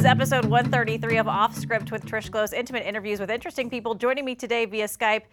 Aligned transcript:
is 0.00 0.06
episode 0.06 0.46
133 0.46 1.18
of 1.18 1.28
Off 1.28 1.54
Script 1.54 1.92
with 1.92 2.06
Trish 2.06 2.30
Close, 2.30 2.54
intimate 2.54 2.86
interviews 2.86 3.20
with 3.20 3.30
interesting 3.30 3.68
people. 3.68 3.94
Joining 3.94 4.24
me 4.24 4.34
today 4.34 4.64
via 4.64 4.86
Skype, 4.86 5.24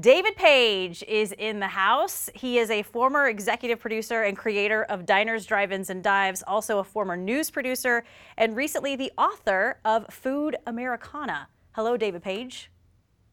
David 0.00 0.36
Page 0.36 1.02
is 1.04 1.32
in 1.38 1.58
the 1.58 1.68
house. 1.68 2.28
He 2.34 2.58
is 2.58 2.68
a 2.68 2.82
former 2.82 3.28
executive 3.28 3.80
producer 3.80 4.24
and 4.24 4.36
creator 4.36 4.82
of 4.90 5.06
Diners, 5.06 5.46
Drive-Ins, 5.46 5.88
and 5.88 6.04
Dives, 6.04 6.42
also 6.46 6.80
a 6.80 6.84
former 6.84 7.16
news 7.16 7.48
producer, 7.48 8.04
and 8.36 8.54
recently 8.54 8.94
the 8.94 9.10
author 9.16 9.78
of 9.86 10.04
Food 10.12 10.54
Americana. 10.66 11.48
Hello, 11.72 11.96
David 11.96 12.22
Page. 12.22 12.70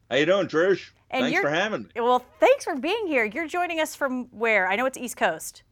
How 0.10 0.16
you 0.16 0.26
doing, 0.26 0.48
Trish? 0.48 0.92
And 1.10 1.26
Thanks 1.26 1.42
for 1.42 1.50
having 1.50 1.84
me. 1.84 1.90
Well, 1.98 2.26
thanks 2.40 2.64
for 2.64 2.78
being 2.78 3.08
here. 3.08 3.26
You're 3.26 3.48
joining 3.48 3.82
us 3.82 3.94
from 3.94 4.28
where? 4.28 4.70
I 4.70 4.78
know 4.78 4.86
it's 4.86 4.98
East 4.98 5.18
Coast. 5.18 5.64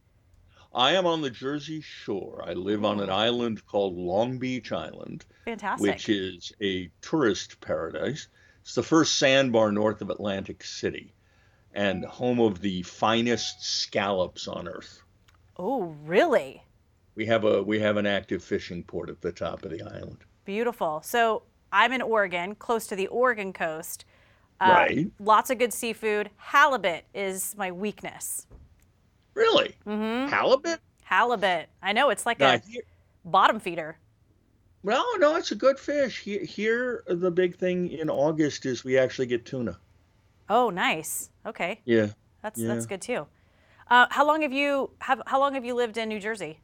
I 0.76 0.92
am 0.92 1.06
on 1.06 1.22
the 1.22 1.30
Jersey 1.30 1.80
Shore. 1.80 2.44
I 2.46 2.52
live 2.52 2.84
on 2.84 3.00
an 3.00 3.08
island 3.08 3.64
called 3.66 3.96
Long 3.96 4.36
Beach 4.38 4.72
Island, 4.72 5.24
Fantastic. 5.46 5.80
which 5.80 6.08
is 6.10 6.52
a 6.62 6.90
tourist 7.00 7.58
paradise. 7.62 8.28
It's 8.60 8.74
the 8.74 8.82
first 8.82 9.14
sandbar 9.18 9.72
north 9.72 10.02
of 10.02 10.10
Atlantic 10.10 10.62
City 10.62 11.14
and 11.72 12.04
home 12.04 12.40
of 12.40 12.60
the 12.60 12.82
finest 12.82 13.64
scallops 13.64 14.46
on 14.46 14.68
earth. 14.68 15.02
oh, 15.58 15.94
really? 16.04 16.62
We 17.14 17.24
have 17.24 17.44
a 17.44 17.62
we 17.62 17.80
have 17.80 17.96
an 17.96 18.04
active 18.04 18.44
fishing 18.44 18.82
port 18.82 19.08
at 19.08 19.22
the 19.22 19.32
top 19.32 19.64
of 19.64 19.70
the 19.70 19.80
island. 19.82 20.18
Beautiful. 20.44 21.00
So 21.02 21.44
I'm 21.72 21.92
in 21.94 22.02
Oregon, 22.02 22.54
close 22.54 22.86
to 22.88 22.96
the 22.96 23.06
Oregon 23.06 23.54
coast. 23.54 24.04
Uh, 24.60 24.66
Right. 24.76 25.06
Lots 25.18 25.48
of 25.48 25.56
good 25.58 25.72
seafood. 25.72 26.28
Halibut 26.36 27.04
is 27.14 27.54
my 27.56 27.72
weakness. 27.72 28.46
Really? 29.36 29.76
Mm-hmm. 29.86 30.30
Halibut? 30.32 30.80
Halibut. 31.02 31.66
I 31.82 31.92
know 31.92 32.08
it's 32.08 32.24
like 32.26 32.40
Now, 32.40 32.54
a 32.54 32.58
here- 32.58 32.82
bottom 33.24 33.60
feeder. 33.60 33.98
well, 34.82 35.04
no, 35.18 35.36
it's 35.36 35.50
a 35.52 35.54
good 35.54 35.78
fish. 35.78 36.20
Here, 36.22 37.04
the 37.06 37.30
big 37.30 37.56
thing 37.56 37.90
in 37.90 38.08
August 38.08 38.64
is 38.64 38.82
we 38.82 38.96
actually 38.98 39.26
get 39.26 39.44
tuna. 39.44 39.78
Oh, 40.48 40.70
nice. 40.70 41.28
Okay, 41.44 41.80
Yeah. 41.84 42.08
that's 42.42 42.58
Yeah. 42.58 42.68
that's 42.68 42.86
good 42.86 43.02
too. 43.02 43.26
Uh, 43.90 44.06
how 44.10 44.26
long 44.26 44.40
have 44.42 44.52
you 44.54 44.90
have 45.00 45.20
How 45.26 45.38
long 45.38 45.52
have 45.54 45.64
you 45.66 45.74
lived 45.74 45.96
in 45.98 46.08
New 46.08 46.18
Jersey? 46.18 46.58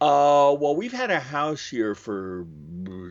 Uh, 0.00 0.54
well, 0.60 0.76
we've 0.76 0.92
had 0.92 1.10
a 1.10 1.18
house 1.18 1.66
here 1.66 1.94
for 1.94 2.46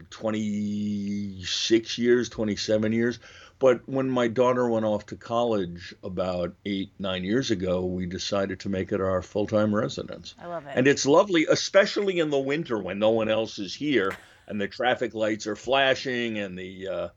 26 0.10 1.98
years, 1.98 2.30
27 2.30 2.94
years. 2.94 3.20
But 3.60 3.88
when 3.90 4.10
my 4.10 4.28
daughter 4.28 4.70
went 4.70 4.86
off 4.86 5.08
to 5.08 5.16
college 5.16 5.96
about 6.04 6.54
eight, 6.66 6.92
nine 7.00 7.24
years 7.24 7.50
ago, 7.50 7.84
we 7.84 8.06
decided 8.06 8.60
to 8.62 8.70
make 8.70 8.92
it 8.92 9.02
our 9.02 9.22
full 9.22 9.48
time 9.48 9.74
residence. 9.74 10.36
I 10.40 10.46
love 10.46 10.66
it. 10.68 10.74
And 10.76 10.88
it's 10.88 11.06
lovely, 11.06 11.48
especially 11.50 12.20
in 12.20 12.30
the 12.30 12.40
winter 12.40 12.78
when 12.78 13.00
no 13.00 13.10
one 13.10 13.30
else 13.30 13.58
is 13.58 13.74
here 13.74 14.16
and 14.48 14.62
the 14.62 14.68
traffic 14.68 15.14
lights 15.16 15.48
are 15.48 15.56
flashing 15.56 16.38
and 16.38 16.58
the 16.58 16.88
uh, 16.88 17.08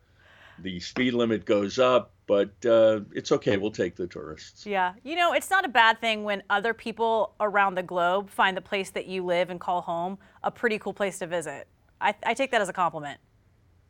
the 0.58 0.80
speed 0.80 1.12
limit 1.14 1.44
goes 1.44 1.78
up. 1.78 2.12
But 2.27 2.50
uh, 2.64 3.00
it's 3.12 3.33
okay. 3.33 3.56
We'll 3.56 3.72
take 3.72 3.96
the 3.96 4.06
tourists. 4.06 4.64
yeah, 4.64 4.94
you 5.02 5.16
know, 5.16 5.33
it's 5.33 5.50
not 5.50 5.64
a 5.64 5.68
bad 5.68 6.00
thing 6.00 6.22
when 6.22 6.44
other 6.48 6.72
people 6.72 7.34
around 7.41 7.74
the 7.74 7.83
globe 7.83 8.30
find 8.30 8.56
the 8.56 8.62
place 8.62 8.91
that 8.91 9.06
you 9.06 9.24
live 9.24 9.50
and 9.50 9.58
call 9.58 9.80
home 9.80 10.16
a 10.44 10.50
pretty 10.50 10.78
cool 10.78 10.94
place 10.94 11.18
to 11.18 11.27
visit. 11.27 11.66
I, 12.00 12.14
I 12.24 12.34
take 12.34 12.52
that 12.52 12.61
as 12.61 12.68
a 12.68 12.72
compliment. 12.72 13.18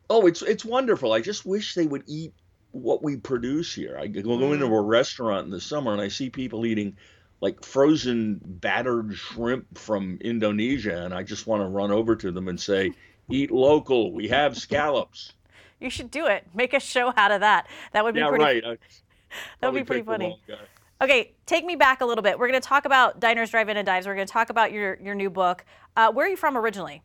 Oh, 0.09 0.25
it's 0.25 0.41
it's 0.41 0.65
wonderful. 0.65 1.13
I 1.13 1.21
just 1.21 1.45
wish 1.45 1.75
they 1.75 1.85
would 1.85 2.03
eat 2.07 2.33
what 2.71 3.03
we 3.03 3.17
produce 3.17 3.73
here. 3.73 3.97
I 3.99 4.07
go 4.07 4.37
go 4.37 4.53
into 4.53 4.65
a 4.65 4.81
restaurant 4.81 5.45
in 5.45 5.51
the 5.51 5.61
summer 5.61 5.91
and 5.91 6.01
I 6.01 6.07
see 6.07 6.29
people 6.29 6.65
eating 6.65 6.95
like 7.41 7.65
frozen 7.65 8.39
battered 8.43 9.13
shrimp 9.15 9.77
from 9.77 10.19
Indonesia, 10.21 11.03
and 11.03 11.13
I 11.13 11.23
just 11.23 11.47
want 11.47 11.61
to 11.63 11.67
run 11.67 11.91
over 11.91 12.15
to 12.15 12.31
them 12.31 12.47
and 12.47 12.59
say, 12.59 12.93
"Eat 13.29 13.51
local. 13.51 14.11
We 14.13 14.27
have 14.29 14.57
scallops." 14.57 15.33
You 15.79 15.89
should 15.89 16.11
do 16.11 16.27
it. 16.27 16.45
Make 16.53 16.73
a 16.73 16.79
show 16.79 17.11
out 17.17 17.31
of 17.31 17.41
that. 17.41 17.67
That 17.93 18.03
would 18.03 18.13
be 18.13 18.19
yeah, 18.19 18.29
pretty. 18.29 18.43
right. 18.43 18.63
I 18.63 18.77
That 19.59 19.73
would 19.73 19.79
be 19.79 19.85
pretty 19.85 20.03
funny. 20.03 20.39
Okay, 21.01 21.33
take 21.47 21.65
me 21.65 21.75
back 21.75 22.01
a 22.01 22.05
little 22.05 22.21
bit. 22.21 22.37
We're 22.37 22.47
going 22.47 22.61
to 22.61 22.67
talk 22.67 22.85
about 22.85 23.19
diners, 23.19 23.49
drive-in, 23.49 23.75
and 23.75 23.85
dives. 23.85 24.05
We're 24.05 24.13
going 24.13 24.27
to 24.27 24.31
talk 24.31 24.51
about 24.51 24.71
your 24.71 24.99
your 25.01 25.15
new 25.15 25.29
book. 25.29 25.65
Uh, 25.95 26.11
where 26.11 26.27
are 26.27 26.29
you 26.29 26.37
from 26.37 26.55
originally? 26.55 27.01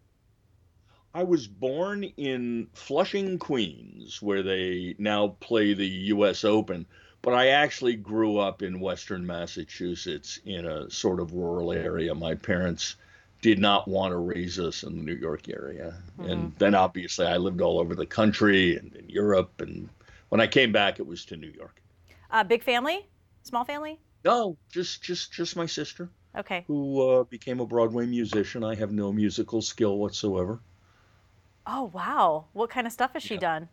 I 1.16 1.22
was 1.22 1.46
born 1.46 2.04
in 2.18 2.66
Flushing, 2.74 3.38
Queens, 3.38 4.20
where 4.20 4.42
they 4.42 4.94
now 4.98 5.28
play 5.40 5.72
the 5.72 5.86
U.S. 6.12 6.44
Open, 6.44 6.84
but 7.22 7.32
I 7.32 7.48
actually 7.48 7.96
grew 7.96 8.36
up 8.36 8.60
in 8.60 8.80
Western 8.80 9.26
Massachusetts 9.26 10.38
in 10.44 10.66
a 10.66 10.90
sort 10.90 11.18
of 11.20 11.32
rural 11.32 11.72
area. 11.72 12.14
My 12.14 12.34
parents 12.34 12.96
did 13.40 13.58
not 13.58 13.88
want 13.88 14.12
to 14.12 14.18
raise 14.18 14.58
us 14.58 14.82
in 14.82 14.98
the 14.98 15.02
New 15.02 15.14
York 15.14 15.48
area. 15.48 15.94
And 16.18 16.52
then 16.58 16.74
obviously 16.74 17.24
I 17.26 17.38
lived 17.38 17.62
all 17.62 17.78
over 17.80 17.94
the 17.94 18.04
country 18.04 18.76
and 18.76 18.94
in 18.94 19.08
Europe. 19.08 19.62
And 19.62 19.88
when 20.28 20.42
I 20.42 20.46
came 20.46 20.70
back, 20.70 20.98
it 20.98 21.06
was 21.06 21.24
to 21.26 21.38
New 21.38 21.50
York. 21.56 21.80
Uh, 22.30 22.44
big 22.44 22.62
family, 22.62 23.06
small 23.42 23.64
family. 23.64 23.98
No, 24.22 24.58
just 24.70 25.02
just 25.02 25.32
just 25.32 25.56
my 25.56 25.66
sister, 25.66 26.10
Okay. 26.36 26.64
who 26.66 27.00
uh, 27.00 27.24
became 27.24 27.60
a 27.60 27.66
Broadway 27.66 28.04
musician. 28.04 28.62
I 28.62 28.74
have 28.74 28.92
no 28.92 29.12
musical 29.12 29.62
skill 29.62 29.96
whatsoever. 29.96 30.60
Oh 31.66 31.90
wow, 31.92 32.46
what 32.52 32.70
kind 32.70 32.86
of 32.86 32.92
stuff 32.92 33.12
has 33.14 33.22
she 33.22 33.34
Yeah. 33.34 33.40
done? 33.40 33.68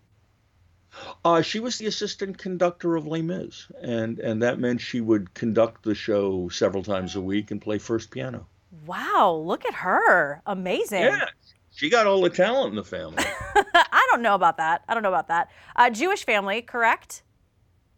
Uh, 1.26 1.42
she 1.42 1.59
was 1.59 1.78
the 1.80 1.88
assistant 1.88 2.38
conductor 2.38 2.96
of 2.96 3.08
Les 3.08 3.22
Mis, 3.22 3.72
and 3.81 4.20
and 4.20 4.42
that 4.44 4.59
meant 4.59 4.80
she 4.81 5.02
would 5.02 5.34
conduct 5.34 5.84
the 5.84 5.96
show 5.96 6.50
several 6.50 6.84
times 6.84 7.16
a 7.16 7.22
week 7.22 7.50
and 7.52 7.62
play 7.62 7.80
first 7.80 8.12
piano. 8.12 8.48
Wow, 8.86 9.42
look 9.44 9.66
at 9.66 9.74
her, 9.76 10.42
amazing. 10.46 11.02
Yeah, 11.04 11.26
she 11.72 11.90
got 11.90 12.06
all 12.08 12.22
the 12.22 12.30
talent 12.30 12.72
in 12.72 12.76
the 12.76 12.84
family. 12.84 13.24
I 13.56 14.08
don't 14.12 14.22
know 14.22 14.36
about 14.36 14.58
that. 14.58 14.84
I 14.88 14.94
don't 14.94 15.04
know 15.04 15.10
about 15.10 15.28
that. 15.30 15.50
Uh, 15.75 15.90
Jewish 15.90 16.25
family, 16.25 16.62
correct? 16.62 17.24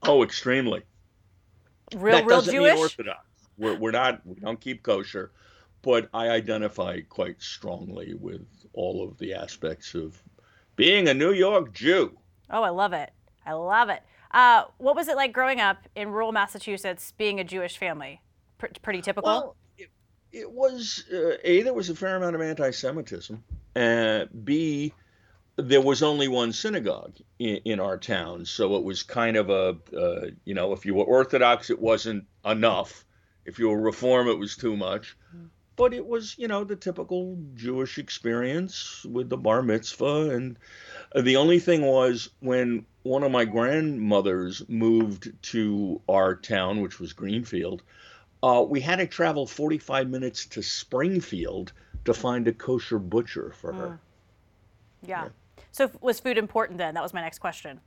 oh, 0.03 0.23
extremely. 0.23 0.83
Real, 1.95 2.17
that 2.17 2.25
real 2.25 2.41
Jewish. 2.41 2.77
orthodox. 2.77 3.25
We're 3.57 3.75
we're 3.77 3.91
not. 3.91 4.25
We 4.25 4.35
don't 4.35 4.59
keep 4.59 4.83
kosher, 4.83 5.31
but 5.81 6.09
I 6.13 6.29
identify 6.29 7.01
quite 7.01 7.41
strongly 7.41 8.13
with 8.13 8.45
all 8.75 9.03
of 9.03 9.17
the 9.17 9.33
aspects 9.33 9.95
of 9.95 10.21
being 10.75 11.07
a 11.07 11.13
New 11.13 11.31
York 11.31 11.73
Jew. 11.73 12.17
Oh, 12.49 12.63
I 12.63 12.69
love 12.69 12.93
it. 12.93 13.11
I 13.45 13.53
love 13.53 13.89
it. 13.89 14.01
Uh, 14.31 14.65
what 14.77 14.95
was 14.95 15.07
it 15.07 15.15
like 15.15 15.31
growing 15.33 15.61
up 15.61 15.77
in 15.95 16.09
rural 16.09 16.31
Massachusetts, 16.31 17.13
being 17.17 17.39
a 17.39 17.43
Jewish 17.43 17.77
family? 17.77 18.21
Pr- 18.57 18.67
pretty 18.81 19.01
typical. 19.01 19.29
Well, 19.29 19.55
it, 19.77 19.89
it 20.31 20.51
was 20.51 21.05
uh, 21.13 21.37
a 21.43 21.63
there 21.63 21.73
was 21.73 21.89
a 21.89 21.95
fair 21.95 22.17
amount 22.17 22.35
of 22.35 22.41
anti-Semitism, 22.41 23.43
and 23.75 24.45
b 24.45 24.93
there 25.57 25.81
was 25.81 26.03
only 26.03 26.27
one 26.27 26.51
synagogue 26.51 27.15
in, 27.39 27.57
in 27.63 27.79
our 27.79 27.97
town, 27.97 28.45
so 28.45 28.75
it 28.75 28.83
was 28.83 29.03
kind 29.03 29.37
of 29.37 29.49
a 29.49 29.77
uh, 29.97 30.27
you 30.43 30.53
know 30.53 30.73
if 30.73 30.85
you 30.85 30.95
were 30.95 31.05
Orthodox, 31.05 31.69
it 31.69 31.79
wasn't 31.79 32.25
enough. 32.43 33.05
If 33.45 33.59
you 33.59 33.69
were 33.69 33.79
Reform, 33.79 34.27
it 34.27 34.39
was 34.39 34.57
too 34.57 34.75
much. 34.75 35.15
But 35.75 35.93
it 35.93 36.05
was, 36.05 36.35
you 36.37 36.47
know, 36.47 36.63
the 36.63 36.75
typical 36.75 37.37
Jewish 37.55 37.97
experience 37.97 39.05
with 39.05 39.29
the 39.29 39.37
bar 39.37 39.61
mitzvah. 39.61 40.29
And 40.29 40.57
uh, 41.13 41.21
the 41.21 41.35
only 41.35 41.59
thing 41.59 41.81
was 41.81 42.29
when 42.39 42.85
one 43.03 43.23
of 43.23 43.31
my 43.31 43.45
grandmothers 43.45 44.63
moved 44.67 45.31
to 45.51 46.01
our 46.07 46.35
town, 46.35 46.81
which 46.81 46.99
was 46.99 47.13
Greenfield, 47.13 47.83
uh, 48.41 48.65
we 48.67 48.79
had 48.79 48.97
to 48.97 49.07
travel 49.07 49.45
45 49.45 50.09
minutes 50.09 50.45
to 50.47 50.61
Springfield 50.61 51.73
to 52.05 52.13
find 52.13 52.47
a 52.47 52.53
kosher 52.53 52.99
butcher 52.99 53.51
for 53.59 53.73
her. 53.73 53.99
yeah. 55.05 55.29
So 55.71 55.91
was 55.99 56.19
food 56.19 56.37
important 56.37 56.77
then? 56.77 56.93
That 56.93 57.03
was 57.03 57.13
my 57.13 57.21
next 57.21 57.39
question. 57.39 57.81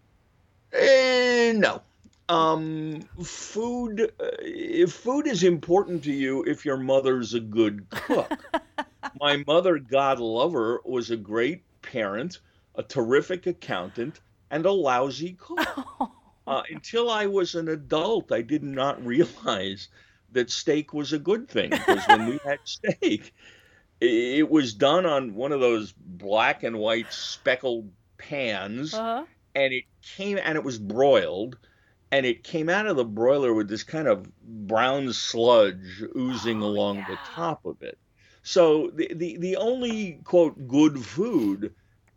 Eh, 0.72 1.52
no. 1.56 1.80
Um, 2.28 3.00
food. 3.24 4.12
Uh, 4.20 4.26
if 4.40 4.92
food 4.92 5.26
is 5.26 5.42
important 5.44 6.04
to 6.04 6.12
you, 6.12 6.44
if 6.44 6.64
your 6.64 6.76
mother's 6.76 7.34
a 7.34 7.40
good 7.40 7.88
cook. 7.90 8.32
My 9.20 9.42
mother, 9.46 9.78
God 9.78 10.18
love 10.20 10.52
her, 10.52 10.80
was 10.84 11.10
a 11.10 11.16
great 11.16 11.62
parent, 11.82 12.38
a 12.74 12.82
terrific 12.82 13.46
accountant, 13.46 14.20
and 14.50 14.64
a 14.66 14.72
lousy 14.72 15.36
cook. 15.38 16.10
Uh, 16.46 16.62
until 16.70 17.10
I 17.10 17.26
was 17.26 17.54
an 17.54 17.68
adult, 17.68 18.32
I 18.32 18.40
did 18.40 18.62
not 18.62 19.04
realize 19.04 19.88
that 20.32 20.50
steak 20.50 20.94
was 20.94 21.12
a 21.12 21.18
good 21.18 21.46
thing 21.46 21.68
because 21.68 22.02
when 22.08 22.26
we 22.26 22.40
had 22.42 22.58
steak, 22.64 23.34
it 24.00 24.48
was 24.48 24.72
done 24.72 25.04
on 25.04 25.34
one 25.34 25.52
of 25.52 25.60
those 25.60 25.92
black 25.92 26.62
and 26.62 26.78
white 26.78 27.12
speckled 27.12 27.90
pans 28.16 28.94
Uh-huh. 28.94 29.26
and 29.54 29.74
it 29.74 29.84
came 30.16 30.38
and 30.42 30.56
it 30.56 30.64
was 30.64 30.78
broiled 30.78 31.58
and 32.10 32.26
it 32.26 32.44
came 32.44 32.68
out 32.68 32.86
of 32.86 32.96
the 32.96 33.04
broiler 33.04 33.52
with 33.54 33.68
this 33.68 33.84
kind 33.84 34.08
of 34.08 34.26
brown 34.42 35.12
sludge 35.12 36.02
oozing 36.16 36.62
Oh, 36.62 36.66
along 36.66 36.98
yeah. 36.98 37.04
the 37.04 37.16
top 37.18 37.64
of 37.64 37.82
it 37.82 37.98
so 38.42 38.90
the, 38.94 39.12
the 39.14 39.36
the 39.38 39.56
only 39.56 40.20
quote 40.24 40.66
good 40.68 40.98
food 41.04 41.74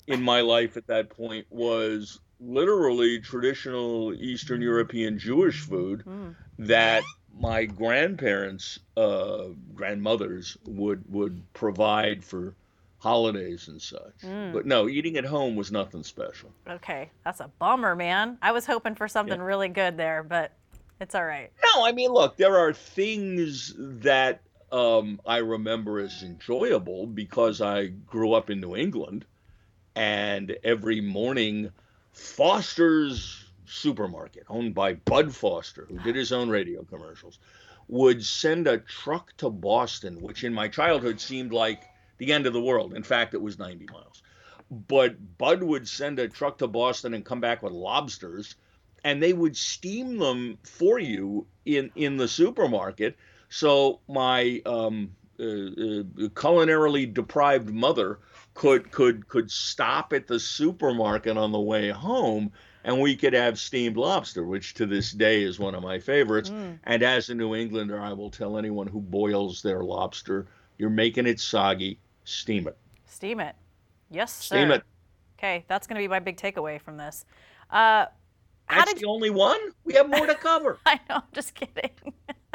in 0.07 0.21
my 0.21 0.41
life 0.41 0.77
at 0.77 0.87
that 0.87 1.09
point 1.09 1.45
was 1.49 2.19
literally 2.39 3.19
traditional 3.19 4.13
eastern 4.15 4.61
european 4.61 5.17
jewish 5.19 5.61
food 5.61 6.05
Mm. 6.05 6.35
that 6.57 7.03
my 7.33 7.65
grandparents 7.65 8.79
uh 8.97 9.45
grandmothers 9.73 10.57
would 10.65 11.03
would 11.07 11.51
provide 11.53 12.23
for 12.23 12.55
holidays 13.01 13.67
and 13.67 13.81
such. 13.81 14.13
Mm. 14.23 14.53
But 14.53 14.67
no, 14.67 14.87
eating 14.87 15.17
at 15.17 15.25
home 15.25 15.55
was 15.55 15.71
nothing 15.71 16.03
special. 16.03 16.51
Okay, 16.69 17.09
that's 17.25 17.39
a 17.39 17.49
bummer, 17.57 17.95
man. 17.95 18.37
I 18.43 18.51
was 18.51 18.67
hoping 18.67 18.93
for 18.93 19.07
something 19.07 19.39
Yeah. 19.39 19.45
really 19.45 19.69
good 19.69 19.97
there, 19.97 20.21
but 20.21 20.51
it's 20.99 21.15
all 21.15 21.25
right. 21.25 21.51
No, 21.75 21.83
I 21.83 21.93
mean, 21.93 22.11
look, 22.11 22.37
there 22.37 22.57
are 22.57 22.73
things 22.73 23.73
that 23.77 24.41
um, 24.71 25.19
I 25.25 25.37
remember 25.37 25.99
as 25.99 26.21
enjoyable 26.21 27.07
because 27.07 27.59
I 27.59 27.87
grew 27.87 28.33
up 28.33 28.51
in 28.51 28.61
New 28.61 28.75
England, 28.75 29.25
and 29.95 30.55
every 30.63 31.01
morning, 31.01 31.71
Foster's 32.13 33.45
supermarket, 33.65 34.43
owned 34.47 34.75
by 34.75 34.93
Bud 34.93 35.33
Foster, 35.35 35.85
who 35.89 35.97
did 35.99 36.15
his 36.15 36.31
own 36.31 36.49
radio 36.49 36.83
commercials, 36.83 37.39
would 37.87 38.23
send 38.23 38.67
a 38.67 38.77
truck 38.77 39.35
to 39.37 39.49
Boston, 39.49 40.21
which 40.21 40.43
in 40.43 40.53
my 40.53 40.67
childhood 40.67 41.19
seemed 41.19 41.51
like 41.51 41.81
the 42.21 42.31
end 42.31 42.45
of 42.45 42.53
the 42.53 42.61
world. 42.61 42.93
In 42.93 43.03
fact, 43.03 43.33
it 43.33 43.41
was 43.41 43.57
90 43.57 43.87
miles. 43.91 44.21
But 44.69 45.37
Bud 45.37 45.63
would 45.63 45.87
send 45.87 46.19
a 46.19 46.29
truck 46.29 46.59
to 46.59 46.67
Boston 46.67 47.13
and 47.13 47.25
come 47.25 47.41
back 47.41 47.61
with 47.61 47.73
lobsters 47.73 48.55
and 49.03 49.21
they 49.21 49.33
would 49.33 49.57
steam 49.57 50.17
them 50.17 50.57
for 50.63 50.99
you 50.99 51.45
in 51.65 51.91
in 51.95 52.17
the 52.17 52.27
supermarket. 52.27 53.17
So 53.49 53.99
my 54.07 54.61
um, 54.65 55.11
uh, 55.39 55.43
uh, 55.43 56.03
culinarily 56.33 57.11
deprived 57.11 57.69
mother 57.69 58.19
could 58.53 58.91
could 58.91 59.27
could 59.27 59.51
stop 59.51 60.13
at 60.13 60.27
the 60.27 60.39
supermarket 60.39 61.37
on 61.37 61.51
the 61.51 61.59
way 61.59 61.89
home, 61.89 62.51
and 62.83 63.01
we 63.01 63.15
could 63.15 63.33
have 63.33 63.59
steamed 63.59 63.97
lobster, 63.97 64.43
which 64.43 64.75
to 64.75 64.85
this 64.85 65.11
day 65.11 65.41
is 65.43 65.59
one 65.59 65.75
of 65.75 65.83
my 65.83 65.99
favorites. 65.99 66.49
Mm. 66.49 66.79
And 66.83 67.03
as 67.03 67.29
a 67.29 67.35
New 67.35 67.55
Englander, 67.55 67.99
I 67.99 68.13
will 68.13 68.29
tell 68.29 68.57
anyone 68.57 68.87
who 68.87 69.01
boils 69.01 69.61
their 69.61 69.83
lobster, 69.83 70.47
you're 70.77 70.89
making 70.89 71.27
it 71.27 71.39
soggy, 71.39 71.99
steam 72.23 72.67
it. 72.67 72.77
Steam 73.05 73.39
it. 73.39 73.55
Yes, 74.09 74.33
sir. 74.33 74.55
Steam 74.57 74.71
it. 74.71 74.83
Okay, 75.39 75.65
that's 75.67 75.87
going 75.87 75.95
to 75.95 76.03
be 76.03 76.07
my 76.07 76.19
big 76.19 76.37
takeaway 76.37 76.79
from 76.79 76.97
this. 76.97 77.25
Uh, 77.69 78.05
That's 78.69 78.93
the 78.93 79.05
only 79.07 79.29
one. 79.29 79.59
We 79.83 79.93
have 79.93 80.07
more 80.09 80.27
to 80.27 80.35
cover. 80.35 80.77
I 80.85 80.95
know, 81.09 81.15
I'm 81.15 81.21
just 81.33 81.55
kidding. 81.55 81.89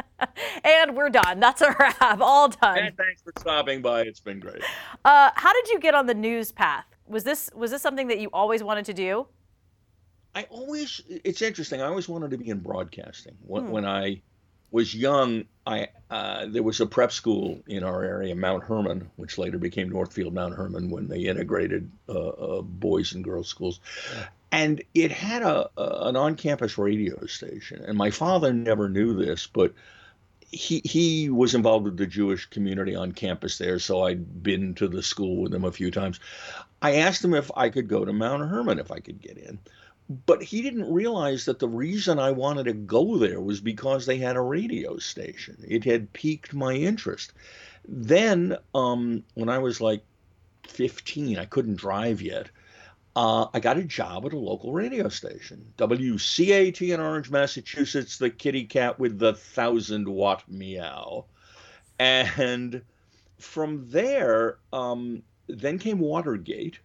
and 0.65 0.97
we're 0.97 1.11
done. 1.11 1.41
That's 1.41 1.63
a 1.63 1.75
wrap. 1.79 2.21
All 2.21 2.49
done. 2.49 2.79
and 2.79 2.97
thanks 2.97 3.23
for 3.23 3.33
stopping 3.39 3.83
by. 3.83 4.03
It's 4.03 4.21
been 4.21 4.39
great. 4.41 4.63
Uh, 5.05 5.31
how 5.35 5.53
did 5.53 5.69
you 5.69 5.79
get 5.81 5.95
on 5.95 6.07
the 6.07 6.15
news 6.15 6.53
path? 6.53 6.85
Was 7.07 7.25
this 7.25 7.51
was 7.55 7.71
this 7.71 7.83
something 7.83 8.09
that 8.09 8.19
you 8.19 8.31
always 8.33 8.63
wanted 8.63 8.85
to 8.87 8.95
do? 8.95 9.27
I 10.35 10.43
always, 10.51 11.01
it's 11.09 11.41
interesting. 11.41 11.81
I 11.81 11.87
always 11.87 12.09
wanted 12.09 12.31
to 12.31 12.37
be 12.39 12.51
in 12.51 12.59
broadcasting. 12.59 13.37
When, 13.43 13.65
Hmm. 13.67 13.71
when 13.71 13.85
I 13.87 14.21
was 14.71 14.95
young, 14.95 15.45
I 15.67 15.89
uh, 16.11 16.47
there 16.47 16.63
was 16.63 16.81
a 16.81 16.87
prep 16.87 17.13
school 17.13 17.63
in 17.67 17.83
our 17.83 18.05
area, 18.05 18.35
Mount 18.35 18.65
Hermon, 18.65 19.11
which 19.17 19.39
later 19.39 19.59
became 19.59 19.89
Northfield 19.89 20.35
Mount 20.35 20.55
Hermon 20.55 20.91
when 20.91 21.09
they 21.09 21.21
integrated 21.21 21.91
uh, 22.09 22.29
uh, 22.29 22.63
boys 22.63 23.13
and 23.13 23.25
girls 23.25 23.49
schools, 23.49 23.81
and 24.53 24.83
it 24.95 25.11
had 25.11 25.43
a, 25.43 25.69
a 25.77 26.09
an 26.09 26.17
on-campus 26.17 26.79
radio 26.79 27.27
station. 27.27 27.83
And 27.85 27.99
my 27.99 28.11
father 28.11 28.53
never 28.53 28.89
knew 28.89 29.15
this, 29.15 29.47
but 29.47 29.75
he 30.41 30.81
he 30.85 31.31
was 31.31 31.55
involved 31.55 31.85
with 31.85 31.97
the 31.97 32.07
Jewish 32.07 32.47
community 32.47 32.95
on 32.95 33.13
campus 33.13 33.59
there, 33.59 33.79
so 33.79 34.03
I'd 34.03 34.43
been 34.43 34.75
to 34.75 34.89
the 34.89 35.03
school 35.03 35.43
with 35.43 35.55
him 35.55 35.65
a 35.65 35.73
few 35.73 35.91
times. 35.91 36.21
I 36.83 36.97
asked 36.97 37.25
him 37.25 37.35
if 37.35 37.51
I 37.57 37.71
could 37.71 37.89
go 37.89 38.05
to 38.05 38.13
Mount 38.13 38.49
Hermon 38.49 38.79
if 38.79 38.91
I 38.93 39.01
could 39.01 39.21
get 39.21 39.39
in 39.39 39.59
but 40.09 40.43
he 40.43 40.63
didn't 40.63 40.93
realize 40.93 41.45
that 41.47 41.59
the 41.59 41.69
reason 41.69 42.19
I 42.19 42.31
wanted 42.31 42.65
to 42.65 42.73
go 42.73 43.19
there 43.19 43.41
was 43.41 43.61
because 43.61 44.07
they 44.07 44.19
had 44.19 44.37
a 44.37 44.41
radio 44.41 44.99
station. 44.99 45.57
It 45.67 45.85
had 45.85 46.13
piqued 46.13 46.55
my 46.55 46.75
interest. 46.75 47.33
Then, 47.89 48.57
um, 48.75 49.25
when 49.35 49.49
I 49.49 49.59
was 49.59 49.81
like 49.81 50.03
15, 50.69 51.39
I 51.39 51.45
couldn't 51.47 51.77
drive 51.77 52.23
yet. 52.23 52.51
Uh, 53.17 53.47
I 53.55 53.61
got 53.61 53.79
a 53.79 53.85
job 53.85 54.27
at 54.27 54.35
a 54.35 54.39
local 54.39 54.73
radio 54.73 55.09
station, 55.09 55.73
WCAT 55.79 56.93
in 56.93 57.01
Orange, 57.01 57.31
Massachusetts, 57.31 58.19
the 58.19 58.29
kitty 58.29 58.65
cat 58.65 58.99
with 58.99 59.19
the 59.19 59.35
thousand 59.35 60.07
watt 60.07 60.45
meow. 60.49 61.25
And 61.99 62.83
from 63.39 63.89
there, 63.89 64.59
um, 64.73 65.23
then 65.49 65.79
came 65.79 65.99
Watergate 65.99 66.79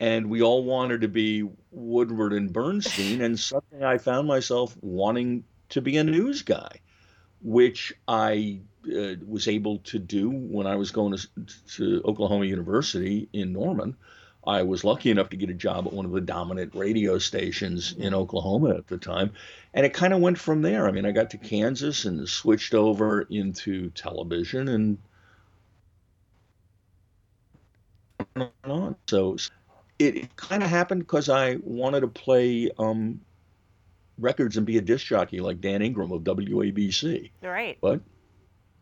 and 0.00 0.30
we 0.30 0.42
all 0.42 0.64
wanted 0.64 1.02
to 1.02 1.08
be 1.08 1.46
Woodward 1.70 2.32
and 2.32 2.52
Bernstein, 2.52 3.20
and 3.20 3.38
suddenly 3.38 3.84
I 3.84 3.98
found 3.98 4.26
myself 4.26 4.74
wanting 4.80 5.44
to 5.68 5.82
be 5.82 5.98
a 5.98 6.04
news 6.04 6.42
guy, 6.42 6.80
which 7.42 7.92
I 8.08 8.60
uh, 8.86 9.14
was 9.26 9.46
able 9.46 9.78
to 9.78 9.98
do 9.98 10.30
when 10.30 10.66
I 10.66 10.76
was 10.76 10.90
going 10.90 11.16
to, 11.16 11.28
to 11.76 12.02
Oklahoma 12.06 12.46
University 12.46 13.28
in 13.34 13.52
Norman. 13.52 13.94
I 14.46 14.62
was 14.62 14.84
lucky 14.84 15.10
enough 15.10 15.28
to 15.28 15.36
get 15.36 15.50
a 15.50 15.54
job 15.54 15.86
at 15.86 15.92
one 15.92 16.06
of 16.06 16.12
the 16.12 16.20
dominant 16.22 16.74
radio 16.74 17.18
stations 17.18 17.94
in 17.98 18.14
Oklahoma 18.14 18.70
at 18.70 18.86
the 18.86 18.96
time, 18.96 19.32
and 19.74 19.84
it 19.84 19.92
kind 19.92 20.14
of 20.14 20.20
went 20.20 20.38
from 20.38 20.62
there. 20.62 20.88
I 20.88 20.92
mean, 20.92 21.04
I 21.04 21.12
got 21.12 21.28
to 21.30 21.38
Kansas 21.38 22.06
and 22.06 22.26
switched 22.26 22.72
over 22.72 23.22
into 23.28 23.90
television 23.90 24.68
and 24.68 24.98
on. 28.64 28.96
So 29.06 29.34
it, 29.34 29.50
it 30.00 30.36
kind 30.36 30.62
of 30.62 30.70
happened 30.70 31.00
because 31.02 31.28
I 31.28 31.58
wanted 31.62 32.00
to 32.00 32.08
play 32.08 32.70
um, 32.78 33.20
records 34.18 34.56
and 34.56 34.66
be 34.66 34.78
a 34.78 34.80
disc 34.80 35.06
jockey 35.06 35.40
like 35.40 35.60
Dan 35.60 35.82
Ingram 35.82 36.10
of 36.12 36.22
WABC. 36.22 37.30
Right. 37.42 37.78
But 37.80 38.00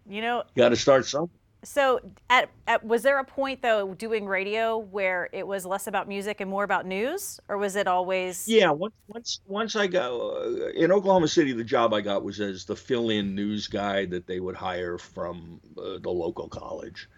You 0.09 0.23
know, 0.23 0.44
you 0.55 0.62
got 0.62 0.70
to 0.70 0.76
start 0.76 1.06
somewhere. 1.06 1.31
so 1.65 2.00
at, 2.31 2.50
at 2.69 2.85
was 2.85 3.03
there 3.03 3.19
a 3.19 3.25
point 3.25 3.62
though 3.62 3.94
doing 3.94 4.26
radio 4.26 4.79
where 4.79 5.29
it 5.32 5.44
was 5.44 5.67
less 5.67 5.88
about 5.88 6.06
music 6.06 6.41
and 6.41 6.49
more 6.49 6.62
about 6.62 6.87
news, 6.87 7.41
or 7.49 7.59
was 7.59 7.75
it 7.75 7.88
always? 7.88 8.47
Yeah, 8.47 8.70
once 8.70 8.94
once 9.09 9.41
once 9.47 9.76
I 9.76 9.88
got 9.88 10.12
uh, 10.12 10.69
in 10.70 10.93
Oklahoma 10.93 11.26
City, 11.29 11.53
the 11.53 11.65
job 11.65 11.93
I 11.93 12.00
got 12.00 12.23
was 12.23 12.41
as 12.41 12.65
the 12.65 12.76
fill-in 12.76 13.35
news 13.35 13.67
guy 13.67 14.06
that 14.06 14.29
they 14.29 14.38
would 14.38 14.55
hire 14.56 14.99
from 14.99 15.61
uh, 15.76 15.99
the 16.00 16.11
local 16.11 16.49
college, 16.49 17.09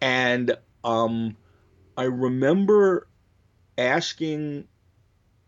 and 0.00 0.56
um, 0.82 1.36
I 1.96 2.04
remember 2.04 3.06
asking 3.78 4.66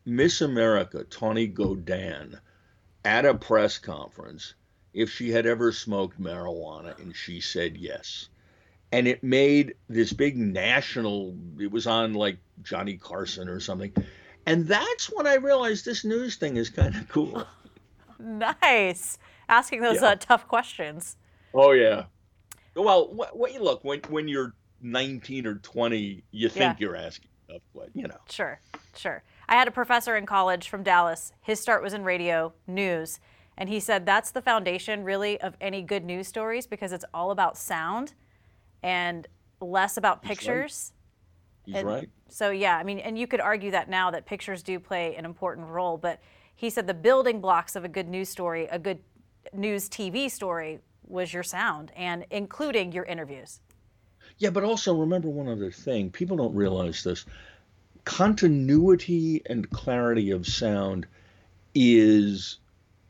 Miss 0.06 0.40
America 0.40 1.04
Tawny 1.04 1.46
Godin 1.46 2.38
at 3.04 3.26
a 3.26 3.34
press 3.34 3.78
conference 3.78 4.54
if 4.94 5.10
she 5.10 5.30
had 5.30 5.46
ever 5.46 5.72
smoked 5.72 6.20
marijuana, 6.20 6.98
and 6.98 7.14
she 7.14 7.40
said 7.40 7.76
yes. 7.76 8.28
And 8.92 9.06
it 9.06 9.22
made 9.22 9.75
this 9.88 10.12
big 10.12 10.37
national. 10.37 11.37
It 11.60 11.70
was 11.70 11.87
on 11.87 12.14
like 12.14 12.38
Johnny 12.62 12.96
Carson 12.96 13.49
or 13.49 13.60
something. 13.60 13.92
And 14.46 14.66
that's 14.66 15.06
when 15.06 15.26
I 15.26 15.34
realized 15.34 15.84
this 15.84 16.04
news 16.04 16.37
thing 16.37 16.56
is 16.56 16.70
kind 16.70 16.94
of 16.94 17.08
cool. 17.08 17.44
Nice. 18.22 19.16
Asking 19.49 19.80
those 19.80 20.02
Yeah. 20.02 20.08
uh, 20.08 20.16
tough 20.16 20.46
questions. 20.46 21.16
Oh 21.54 21.72
yeah. 21.72 22.04
Well, 22.76 23.08
wh- 23.18 23.34
wh- 23.34 23.58
look 23.58 23.82
when 23.82 24.00
when 24.10 24.28
you're 24.28 24.52
19 24.82 25.46
or 25.46 25.54
20, 25.54 26.22
you 26.30 26.50
think 26.50 26.60
Yeah. 26.60 26.75
you're 26.78 26.96
asking 26.96 27.29
stuff, 27.50 27.62
but 27.75 27.88
you 27.95 28.07
know. 28.07 28.19
Sure, 28.28 28.61
sure. 28.97 29.23
I 29.49 29.54
had 29.54 29.69
a 29.69 29.73
professor 29.73 30.16
in 30.16 30.26
college 30.26 30.69
from 30.69 30.83
Dallas. 30.83 31.33
His 31.42 31.61
start 31.61 31.83
was 31.83 31.92
in 31.92 32.04
radio 32.04 32.52
news. 32.66 33.21
And 33.59 33.69
he 33.69 33.78
said 33.78 34.07
that's 34.07 34.30
the 34.30 34.40
foundation, 34.40 35.04
really, 35.04 35.38
of 35.40 35.54
any 35.61 35.83
good 35.83 36.04
news 36.04 36.26
stories 36.26 36.66
because 36.66 36.92
it's 36.92 37.04
all 37.12 37.30
about 37.30 37.59
sound 37.59 38.14
and 38.83 39.26
less 39.61 39.99
about 39.99 40.21
He's 40.23 40.30
right. 40.30 40.38
pictures. 40.38 40.92
He's 41.66 41.75
And 41.75 41.87
right. 41.87 42.09
So, 42.28 42.50
yeah, 42.50 42.78
I 42.78 42.85
mean, 42.85 43.00
and 43.00 43.19
you 43.19 43.26
could 43.26 43.40
argue 43.40 43.71
that 43.73 43.90
now 43.90 44.11
that 44.12 44.25
pictures 44.25 44.62
do 44.62 44.80
play 44.80 45.14
an 45.16 45.26
important 45.26 45.66
role. 45.66 45.99
But 45.99 46.21
he 46.54 46.71
said 46.71 46.87
the 46.87 46.95
building 46.95 47.40
blocks 47.40 47.76
of 47.76 47.85
a 47.85 47.88
good 47.88 48.09
news 48.09 48.30
story, 48.30 48.66
a 48.71 48.78
good 48.78 49.00
news 49.52 49.90
TV 49.90 50.30
story, 50.30 50.78
was 51.07 51.35
your 51.35 51.42
sound 51.42 51.92
and 51.97 52.25
including 52.30 52.92
your 52.92 53.04
interviews. 53.04 53.61
Yeah, 54.40 54.49
but 54.50 54.64
also 54.64 54.94
remember 54.94 55.28
one 55.28 55.49
other 55.49 55.70
thing. 55.70 56.11
People 56.11 56.38
don't 56.38 56.54
realize 56.54 57.02
this. 57.04 57.26
Continuity 58.06 59.42
and 59.44 59.68
clarity 59.70 60.30
of 60.30 60.47
sound 60.47 61.06
is 61.75 62.59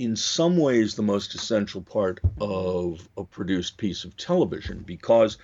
in 0.01 0.17
some 0.17 0.57
ways 0.57 0.97
the 0.97 1.03
most 1.03 1.35
essential 1.37 1.83
part 1.83 2.21
of 2.41 3.09
a 3.17 3.23
produced 3.23 3.79
piece 3.79 4.03
of 4.03 4.17
television 4.17 4.83
because 4.85 5.39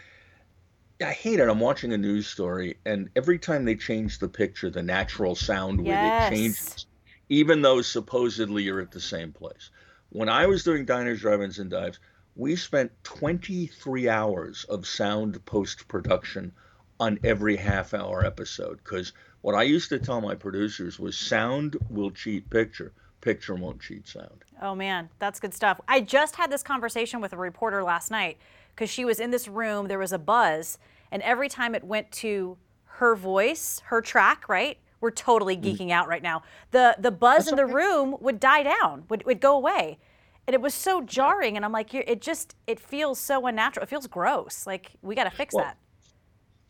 I 1.01 1.13
hate 1.13 1.39
it. 1.39 1.49
I'm 1.49 1.61
watching 1.61 1.93
a 1.93 1.99
news 1.99 2.27
story 2.27 2.79
and 2.85 3.09
every 3.15 3.39
time 3.39 3.65
they 3.65 3.77
change 3.77 4.19
the 4.19 4.29
picture, 4.29 4.71
the 4.71 4.83
natural 4.83 5.37
sound 5.37 5.79
with 5.81 6.03
Yes. 6.03 6.03
it 6.03 6.35
changes, 6.35 6.87
even 7.29 7.63
though 7.63 7.81
supposedly 7.81 8.65
you're 8.65 8.81
at 8.81 8.91
the 8.91 9.01
same 9.01 9.33
place. 9.33 9.71
When 10.09 10.29
I 10.29 10.47
was 10.47 10.65
doing 10.65 10.85
diners, 10.85 11.21
drive-ins, 11.21 11.61
and 11.61 11.71
dives, 11.71 12.01
we 12.37 12.55
spent 12.55 12.93
23 13.05 14.09
hours 14.09 14.65
of 14.65 14.87
sound 14.87 15.43
post 15.47 15.89
production 15.89 16.53
on 17.01 17.19
every 17.25 17.57
half 17.57 17.95
hour 17.95 18.25
episode 18.25 18.79
because 18.85 19.13
what 19.41 19.55
I 19.55 19.63
used 19.63 19.89
to 19.89 19.99
tell 19.99 20.21
my 20.21 20.35
producers 20.35 20.99
was 20.99 21.17
sound 21.17 21.77
will 21.89 22.11
cheat 22.11 22.49
picture, 22.51 22.93
picture 23.21 23.55
won't 23.55 23.81
cheat 23.81 24.07
sound. 24.07 24.45
Oh 24.61 24.75
man, 24.75 25.09
that's 25.19 25.41
good 25.41 25.55
stuff. 25.55 25.81
I 25.89 26.01
just 26.01 26.37
had 26.37 26.51
this 26.51 26.63
conversation 26.63 27.21
with 27.21 27.33
a 27.33 27.37
reporter 27.39 27.83
last 27.83 28.11
night 28.11 28.39
because 28.75 28.91
she 28.91 29.05
was 29.05 29.19
in 29.19 29.31
this 29.31 29.49
room. 29.49 29.89
There 29.89 29.99
was 29.99 30.13
a 30.13 30.19
buzz, 30.19 30.79
and 31.11 31.23
every 31.23 31.49
time 31.49 31.75
it 31.75 31.85
went 31.85 32.11
to 32.13 32.59
her 32.85 33.15
voice, 33.15 33.81
her 33.87 34.01
track, 34.01 34.49
right? 34.49 34.79
We're 35.01 35.11
totally 35.11 35.57
mm-hmm. 35.57 35.67
geeking 35.67 35.89
mm. 35.89 35.93
out 35.93 36.09
right 36.09 36.23
now. 36.23 36.43
The 36.71 36.97
the 36.99 37.11
buzz 37.11 37.45
That's 37.45 37.51
in 37.51 37.57
the 37.57 37.65
okay. 37.65 37.73
room 37.73 38.17
would 38.21 38.41
die 38.41 38.63
down, 38.63 39.05
would, 39.09 39.25
would 39.25 39.41
go 39.41 39.57
away. 39.57 39.99
And 40.47 40.55
it 40.55 40.61
was 40.61 40.75
so 40.75 41.03
jarring. 41.03 41.57
And 41.57 41.65
I'm 41.65 41.73
like, 41.73 41.93
it 41.93 42.21
just, 42.21 42.55
it 42.67 42.79
feels 42.79 43.19
so 43.19 43.47
unnatural. 43.47 43.85
It 43.85 43.89
feels 43.89 44.07
gross. 44.07 44.67
Like, 44.67 44.93
we 45.03 45.15
got 45.15 45.25
to 45.25 45.31
fix 45.31 45.55
well, 45.55 45.65
that. 45.65 45.77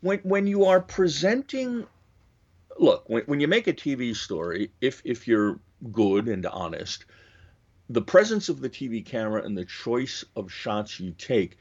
When, 0.00 0.18
when 0.20 0.46
you 0.46 0.64
are 0.64 0.80
presenting, 0.80 1.86
look, 2.78 3.04
when, 3.08 3.22
when 3.26 3.40
you 3.40 3.48
make 3.48 3.66
a 3.66 3.72
TV 3.74 4.16
story, 4.16 4.70
if, 4.80 5.02
if 5.04 5.28
you're 5.28 5.60
good 5.92 6.28
and 6.28 6.46
honest, 6.46 7.04
the 7.90 8.02
presence 8.02 8.48
of 8.48 8.60
the 8.60 8.70
TV 8.70 9.04
camera 9.04 9.42
and 9.44 9.56
the 9.56 9.64
choice 9.64 10.24
of 10.34 10.50
shots 10.50 10.98
you 10.98 11.12
take 11.12 11.58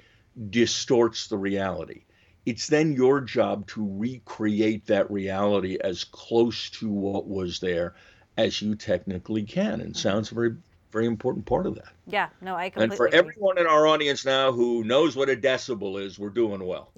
distorts 0.49 1.27
the 1.27 1.37
reality. 1.37 2.03
It's 2.45 2.67
then 2.67 2.93
your 2.93 3.21
job 3.21 3.67
to 3.67 3.87
recreate 3.97 4.85
that 4.87 5.09
reality 5.09 5.77
as 5.83 6.03
close 6.03 6.69
to 6.71 6.89
what 6.89 7.27
was 7.27 7.59
there 7.59 7.95
as 8.37 8.61
you 8.61 8.75
technically 8.75 9.43
can. 9.43 9.81
And 9.81 9.93
mm-hmm. 9.93 9.93
sounds 9.93 10.29
very, 10.29 10.55
very 10.95 11.07
important 11.07 11.45
part 11.45 11.67
of 11.67 11.75
that. 11.75 11.89
Yeah, 12.07 12.29
no, 12.39 12.55
I 12.55 12.69
completely. 12.69 12.83
And 12.83 12.95
for 12.95 13.07
everyone 13.09 13.57
in 13.57 13.67
our 13.67 13.85
audience 13.85 14.23
now 14.23 14.53
who 14.53 14.81
knows 14.85 15.17
what 15.17 15.29
a 15.29 15.35
decibel 15.35 16.01
is, 16.01 16.17
we're 16.17 16.29
doing 16.29 16.65
well. 16.65 16.93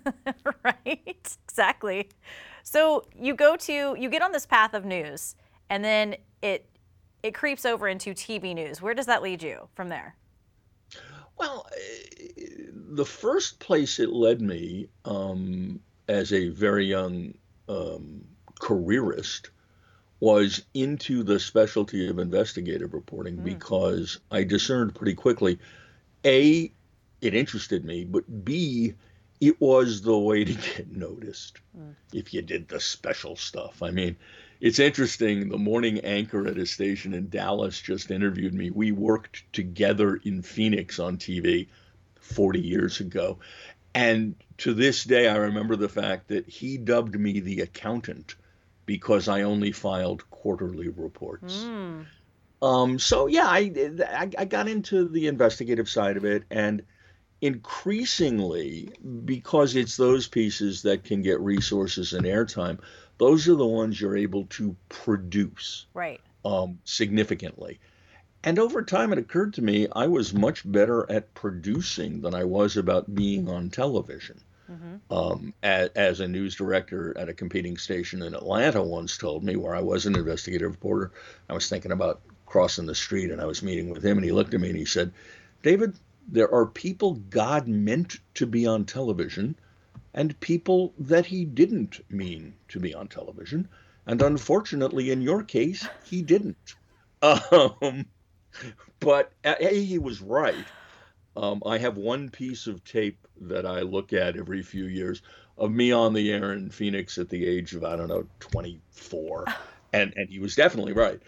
right, 0.64 1.00
exactly. 1.06 2.10
So 2.62 3.06
you 3.18 3.34
go 3.34 3.56
to, 3.56 3.96
you 3.98 4.10
get 4.10 4.20
on 4.20 4.32
this 4.32 4.44
path 4.44 4.74
of 4.74 4.84
news, 4.84 5.34
and 5.70 5.82
then 5.82 6.16
it 6.42 6.68
it 7.22 7.32
creeps 7.32 7.64
over 7.64 7.88
into 7.88 8.10
TV 8.10 8.54
news. 8.54 8.82
Where 8.82 8.92
does 8.92 9.06
that 9.06 9.22
lead 9.22 9.42
you 9.42 9.66
from 9.74 9.88
there? 9.88 10.14
Well, 11.38 11.66
eh, 11.74 12.42
the 12.90 13.06
first 13.06 13.60
place 13.60 13.98
it 13.98 14.10
led 14.10 14.42
me 14.42 14.90
um, 15.06 15.80
as 16.06 16.34
a 16.34 16.48
very 16.48 16.84
young 16.84 17.32
um, 17.66 18.26
careerist 18.60 19.50
was 20.20 20.64
into 20.74 21.22
the 21.22 21.38
specialty 21.38 22.08
of 22.08 22.18
investigative 22.18 22.92
reporting 22.92 23.36
mm. 23.38 23.44
because 23.44 24.18
I 24.30 24.44
discerned 24.44 24.94
pretty 24.94 25.14
quickly 25.14 25.58
A, 26.24 26.72
it 27.20 27.34
interested 27.34 27.84
me, 27.84 28.04
but 28.04 28.44
B, 28.44 28.94
it 29.40 29.60
was 29.60 30.02
the 30.02 30.18
way 30.18 30.44
to 30.44 30.52
get 30.52 30.90
noticed 30.96 31.58
mm. 31.78 31.94
if 32.12 32.34
you 32.34 32.42
did 32.42 32.68
the 32.68 32.80
special 32.80 33.36
stuff. 33.36 33.82
I 33.82 33.90
mean, 33.90 34.16
it's 34.60 34.80
interesting. 34.80 35.48
The 35.48 35.58
morning 35.58 36.00
anchor 36.00 36.46
at 36.48 36.58
a 36.58 36.66
station 36.66 37.14
in 37.14 37.28
Dallas 37.28 37.80
just 37.80 38.10
interviewed 38.10 38.54
me. 38.54 38.70
We 38.70 38.90
worked 38.90 39.44
together 39.52 40.16
in 40.24 40.42
Phoenix 40.42 40.98
on 40.98 41.16
TV 41.16 41.68
40 42.20 42.60
years 42.60 42.98
ago. 42.98 43.38
And 43.94 44.34
to 44.58 44.74
this 44.74 45.04
day, 45.04 45.28
I 45.28 45.36
remember 45.36 45.76
the 45.76 45.88
fact 45.88 46.28
that 46.28 46.48
he 46.48 46.76
dubbed 46.76 47.18
me 47.18 47.38
the 47.40 47.60
accountant 47.60 48.34
because 48.88 49.28
I 49.28 49.42
only 49.42 49.70
filed 49.70 50.28
quarterly 50.30 50.88
reports. 50.88 51.58
Mm. 51.58 52.06
Um, 52.62 52.98
so, 52.98 53.26
yeah, 53.26 53.46
I, 53.46 53.70
I, 54.00 54.30
I 54.38 54.44
got 54.46 54.66
into 54.66 55.06
the 55.06 55.26
investigative 55.28 55.90
side 55.90 56.16
of 56.16 56.24
it. 56.24 56.44
And 56.50 56.82
increasingly, 57.42 58.90
because 59.26 59.76
it's 59.76 59.98
those 59.98 60.26
pieces 60.26 60.82
that 60.82 61.04
can 61.04 61.20
get 61.20 61.38
resources 61.40 62.14
and 62.14 62.24
airtime, 62.24 62.78
those 63.18 63.46
are 63.48 63.56
the 63.56 63.66
ones 63.66 64.00
you're 64.00 64.16
able 64.16 64.46
to 64.46 64.74
produce 64.88 65.86
right 65.92 66.20
um, 66.44 66.78
significantly 66.84 67.78
and 68.44 68.58
over 68.58 68.82
time 68.82 69.12
it 69.12 69.18
occurred 69.18 69.52
to 69.54 69.62
me 69.62 69.86
i 69.92 70.06
was 70.06 70.32
much 70.32 70.70
better 70.70 71.10
at 71.10 71.34
producing 71.34 72.20
than 72.20 72.34
i 72.34 72.44
was 72.44 72.76
about 72.76 73.14
being 73.14 73.48
on 73.48 73.68
television 73.68 74.40
mm-hmm. 74.70 75.12
um, 75.12 75.54
as, 75.62 75.90
as, 75.96 76.20
a 76.20 76.28
news 76.28 76.54
director 76.54 77.16
at 77.16 77.28
a 77.28 77.34
competing 77.34 77.76
station 77.76 78.22
in 78.22 78.34
atlanta 78.34 78.82
once 78.82 79.16
told 79.16 79.42
me 79.44 79.56
where 79.56 79.74
i 79.74 79.80
was 79.80 80.06
an 80.06 80.16
investigative 80.16 80.70
reporter 80.70 81.12
i 81.48 81.52
was 81.52 81.68
thinking 81.68 81.92
about 81.92 82.20
crossing 82.46 82.86
the 82.86 82.94
street 82.94 83.30
and 83.30 83.40
i 83.40 83.46
was 83.46 83.62
meeting 83.62 83.90
with 83.90 84.04
him 84.04 84.18
and 84.18 84.24
he 84.24 84.32
looked 84.32 84.54
at 84.54 84.60
me 84.60 84.68
and 84.68 84.78
he 84.78 84.84
said 84.84 85.12
david 85.62 85.94
there 86.28 86.52
are 86.52 86.66
people 86.66 87.14
god 87.30 87.66
meant 87.68 88.18
to 88.34 88.46
be 88.46 88.66
on 88.66 88.84
television 88.84 89.54
and 90.14 90.38
people 90.40 90.92
that 90.98 91.26
he 91.26 91.44
didn't 91.44 92.00
mean 92.10 92.54
to 92.68 92.80
be 92.80 92.94
on 92.94 93.06
television. 93.08 93.68
And 94.06 94.20
unfortunately, 94.22 95.10
in 95.10 95.22
your 95.22 95.42
case, 95.42 95.86
he 96.04 96.22
didn't. 96.22 96.74
Um, 97.20 98.06
but 99.00 99.32
A, 99.44 99.84
he 99.84 99.98
was 99.98 100.20
right. 100.20 100.64
Um, 101.38 101.62
I 101.64 101.78
have 101.78 101.96
one 101.96 102.28
piece 102.30 102.66
of 102.66 102.84
tape 102.84 103.26
that 103.42 103.64
I 103.64 103.80
look 103.80 104.12
at 104.12 104.36
every 104.36 104.62
few 104.62 104.84
years 104.84 105.22
of 105.56 105.70
me 105.70 105.92
on 105.92 106.12
the 106.12 106.32
air 106.32 106.52
in 106.52 106.70
Phoenix 106.70 107.18
at 107.18 107.28
the 107.28 107.46
age 107.46 107.74
of, 107.74 107.84
I 107.84 107.96
don't 107.96 108.08
know, 108.08 108.26
24. 108.40 109.46
And, 109.92 110.12
and 110.16 110.28
he 110.28 110.38
was 110.38 110.54
definitely 110.54 110.92
right. 110.92 111.20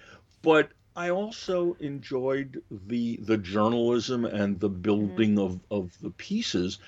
But 0.42 0.70
I 0.96 1.10
also 1.10 1.76
enjoyed 1.80 2.62
the 2.70 3.18
the 3.22 3.38
journalism 3.38 4.24
and 4.24 4.58
the 4.58 4.68
mm-hmm. 4.68 4.82
building 4.82 5.36
mm-hmm. 5.36 5.54
of, 5.70 5.84
of 5.84 6.00
the 6.00 6.10
pieces 6.10 6.78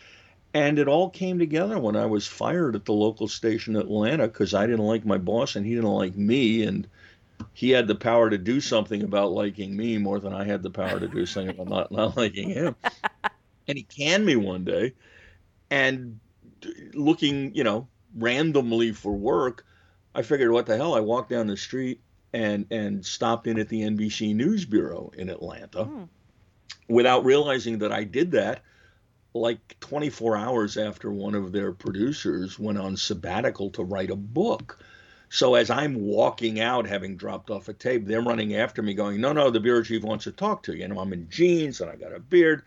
and 0.54 0.78
it 0.78 0.88
all 0.88 1.08
came 1.08 1.38
together 1.38 1.78
when 1.78 1.96
I 1.96 2.06
was 2.06 2.26
fired 2.26 2.76
at 2.76 2.84
the 2.84 2.92
local 2.92 3.26
station 3.26 3.74
in 3.74 3.82
Atlanta 3.82 4.28
because 4.28 4.52
I 4.52 4.66
didn't 4.66 4.84
like 4.84 5.04
my 5.04 5.18
boss 5.18 5.56
and 5.56 5.64
he 5.64 5.74
didn't 5.74 5.90
like 5.90 6.14
me. 6.14 6.64
And 6.64 6.86
he 7.54 7.70
had 7.70 7.86
the 7.86 7.94
power 7.94 8.28
to 8.28 8.36
do 8.36 8.60
something 8.60 9.02
about 9.02 9.32
liking 9.32 9.74
me 9.74 9.96
more 9.96 10.20
than 10.20 10.34
I 10.34 10.44
had 10.44 10.62
the 10.62 10.70
power 10.70 11.00
to 11.00 11.08
do 11.08 11.24
something 11.24 11.58
about 11.58 11.68
not, 11.68 11.92
not 11.92 12.16
liking 12.16 12.50
him. 12.50 12.76
And 13.68 13.78
he 13.78 13.84
canned 13.84 14.26
me 14.26 14.36
one 14.36 14.64
day. 14.64 14.94
And 15.70 16.20
looking, 16.94 17.54
you 17.54 17.64
know, 17.64 17.88
randomly 18.16 18.92
for 18.92 19.12
work, 19.12 19.64
I 20.14 20.22
figured, 20.22 20.50
what 20.50 20.66
the 20.66 20.76
hell? 20.76 20.94
I 20.94 21.00
walked 21.00 21.30
down 21.30 21.46
the 21.46 21.56
street 21.56 22.00
and 22.34 22.66
and 22.70 23.04
stopped 23.04 23.46
in 23.46 23.58
at 23.58 23.68
the 23.68 23.82
NBC 23.82 24.34
News 24.34 24.64
Bureau 24.64 25.12
in 25.16 25.28
Atlanta 25.28 25.84
hmm. 25.84 26.04
without 26.88 27.24
realizing 27.24 27.78
that 27.78 27.92
I 27.92 28.04
did 28.04 28.30
that 28.32 28.62
like 29.34 29.76
24 29.80 30.36
hours 30.36 30.76
after 30.76 31.10
one 31.10 31.34
of 31.34 31.52
their 31.52 31.72
producers 31.72 32.58
went 32.58 32.78
on 32.78 32.96
sabbatical 32.96 33.70
to 33.70 33.82
write 33.82 34.10
a 34.10 34.16
book. 34.16 34.78
So 35.30 35.54
as 35.54 35.70
I'm 35.70 35.94
walking 35.94 36.60
out, 36.60 36.86
having 36.86 37.16
dropped 37.16 37.50
off 37.50 37.68
a 37.68 37.72
tape, 37.72 38.04
they're 38.04 38.20
running 38.20 38.54
after 38.54 38.82
me, 38.82 38.92
going, 38.92 39.20
"No, 39.20 39.32
no, 39.32 39.50
the 39.50 39.60
bureau 39.60 39.82
chief 39.82 40.02
wants 40.02 40.24
to 40.24 40.32
talk 40.32 40.62
to 40.64 40.74
you." 40.74 40.82
You 40.82 40.88
know, 40.88 41.00
I'm 41.00 41.12
in 41.14 41.30
jeans 41.30 41.80
and 41.80 41.90
I 41.90 41.96
got 41.96 42.14
a 42.14 42.20
beard. 42.20 42.62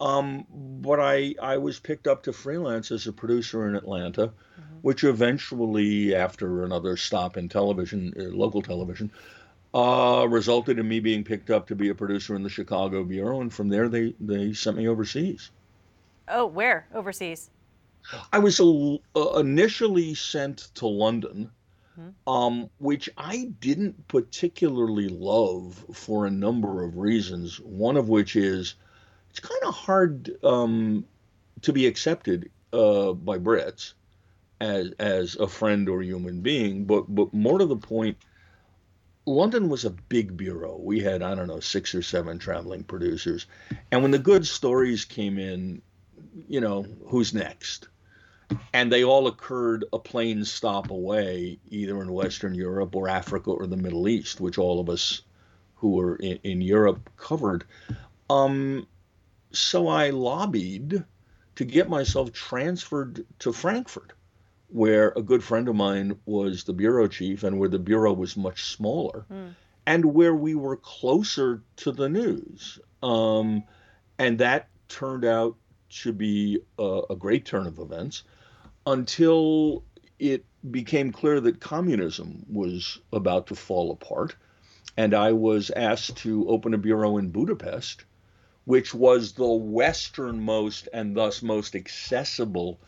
Um, 0.00 0.46
but 0.50 0.98
I 0.98 1.34
I 1.42 1.58
was 1.58 1.78
picked 1.78 2.06
up 2.06 2.22
to 2.22 2.32
freelance 2.32 2.90
as 2.90 3.06
a 3.06 3.12
producer 3.12 3.68
in 3.68 3.76
Atlanta, 3.76 4.28
mm-hmm. 4.28 4.76
which 4.80 5.04
eventually, 5.04 6.14
after 6.14 6.64
another 6.64 6.96
stop 6.96 7.36
in 7.36 7.48
television, 7.48 8.14
uh, 8.18 8.22
local 8.34 8.62
television, 8.62 9.10
uh, 9.74 10.26
resulted 10.28 10.78
in 10.78 10.88
me 10.88 11.00
being 11.00 11.22
picked 11.22 11.50
up 11.50 11.66
to 11.66 11.76
be 11.76 11.90
a 11.90 11.94
producer 11.94 12.34
in 12.34 12.42
the 12.42 12.48
Chicago 12.48 13.04
bureau, 13.04 13.42
and 13.42 13.52
from 13.52 13.68
there 13.68 13.88
they 13.88 14.14
they 14.20 14.54
sent 14.54 14.78
me 14.78 14.88
overseas. 14.88 15.50
Oh, 16.28 16.46
where 16.46 16.86
overseas? 16.94 17.50
I 18.32 18.38
was 18.38 18.58
uh, 18.58 19.38
initially 19.38 20.14
sent 20.14 20.70
to 20.76 20.86
London, 20.86 21.50
mm-hmm. 21.98 22.32
um, 22.32 22.70
which 22.78 23.10
I 23.18 23.52
didn't 23.60 24.08
particularly 24.08 25.08
love 25.08 25.84
for 25.92 26.24
a 26.24 26.30
number 26.30 26.82
of 26.82 26.96
reasons. 26.96 27.60
One 27.60 27.98
of 27.98 28.08
which 28.08 28.34
is 28.36 28.76
it's 29.30 29.40
kind 29.40 29.62
of 29.64 29.74
hard 29.74 30.36
um, 30.44 31.04
to 31.62 31.72
be 31.72 31.86
accepted 31.86 32.50
uh, 32.72 33.12
by 33.12 33.38
Brits 33.38 33.94
as 34.60 34.92
as 34.98 35.36
a 35.36 35.48
friend 35.48 35.88
or 35.88 36.02
human 36.02 36.40
being. 36.40 36.84
But 36.84 37.12
but 37.14 37.32
more 37.32 37.58
to 37.58 37.66
the 37.66 37.76
point, 37.76 38.18
London 39.26 39.68
was 39.68 39.84
a 39.84 39.90
big 39.90 40.36
bureau. 40.36 40.76
We 40.78 41.00
had 41.00 41.22
I 41.22 41.34
don't 41.34 41.48
know 41.48 41.60
six 41.60 41.94
or 41.94 42.02
seven 42.02 42.38
traveling 42.38 42.84
producers, 42.84 43.46
and 43.90 44.02
when 44.02 44.10
the 44.10 44.18
good 44.18 44.46
stories 44.46 45.04
came 45.04 45.38
in, 45.38 45.80
you 46.48 46.60
know, 46.60 46.84
who's 47.06 47.32
next? 47.32 47.88
And 48.72 48.90
they 48.90 49.04
all 49.04 49.28
occurred 49.28 49.84
a 49.92 49.98
plane 50.00 50.44
stop 50.44 50.90
away, 50.90 51.60
either 51.68 52.02
in 52.02 52.12
Western 52.12 52.52
Europe 52.52 52.96
or 52.96 53.06
Africa 53.08 53.52
or 53.52 53.68
the 53.68 53.76
Middle 53.76 54.08
East, 54.08 54.40
which 54.40 54.58
all 54.58 54.80
of 54.80 54.90
us 54.90 55.22
who 55.76 55.90
were 55.90 56.16
in, 56.16 56.40
in 56.42 56.60
Europe 56.60 57.08
covered. 57.16 57.62
Um, 58.28 58.88
so 59.52 59.88
I 59.88 60.10
lobbied 60.10 61.04
to 61.56 61.64
get 61.64 61.88
myself 61.88 62.32
transferred 62.32 63.26
to 63.40 63.52
Frankfurt, 63.52 64.12
where 64.68 65.12
a 65.16 65.22
good 65.22 65.42
friend 65.42 65.68
of 65.68 65.76
mine 65.76 66.18
was 66.24 66.64
the 66.64 66.72
bureau 66.72 67.08
chief 67.08 67.42
and 67.42 67.58
where 67.58 67.68
the 67.68 67.78
bureau 67.78 68.12
was 68.12 68.36
much 68.36 68.64
smaller 68.64 69.26
mm. 69.30 69.54
and 69.86 70.04
where 70.04 70.34
we 70.34 70.54
were 70.54 70.76
closer 70.76 71.62
to 71.76 71.92
the 71.92 72.08
news. 72.08 72.78
Um, 73.02 73.64
and 74.18 74.38
that 74.38 74.68
turned 74.88 75.24
out 75.24 75.56
should 75.88 76.18
be 76.18 76.60
a, 76.78 77.00
a 77.10 77.16
great 77.16 77.44
turn 77.44 77.66
of 77.66 77.78
events 77.78 78.22
until 78.86 79.84
it 80.18 80.44
became 80.70 81.10
clear 81.10 81.40
that 81.40 81.60
communism 81.60 82.44
was 82.48 82.98
about 83.12 83.48
to 83.48 83.54
fall 83.54 83.90
apart. 83.90 84.36
And 84.96 85.14
I 85.14 85.32
was 85.32 85.70
asked 85.70 86.16
to 86.18 86.48
open 86.48 86.74
a 86.74 86.78
bureau 86.78 87.16
in 87.16 87.30
Budapest, 87.30 88.04
which 88.64 88.94
was 88.94 89.32
the 89.32 89.48
westernmost 89.48 90.88
and 90.92 91.16
thus 91.16 91.42
most 91.42 91.74
accessible 91.74 92.78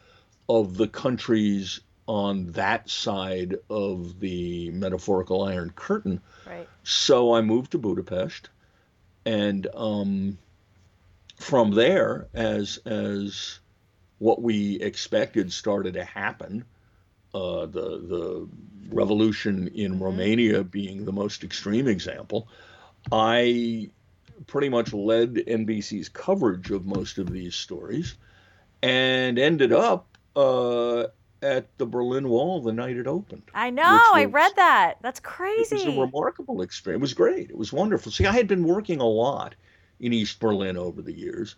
of 0.49 0.77
the 0.77 0.89
countries 0.89 1.81
on 2.07 2.53
that 2.53 2.91
side 2.91 3.57
of 3.71 4.19
the 4.21 4.71
metaphorical 4.71 5.45
Iron 5.45 5.71
Curtain. 5.75 6.21
Right. 6.47 6.69
So 6.83 7.35
I 7.35 7.41
moved 7.41 7.73
to 7.73 7.79
Budapest, 7.79 8.51
and 9.25 9.67
um, 9.75 10.39
from 11.37 11.73
there, 11.73 12.29
as 12.35 12.79
as 12.85 13.61
what 14.19 14.43
we 14.43 14.81
expected 14.81 15.53
started 15.53 15.95
to 15.95 16.05
happen, 16.05 16.65
uh, 17.35 17.67
the 17.67 17.99
the 18.07 18.49
revolution 18.91 19.69
in 19.69 19.93
mm-hmm. 19.93 20.03
Romania 20.03 20.65
being 20.65 21.05
the 21.05 21.13
most 21.13 21.45
extreme 21.45 21.87
example, 21.87 22.49
I 23.11 23.91
pretty 24.47 24.69
much 24.69 24.93
led 24.93 25.35
NBC's 25.35 26.09
coverage 26.09 26.71
of 26.71 26.87
most 26.87 27.19
of 27.19 27.31
these 27.31 27.55
stories, 27.55 28.17
and 28.83 29.39
ended 29.39 29.73
up 29.73 30.17
uh, 30.37 31.05
at 31.43 31.77
the 31.79 31.87
Berlin 31.87 32.29
Wall 32.29 32.61
the 32.61 32.73
night 32.73 32.97
it 32.97 33.07
opened. 33.07 33.43
I 33.55 33.71
know. 33.71 33.83
Was, 33.83 34.11
I 34.15 34.25
read 34.27 34.53
that. 34.57 34.95
That's 35.03 35.21
crazy. 35.21 35.77
It 35.77 35.87
was 35.87 35.97
a 35.97 36.01
remarkable 36.01 36.63
experience. 36.63 37.01
It 37.01 37.03
was 37.03 37.15
great. 37.15 37.51
It 37.51 37.57
was 37.57 37.73
wonderful. 37.73 38.13
See, 38.13 38.27
I 38.27 38.33
had 38.33 38.49
been 38.49 38.65
working 38.65 39.01
a 39.01 39.07
lot 39.07 39.55
in 40.01 40.13
East 40.13 40.41
Berlin 40.41 40.77
over 40.77 41.03
the 41.03 41.13
years. 41.13 41.57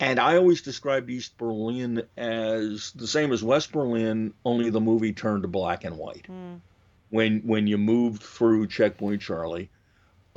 And 0.00 0.20
I 0.20 0.36
always 0.36 0.62
described 0.62 1.10
East 1.10 1.36
Berlin 1.38 2.02
as 2.16 2.92
the 2.92 3.06
same 3.06 3.32
as 3.32 3.42
West 3.42 3.72
Berlin, 3.72 4.32
only 4.44 4.70
the 4.70 4.80
movie 4.80 5.12
turned 5.12 5.42
to 5.42 5.48
black 5.48 5.84
and 5.84 5.96
white. 5.96 6.26
Mm. 6.28 6.60
When 7.10 7.40
when 7.40 7.66
you 7.66 7.78
moved 7.78 8.22
through 8.22 8.68
Checkpoint 8.68 9.22
Charlie, 9.22 9.70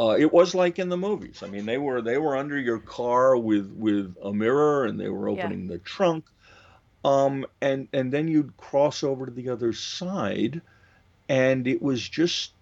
uh, 0.02 0.16
it 0.18 0.34
was 0.34 0.56
like 0.56 0.80
in 0.80 0.90
the 0.90 0.98
movies. 0.98 1.44
I 1.44 1.48
mean, 1.48 1.68
they 1.68 1.78
were 1.78 2.02
they 2.02 2.18
were 2.18 2.36
under 2.36 2.58
your 2.58 2.80
car 2.80 3.38
with 3.38 3.72
with 3.78 4.16
a 4.24 4.34
mirror, 4.34 4.86
and 4.86 5.00
they 5.00 5.10
were 5.10 5.30
opening 5.30 5.66
yeah. 5.66 5.74
the 5.74 5.78
trunk, 5.78 6.26
um, 7.06 7.46
and 7.62 7.88
and 7.94 8.12
then 8.12 8.28
you'd 8.28 8.58
cross 8.58 9.04
over 9.04 9.28
to 9.28 9.32
the 9.32 9.50
other 9.50 9.74
side, 9.74 10.60
and 11.30 11.68
it 11.68 11.84
was 11.84 12.10
just, 12.10 12.54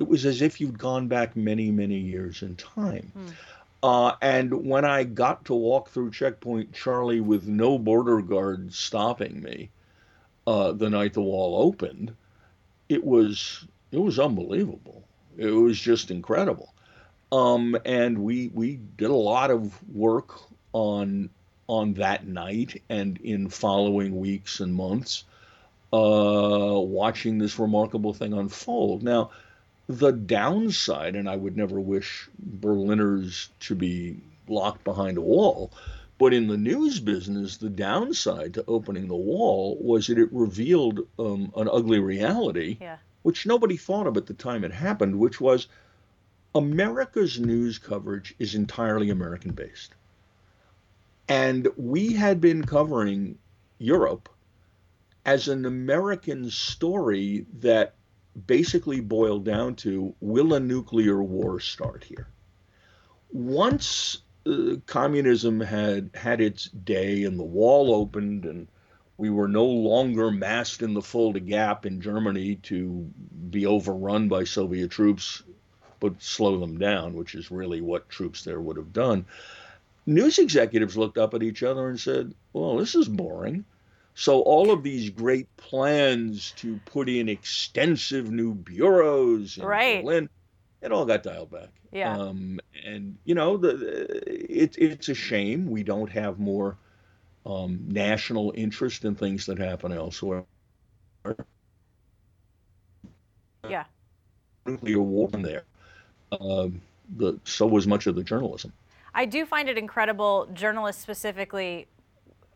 it 0.00 0.06
was 0.06 0.24
as 0.24 0.42
if 0.42 0.60
you'd 0.60 0.78
gone 0.78 1.08
back 1.08 1.34
many 1.34 1.72
many 1.72 1.98
years 1.98 2.42
in 2.42 2.54
time. 2.54 3.10
Hmm. 3.12 3.26
Uh, 3.82 4.12
and 4.22 4.64
when 4.64 4.84
I 4.84 5.02
got 5.02 5.44
to 5.46 5.54
walk 5.54 5.90
through 5.90 6.12
checkpoint 6.12 6.72
Charlie 6.72 7.20
with 7.20 7.48
no 7.48 7.78
border 7.78 8.22
guards 8.22 8.78
stopping 8.78 9.42
me, 9.42 9.70
uh, 10.46 10.70
the 10.70 10.88
night 10.88 11.14
the 11.14 11.20
wall 11.20 11.66
opened, 11.66 12.14
it 12.88 13.02
was 13.02 13.66
it 13.90 13.98
was 13.98 14.20
unbelievable. 14.20 15.02
It 15.36 15.50
was 15.50 15.78
just 15.78 16.10
incredible. 16.10 16.72
Um, 17.32 17.76
and 17.84 18.18
we 18.18 18.50
we 18.54 18.78
did 18.96 19.10
a 19.10 19.14
lot 19.14 19.50
of 19.50 19.72
work 19.92 20.40
on 20.72 21.30
on 21.66 21.94
that 21.94 22.26
night 22.26 22.82
and 22.88 23.18
in 23.22 23.48
following 23.48 24.18
weeks 24.18 24.60
and 24.60 24.74
months, 24.74 25.24
uh, 25.92 26.78
watching 26.78 27.38
this 27.38 27.58
remarkable 27.58 28.12
thing 28.12 28.34
unfold. 28.34 29.02
Now, 29.02 29.30
the 29.88 30.12
downside, 30.12 31.16
and 31.16 31.28
I 31.28 31.36
would 31.36 31.56
never 31.56 31.80
wish 31.80 32.28
Berliners 32.38 33.48
to 33.60 33.74
be 33.74 34.16
locked 34.46 34.84
behind 34.84 35.16
a 35.16 35.22
wall, 35.22 35.70
but 36.18 36.32
in 36.32 36.46
the 36.46 36.56
news 36.56 37.00
business, 37.00 37.56
the 37.56 37.70
downside 37.70 38.54
to 38.54 38.64
opening 38.68 39.08
the 39.08 39.14
wall 39.14 39.76
was 39.80 40.06
that 40.06 40.18
it 40.18 40.32
revealed 40.32 41.00
um, 41.18 41.52
an 41.56 41.68
ugly 41.70 41.98
reality, 41.98 42.76
yeah. 42.80 42.98
Which 43.24 43.46
nobody 43.46 43.76
thought 43.76 44.06
of 44.06 44.18
at 44.18 44.26
the 44.26 44.34
time 44.34 44.64
it 44.64 44.70
happened, 44.70 45.18
which 45.18 45.40
was 45.40 45.66
America's 46.54 47.40
news 47.40 47.78
coverage 47.78 48.34
is 48.38 48.54
entirely 48.54 49.08
American 49.08 49.52
based. 49.52 49.94
And 51.26 51.66
we 51.76 52.12
had 52.12 52.38
been 52.38 52.64
covering 52.64 53.38
Europe 53.78 54.28
as 55.24 55.48
an 55.48 55.64
American 55.64 56.50
story 56.50 57.46
that 57.60 57.94
basically 58.46 59.00
boiled 59.00 59.46
down 59.46 59.74
to 59.76 60.14
will 60.20 60.52
a 60.52 60.60
nuclear 60.60 61.22
war 61.22 61.60
start 61.60 62.04
here? 62.04 62.28
Once 63.32 64.18
uh, 64.46 64.76
communism 64.84 65.60
had 65.60 66.10
had 66.12 66.42
its 66.42 66.68
day 66.68 67.24
and 67.24 67.38
the 67.38 67.42
wall 67.44 67.94
opened 67.94 68.44
and 68.44 68.68
we 69.16 69.30
were 69.30 69.48
no 69.48 69.64
longer 69.64 70.30
massed 70.30 70.82
in 70.82 70.94
the 70.94 71.02
Fulda 71.02 71.40
Gap 71.40 71.86
in 71.86 72.00
Germany 72.00 72.56
to 72.56 73.08
be 73.50 73.66
overrun 73.66 74.28
by 74.28 74.44
Soviet 74.44 74.90
troops, 74.90 75.42
but 76.00 76.20
slow 76.22 76.58
them 76.58 76.78
down, 76.78 77.14
which 77.14 77.34
is 77.34 77.50
really 77.50 77.80
what 77.80 78.08
troops 78.08 78.42
there 78.42 78.60
would 78.60 78.76
have 78.76 78.92
done 78.92 79.26
news 80.06 80.38
executives 80.38 80.96
looked 80.96 81.18
up 81.18 81.34
at 81.34 81.42
each 81.42 81.62
other 81.62 81.88
and 81.88 81.98
said, 81.98 82.34
well, 82.52 82.76
this 82.76 82.94
is 82.94 83.08
boring. 83.08 83.64
So 84.14 84.40
all 84.42 84.70
of 84.70 84.82
these 84.82 85.10
great 85.10 85.54
plans 85.56 86.52
to 86.58 86.78
put 86.84 87.08
in 87.08 87.28
extensive 87.28 88.30
new 88.30 88.54
bureaus 88.54 89.58
in 89.58 89.64
right. 89.64 90.04
Berlin, 90.04 90.28
it 90.82 90.92
all 90.92 91.04
got 91.04 91.24
dialed 91.24 91.50
back. 91.50 91.70
Yeah. 91.90 92.16
Um, 92.16 92.60
and 92.84 93.16
you 93.24 93.34
know, 93.34 93.56
the, 93.56 94.22
it, 94.26 94.76
it's 94.78 95.08
a 95.08 95.14
shame 95.14 95.68
we 95.68 95.82
don't 95.82 96.10
have 96.10 96.38
more 96.38 96.76
um, 97.46 97.80
national 97.86 98.52
interest 98.56 99.04
in 99.04 99.14
things 99.14 99.46
that 99.46 99.58
happen 99.58 99.92
elsewhere. 99.92 100.44
Yeah. 103.68 103.84
Nuclear 104.66 105.00
war 105.00 105.28
in 105.32 105.42
there. 105.42 105.64
Uh, 106.32 106.68
the, 107.16 107.38
so 107.44 107.66
was 107.66 107.86
much 107.86 108.06
of 108.06 108.14
the 108.14 108.22
journalism. 108.22 108.72
I 109.14 109.26
do 109.26 109.46
find 109.46 109.68
it 109.68 109.78
incredible, 109.78 110.48
journalists 110.52 111.02
specifically, 111.02 111.86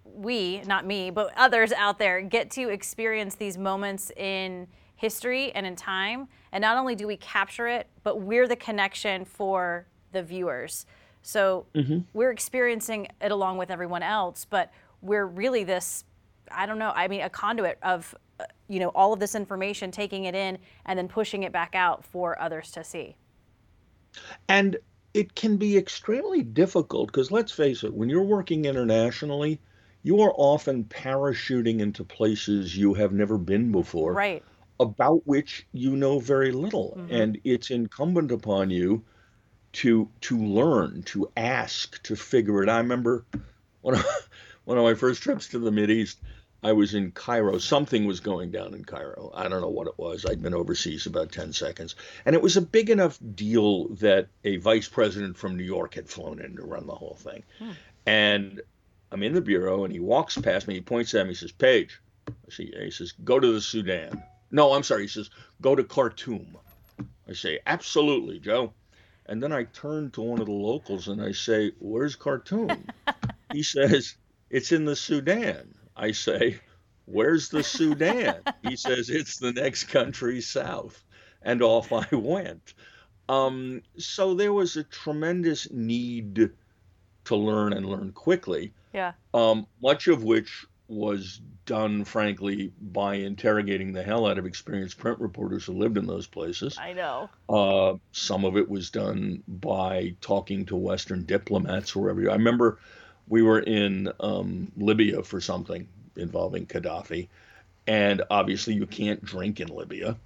we, 0.04 0.62
not 0.62 0.86
me, 0.86 1.10
but 1.10 1.32
others 1.36 1.72
out 1.72 1.98
there, 1.98 2.20
get 2.20 2.50
to 2.52 2.68
experience 2.68 3.36
these 3.36 3.56
moments 3.56 4.10
in 4.16 4.66
history 4.96 5.52
and 5.52 5.64
in 5.64 5.76
time. 5.76 6.28
And 6.50 6.62
not 6.62 6.76
only 6.76 6.96
do 6.96 7.06
we 7.06 7.16
capture 7.16 7.68
it, 7.68 7.86
but 8.02 8.20
we're 8.20 8.48
the 8.48 8.56
connection 8.56 9.24
for 9.24 9.86
the 10.12 10.22
viewers. 10.22 10.86
So 11.28 11.66
mm-hmm. 11.74 11.98
we're 12.14 12.30
experiencing 12.30 13.08
it 13.20 13.30
along 13.30 13.58
with 13.58 13.70
everyone 13.70 14.02
else, 14.02 14.46
but 14.48 14.72
we're 15.02 15.26
really 15.26 15.62
this, 15.62 16.04
I 16.50 16.64
don't 16.64 16.78
know, 16.78 16.90
I 16.96 17.06
mean, 17.06 17.20
a 17.20 17.28
conduit 17.28 17.76
of, 17.82 18.14
uh, 18.40 18.44
you 18.66 18.80
know, 18.80 18.88
all 18.94 19.12
of 19.12 19.20
this 19.20 19.34
information, 19.34 19.90
taking 19.90 20.24
it 20.24 20.34
in 20.34 20.56
and 20.86 20.98
then 20.98 21.06
pushing 21.06 21.42
it 21.42 21.52
back 21.52 21.74
out 21.74 22.02
for 22.02 22.40
others 22.40 22.70
to 22.70 22.82
see. 22.82 23.14
And 24.48 24.78
it 25.12 25.34
can 25.34 25.58
be 25.58 25.76
extremely 25.76 26.42
difficult 26.42 27.08
because 27.08 27.30
let's 27.30 27.52
face 27.52 27.84
it, 27.84 27.92
when 27.92 28.08
you're 28.08 28.22
working 28.22 28.64
internationally, 28.64 29.60
you 30.04 30.22
are 30.22 30.32
often 30.34 30.84
parachuting 30.84 31.80
into 31.80 32.04
places 32.04 32.74
you 32.74 32.94
have 32.94 33.12
never 33.12 33.36
been 33.36 33.70
before. 33.70 34.14
Right. 34.14 34.42
About 34.80 35.26
which 35.26 35.66
you 35.72 35.94
know 35.94 36.20
very 36.20 36.52
little. 36.52 36.96
Mm-hmm. 36.96 37.14
And 37.14 37.40
it's 37.44 37.70
incumbent 37.70 38.32
upon 38.32 38.70
you 38.70 39.04
to 39.72 40.08
to 40.22 40.38
learn, 40.38 41.02
to 41.04 41.30
ask, 41.36 42.02
to 42.04 42.16
figure 42.16 42.62
it. 42.62 42.68
I 42.68 42.78
remember 42.78 43.24
one 43.82 43.94
of 43.94 44.04
one 44.64 44.78
of 44.78 44.84
my 44.84 44.94
first 44.94 45.22
trips 45.22 45.48
to 45.48 45.58
the 45.58 45.70
Mid 45.70 45.90
East, 45.90 46.18
I 46.62 46.72
was 46.72 46.94
in 46.94 47.12
Cairo. 47.12 47.58
Something 47.58 48.04
was 48.06 48.20
going 48.20 48.50
down 48.50 48.74
in 48.74 48.84
Cairo. 48.84 49.30
I 49.34 49.48
don't 49.48 49.60
know 49.60 49.68
what 49.68 49.86
it 49.86 49.98
was. 49.98 50.26
I'd 50.26 50.42
been 50.42 50.54
overseas 50.54 51.06
about 51.06 51.32
10 51.32 51.52
seconds. 51.52 51.94
And 52.26 52.34
it 52.34 52.42
was 52.42 52.56
a 52.56 52.62
big 52.62 52.90
enough 52.90 53.18
deal 53.34 53.88
that 53.96 54.28
a 54.44 54.56
vice 54.56 54.88
president 54.88 55.36
from 55.36 55.56
New 55.56 55.64
York 55.64 55.94
had 55.94 56.08
flown 56.08 56.40
in 56.40 56.56
to 56.56 56.64
run 56.64 56.86
the 56.86 56.94
whole 56.94 57.16
thing. 57.20 57.44
Hmm. 57.58 57.70
And 58.06 58.60
I'm 59.12 59.22
in 59.22 59.34
the 59.34 59.40
bureau, 59.40 59.84
and 59.84 59.92
he 59.92 60.00
walks 60.00 60.36
past 60.36 60.66
me. 60.66 60.74
He 60.74 60.80
points 60.80 61.14
at 61.14 61.24
me. 61.24 61.30
He 61.30 61.36
says, 61.36 61.52
Page. 61.52 62.00
I 62.28 62.50
see. 62.50 62.72
He 62.76 62.90
says, 62.90 63.12
go 63.24 63.38
to 63.40 63.52
the 63.52 63.60
Sudan. 63.60 64.22
No, 64.50 64.72
I'm 64.72 64.82
sorry. 64.82 65.02
He 65.02 65.08
says, 65.08 65.30
go 65.60 65.74
to 65.74 65.84
Khartoum. 65.84 66.56
I 67.28 67.32
say, 67.32 67.60
absolutely, 67.66 68.38
Joe. 68.38 68.72
And 69.28 69.42
then 69.42 69.52
I 69.52 69.64
turn 69.64 70.10
to 70.12 70.22
one 70.22 70.40
of 70.40 70.46
the 70.46 70.52
locals 70.52 71.08
and 71.08 71.22
I 71.22 71.32
say, 71.32 71.72
where's 71.78 72.16
Khartoum? 72.16 72.86
he 73.52 73.62
says, 73.62 74.16
it's 74.50 74.72
in 74.72 74.84
the 74.84 74.96
Sudan. 74.96 75.74
I 75.96 76.12
say, 76.12 76.60
Where's 77.04 77.48
the 77.48 77.62
Sudan? 77.62 78.42
he 78.62 78.76
says, 78.76 79.10
It's 79.10 79.38
the 79.38 79.52
next 79.52 79.84
country 79.84 80.40
south. 80.40 81.02
And 81.42 81.62
off 81.62 81.92
I 81.92 82.06
went. 82.14 82.74
Um, 83.28 83.82
so 83.98 84.34
there 84.34 84.52
was 84.52 84.76
a 84.76 84.84
tremendous 84.84 85.70
need 85.70 86.50
to 87.24 87.36
learn 87.36 87.72
and 87.72 87.86
learn 87.86 88.12
quickly. 88.12 88.72
Yeah. 88.94 89.12
Um, 89.34 89.66
much 89.82 90.08
of 90.08 90.24
which 90.24 90.66
was 90.88 91.40
done, 91.66 92.04
frankly, 92.04 92.72
by 92.80 93.16
interrogating 93.16 93.92
the 93.92 94.02
hell 94.02 94.26
out 94.26 94.38
of 94.38 94.46
experienced 94.46 94.98
print 94.98 95.20
reporters 95.20 95.66
who 95.66 95.74
lived 95.74 95.98
in 95.98 96.06
those 96.06 96.26
places. 96.26 96.78
I 96.78 96.94
know. 96.94 97.28
Uh, 97.48 97.98
some 98.12 98.46
of 98.46 98.56
it 98.56 98.68
was 98.68 98.90
done 98.90 99.42
by 99.46 100.16
talking 100.22 100.64
to 100.66 100.76
Western 100.76 101.24
diplomats 101.24 101.94
or 101.94 102.00
wherever. 102.00 102.30
I 102.30 102.34
remember 102.34 102.78
we 103.28 103.42
were 103.42 103.60
in 103.60 104.10
um, 104.18 104.72
Libya 104.76 105.22
for 105.22 105.42
something 105.42 105.86
involving 106.16 106.66
Gaddafi, 106.66 107.28
and 107.86 108.22
obviously 108.30 108.74
you 108.74 108.86
can't 108.86 109.22
drink 109.22 109.60
in 109.60 109.68
Libya. 109.68 110.16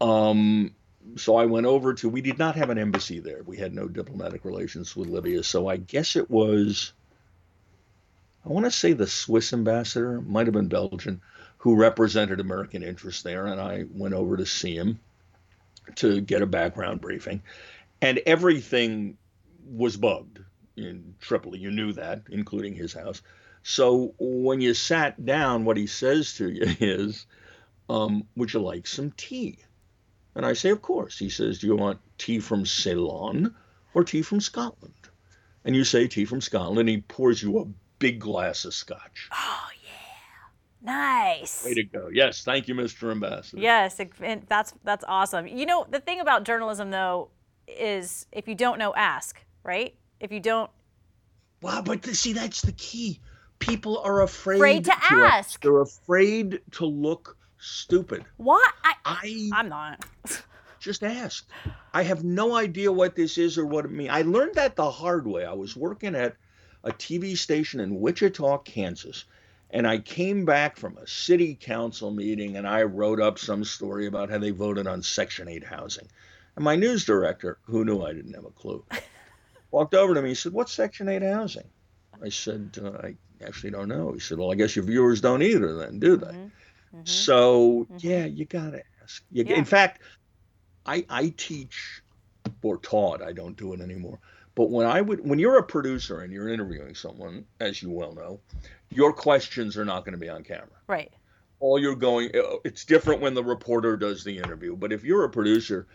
Um, 0.00 0.72
so 1.16 1.36
I 1.36 1.46
went 1.46 1.66
over 1.66 1.94
to. 1.94 2.08
We 2.08 2.20
did 2.20 2.38
not 2.38 2.54
have 2.56 2.70
an 2.70 2.78
embassy 2.78 3.18
there. 3.18 3.42
We 3.44 3.56
had 3.56 3.74
no 3.74 3.88
diplomatic 3.88 4.44
relations 4.44 4.94
with 4.94 5.08
Libya. 5.08 5.42
So 5.42 5.68
I 5.68 5.76
guess 5.76 6.16
it 6.16 6.30
was. 6.30 6.92
I 8.46 8.50
want 8.50 8.64
to 8.64 8.70
say 8.70 8.92
the 8.92 9.08
Swiss 9.08 9.52
ambassador, 9.52 10.20
might 10.20 10.46
have 10.46 10.54
been 10.54 10.68
Belgian, 10.68 11.20
who 11.58 11.74
represented 11.74 12.38
American 12.38 12.84
interests 12.84 13.24
there, 13.24 13.46
and 13.46 13.60
I 13.60 13.86
went 13.90 14.14
over 14.14 14.36
to 14.36 14.46
see 14.46 14.76
him 14.76 15.00
to 15.96 16.20
get 16.20 16.42
a 16.42 16.46
background 16.46 17.00
briefing, 17.00 17.42
and 18.00 18.20
everything 18.24 19.18
was 19.68 19.96
bugged 19.96 20.38
in 20.76 21.16
Tripoli. 21.20 21.58
You 21.58 21.72
knew 21.72 21.92
that, 21.94 22.22
including 22.30 22.76
his 22.76 22.92
house. 22.92 23.20
So 23.64 24.14
when 24.20 24.60
you 24.60 24.74
sat 24.74 25.24
down, 25.24 25.64
what 25.64 25.76
he 25.76 25.88
says 25.88 26.34
to 26.34 26.48
you 26.48 26.66
is, 26.80 27.26
um, 27.88 28.28
"Would 28.36 28.52
you 28.52 28.60
like 28.60 28.86
some 28.86 29.10
tea?" 29.16 29.58
And 30.36 30.46
I 30.46 30.52
say, 30.52 30.70
"Of 30.70 30.82
course." 30.82 31.18
He 31.18 31.30
says, 31.30 31.58
"Do 31.58 31.66
you 31.66 31.74
want 31.74 31.98
tea 32.16 32.38
from 32.38 32.64
Ceylon 32.64 33.56
or 33.92 34.04
tea 34.04 34.22
from 34.22 34.40
Scotland?" 34.40 34.94
And 35.64 35.74
you 35.74 35.82
say, 35.82 36.06
"Tea 36.06 36.26
from 36.26 36.40
Scotland." 36.40 36.78
And 36.78 36.88
he 36.88 36.98
pours 36.98 37.42
you 37.42 37.58
a 37.58 37.66
big 37.98 38.20
glass 38.20 38.64
of 38.64 38.74
scotch. 38.74 39.28
Oh 39.32 39.68
yeah, 39.84 40.92
nice. 40.92 41.64
Way 41.64 41.74
to 41.74 41.84
go! 41.84 42.08
Yes, 42.12 42.44
thank 42.44 42.68
you, 42.68 42.74
Mr. 42.74 43.10
Ambassador. 43.10 43.60
Yes, 43.60 44.00
it, 44.00 44.48
that's 44.48 44.74
that's 44.84 45.04
awesome. 45.06 45.46
You 45.46 45.66
know, 45.66 45.86
the 45.90 46.00
thing 46.00 46.20
about 46.20 46.44
journalism 46.44 46.90
though 46.90 47.30
is 47.68 48.26
if 48.32 48.48
you 48.48 48.54
don't 48.54 48.78
know, 48.78 48.94
ask. 48.94 49.40
Right? 49.62 49.96
If 50.20 50.30
you 50.30 50.40
don't. 50.40 50.70
Wow, 51.60 51.82
but 51.84 52.04
see, 52.06 52.32
that's 52.32 52.62
the 52.62 52.72
key. 52.72 53.20
People 53.58 53.98
are 53.98 54.22
afraid, 54.22 54.56
Afraid 54.56 54.84
to 54.84 54.94
ask. 55.10 55.60
They're 55.62 55.80
afraid 55.80 56.60
to 56.72 56.86
look 56.86 57.36
stupid. 57.58 58.24
What? 58.36 58.72
I, 58.84 58.94
I 59.04 59.50
I'm 59.54 59.68
not. 59.68 60.04
just 60.78 61.02
ask. 61.02 61.48
I 61.92 62.02
have 62.02 62.22
no 62.22 62.54
idea 62.54 62.92
what 62.92 63.16
this 63.16 63.38
is 63.38 63.58
or 63.58 63.66
what 63.66 63.84
it 63.84 63.90
means. 63.90 64.10
I 64.10 64.22
learned 64.22 64.54
that 64.54 64.76
the 64.76 64.90
hard 64.90 65.26
way. 65.26 65.44
I 65.44 65.52
was 65.52 65.76
working 65.76 66.14
at 66.14 66.36
a 66.84 66.92
TV 66.92 67.36
station 67.36 67.80
in 67.80 68.00
Wichita, 68.00 68.58
Kansas, 68.58 69.24
and 69.70 69.86
I 69.86 69.98
came 69.98 70.44
back 70.44 70.76
from 70.76 70.96
a 70.96 71.06
city 71.06 71.56
council 71.60 72.10
meeting 72.10 72.56
and 72.56 72.66
I 72.66 72.82
wrote 72.82 73.20
up 73.20 73.38
some 73.38 73.64
story 73.64 74.06
about 74.06 74.30
how 74.30 74.38
they 74.38 74.50
voted 74.50 74.86
on 74.86 75.02
Section 75.02 75.48
8 75.48 75.64
housing. 75.64 76.08
And 76.54 76.64
my 76.64 76.76
news 76.76 77.04
director, 77.04 77.58
who 77.64 77.84
knew 77.84 78.02
I 78.02 78.12
didn't 78.12 78.34
have 78.34 78.44
a 78.44 78.50
clue, 78.50 78.84
walked 79.70 79.94
over 79.94 80.14
to 80.14 80.22
me 80.22 80.30
and 80.30 80.38
said, 80.38 80.52
What's 80.52 80.72
Section 80.72 81.08
8 81.08 81.22
housing? 81.22 81.68
I 82.24 82.28
said, 82.30 82.78
uh, 82.82 83.06
I 83.06 83.16
actually 83.44 83.72
don't 83.72 83.88
know. 83.88 84.12
He 84.12 84.20
said, 84.20 84.38
Well, 84.38 84.52
I 84.52 84.54
guess 84.54 84.76
your 84.76 84.84
viewers 84.84 85.20
don't 85.20 85.42
either, 85.42 85.76
then, 85.76 85.98
do 85.98 86.16
they? 86.16 86.26
Mm-hmm. 86.26 87.00
So, 87.04 87.86
yeah, 87.98 88.24
you 88.24 88.46
got 88.46 88.70
to 88.70 88.82
ask. 89.02 89.22
You, 89.30 89.44
Yeah. 89.46 89.56
In 89.56 89.64
fact, 89.64 90.00
I, 90.86 91.04
I 91.10 91.34
teach 91.36 92.02
or 92.62 92.78
taught, 92.78 93.22
I 93.22 93.32
don't 93.32 93.56
do 93.56 93.72
it 93.74 93.80
anymore. 93.80 94.18
But 94.56 94.70
when 94.70 94.86
I 94.86 95.02
would, 95.02 95.20
when 95.28 95.38
you're 95.38 95.58
a 95.58 95.62
producer 95.62 96.20
and 96.20 96.32
you're 96.32 96.48
interviewing 96.48 96.94
someone, 96.94 97.44
as 97.60 97.82
you 97.82 97.90
well 97.90 98.14
know, 98.14 98.40
your 98.90 99.12
questions 99.12 99.76
are 99.76 99.84
not 99.84 100.04
going 100.04 100.14
to 100.14 100.18
be 100.18 100.30
on 100.30 100.42
camera. 100.42 100.66
Right. 100.88 101.12
All 101.60 101.78
you're 101.78 101.94
going, 101.94 102.30
uh, 102.34 102.56
it's 102.64 102.84
different 102.86 103.20
when 103.20 103.34
the 103.34 103.44
reporter 103.44 103.96
does 103.98 104.24
the 104.24 104.38
interview. 104.38 104.74
But 104.74 104.92
if 104.92 105.04
you're 105.04 105.24
a 105.24 105.30
producer, 105.30 105.86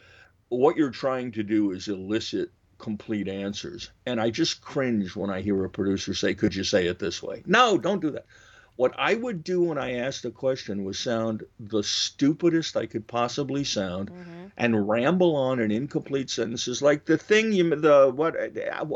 what 0.50 0.78
you're 0.78 0.92
trying 0.92 1.32
to 1.34 1.44
do 1.44 1.72
is 1.72 1.88
elicit 1.88 2.52
complete 2.78 3.28
answers. 3.28 3.90
And 4.06 4.22
I 4.22 4.30
just 4.30 4.62
cringe 4.62 5.16
when 5.16 5.32
I 5.32 5.42
hear 5.42 5.66
a 5.66 5.70
producer 5.70 6.14
say, 6.14 6.36
Could 6.36 6.54
you 6.54 6.64
say 6.64 6.86
it 6.86 7.00
this 7.00 7.22
way? 7.22 7.42
No, 7.48 7.80
don't 7.80 8.00
do 8.00 8.12
that. 8.12 8.26
What 8.82 8.96
I 8.98 9.14
would 9.14 9.44
do 9.44 9.62
when 9.62 9.78
I 9.78 9.94
asked 9.94 10.26
a 10.26 10.32
question 10.32 10.84
was 10.84 10.98
sound 10.98 11.44
the 11.60 11.84
stupidest 11.84 12.76
I 12.76 12.88
could 12.88 13.06
possibly 13.06 13.64
sound 13.64 14.10
hmm 14.10 14.48
and 14.58 14.88
ramble 14.90 15.36
on 15.36 15.60
in 15.60 15.72
incomplete 15.72 16.30
sentences 16.30 16.82
like 16.82 17.06
the 17.06 17.18
thing 17.18 17.54
you 17.54 17.64
the 17.76 18.12
what 18.14 18.36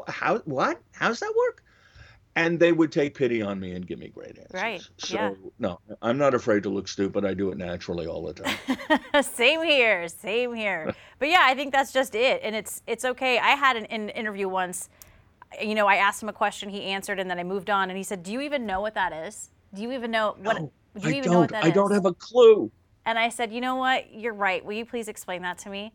how 0.10 0.39
what 0.39 0.82
how's 0.91 1.19
that 1.21 1.34
work 1.38 1.63
and 2.36 2.60
they 2.60 2.74
would 2.74 2.91
take 2.91 3.15
pity 3.15 3.41
on 3.41 3.60
me 3.60 3.71
and 3.71 3.88
give 3.88 3.98
me 3.98 4.10
great 4.10 4.38
answers 4.38 4.62
Right, 4.62 4.82
so 4.98 5.15
yeah. 5.15 5.32
no 5.60 5.80
i'm 6.02 6.17
not 6.17 6.34
afraid 6.34 6.63
to 6.63 6.69
look 6.69 6.88
stupid 6.89 7.24
i 7.26 7.34
do 7.34 7.52
it 7.52 7.58
naturally 7.58 8.06
all 8.06 8.24
the 8.26 8.34
time 8.34 8.58
same 9.24 9.63
here, 9.63 10.08
same 10.10 10.54
here. 10.54 10.93
But 11.19 11.30
yeah, 11.30 11.43
I 11.43 11.56
think 11.56 11.71
that's 11.71 11.93
just 11.93 12.13
it, 12.13 12.41
and 12.43 12.56
it's 12.56 12.82
it's 12.86 13.06
okay. 13.06 13.39
I 13.39 13.52
had 13.52 13.78
an, 13.78 13.86
an 13.86 14.10
interview 14.10 14.50
once. 14.50 14.89
You 15.62 15.74
know, 15.74 15.88
I 15.88 15.95
asked 15.95 16.21
him 16.21 16.28
a 16.28 16.34
question, 16.34 16.67
he 16.69 16.82
answered, 16.84 17.19
and 17.19 17.30
then 17.30 17.39
I 17.39 17.43
moved 17.43 17.69
on. 17.69 17.89
And 17.89 17.98
he 17.98 18.04
said, 18.04 18.21
"Do 18.21 18.34
you 18.34 18.41
even 18.41 18.65
know 18.65 18.82
what 18.82 18.93
that 18.95 19.13
is? 19.13 19.50
Do 19.76 19.82
you 19.84 19.92
even 19.92 20.12
know 20.12 20.36
what? 20.42 20.62
No, 20.62 20.72
do 21.00 21.10
you 21.10 21.16
i 21.16 21.18
even 21.18 21.32
know 21.32 21.40
what 21.40 21.50
don't 21.52 21.62
that 21.62 21.66
i 21.66 21.70
don't 21.70 21.92
have 21.92 22.06
a 22.06 22.14
clue 22.14 22.72
And 23.06 23.20
I 23.20 23.30
said, 23.30 23.52
"You 23.54 23.62
know 23.62 23.76
what? 23.76 24.14
You're 24.14 24.34
right. 24.34 24.66
Will 24.66 24.74
you 24.74 24.86
please 24.86 25.08
explain 25.08 25.42
that 25.44 25.58
to 25.60 25.70
me?" 25.70 25.94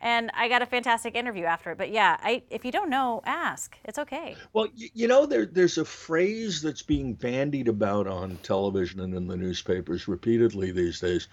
And 0.00 0.30
I 0.34 0.48
got 0.48 0.60
a 0.62 0.66
fantastic 0.66 1.14
interview 1.14 1.44
after 1.44 1.70
it. 1.72 1.78
But 1.78 1.90
yeah, 1.90 2.16
I 2.22 2.42
if 2.50 2.64
you 2.64 2.72
don't 2.72 2.90
know, 2.90 3.22
ask. 3.24 3.76
It's 3.84 3.98
okay. 3.98 4.36
well 4.52 4.66
you, 4.74 4.88
you 4.94 5.08
know 5.08 5.24
there, 5.26 5.46
there's 5.46 5.78
a 5.78 5.84
phrase 5.84 6.60
that's 6.60 6.82
being 6.82 7.14
bandied 7.14 7.68
about 7.68 8.06
on 8.06 8.36
television 8.42 9.00
and 9.00 9.14
in 9.14 9.26
the 9.28 9.36
newspapers 9.36 10.08
repeatedly 10.08 10.72
these 10.72 11.00
days 11.00 11.28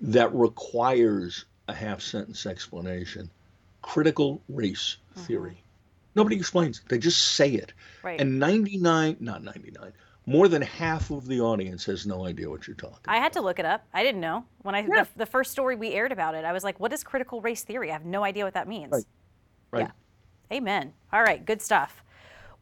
that 0.00 0.34
requires 0.34 1.44
a 1.68 1.74
half 1.74 2.00
sentence 2.00 2.46
explanation 2.46 3.30
critical 3.82 4.42
race 4.48 4.96
mm-hmm. 5.14 5.26
theory 5.26 5.62
nobody 6.14 6.36
explains 6.36 6.78
it 6.78 6.88
they 6.88 6.98
just 6.98 7.22
say 7.34 7.50
it 7.50 7.72
Right. 8.02 8.20
and 8.20 8.38
99 8.38 9.16
not 9.20 9.42
99 9.42 9.92
more 10.26 10.48
than 10.48 10.60
half 10.60 11.10
of 11.10 11.26
the 11.26 11.40
audience 11.40 11.84
has 11.84 12.04
no 12.06 12.26
idea 12.26 12.50
what 12.50 12.66
you're 12.66 12.76
talking 12.76 12.98
about. 13.04 13.14
I 13.14 13.18
had 13.18 13.32
to 13.34 13.40
look 13.40 13.58
it 13.58 13.64
up. 13.64 13.86
I 13.94 14.02
didn't 14.02 14.20
know 14.20 14.44
when 14.62 14.74
I 14.74 14.80
Yeah. 14.80 15.04
the, 15.04 15.08
the 15.16 15.26
first 15.26 15.52
story 15.52 15.76
we 15.76 15.92
aired 15.92 16.12
about 16.12 16.34
it. 16.34 16.44
I 16.44 16.52
was 16.52 16.64
like, 16.64 16.80
"What 16.80 16.92
is 16.92 17.04
critical 17.04 17.40
race 17.40 17.62
theory?" 17.62 17.90
I 17.90 17.92
have 17.92 18.04
no 18.04 18.24
idea 18.24 18.44
what 18.44 18.54
that 18.54 18.66
means. 18.68 18.92
Right. 18.92 19.04
right 19.70 19.80
Yeah. 20.50 20.56
Amen. 20.56 20.92
All 21.12 21.22
right, 21.22 21.44
good 21.44 21.62
stuff. 21.62 22.02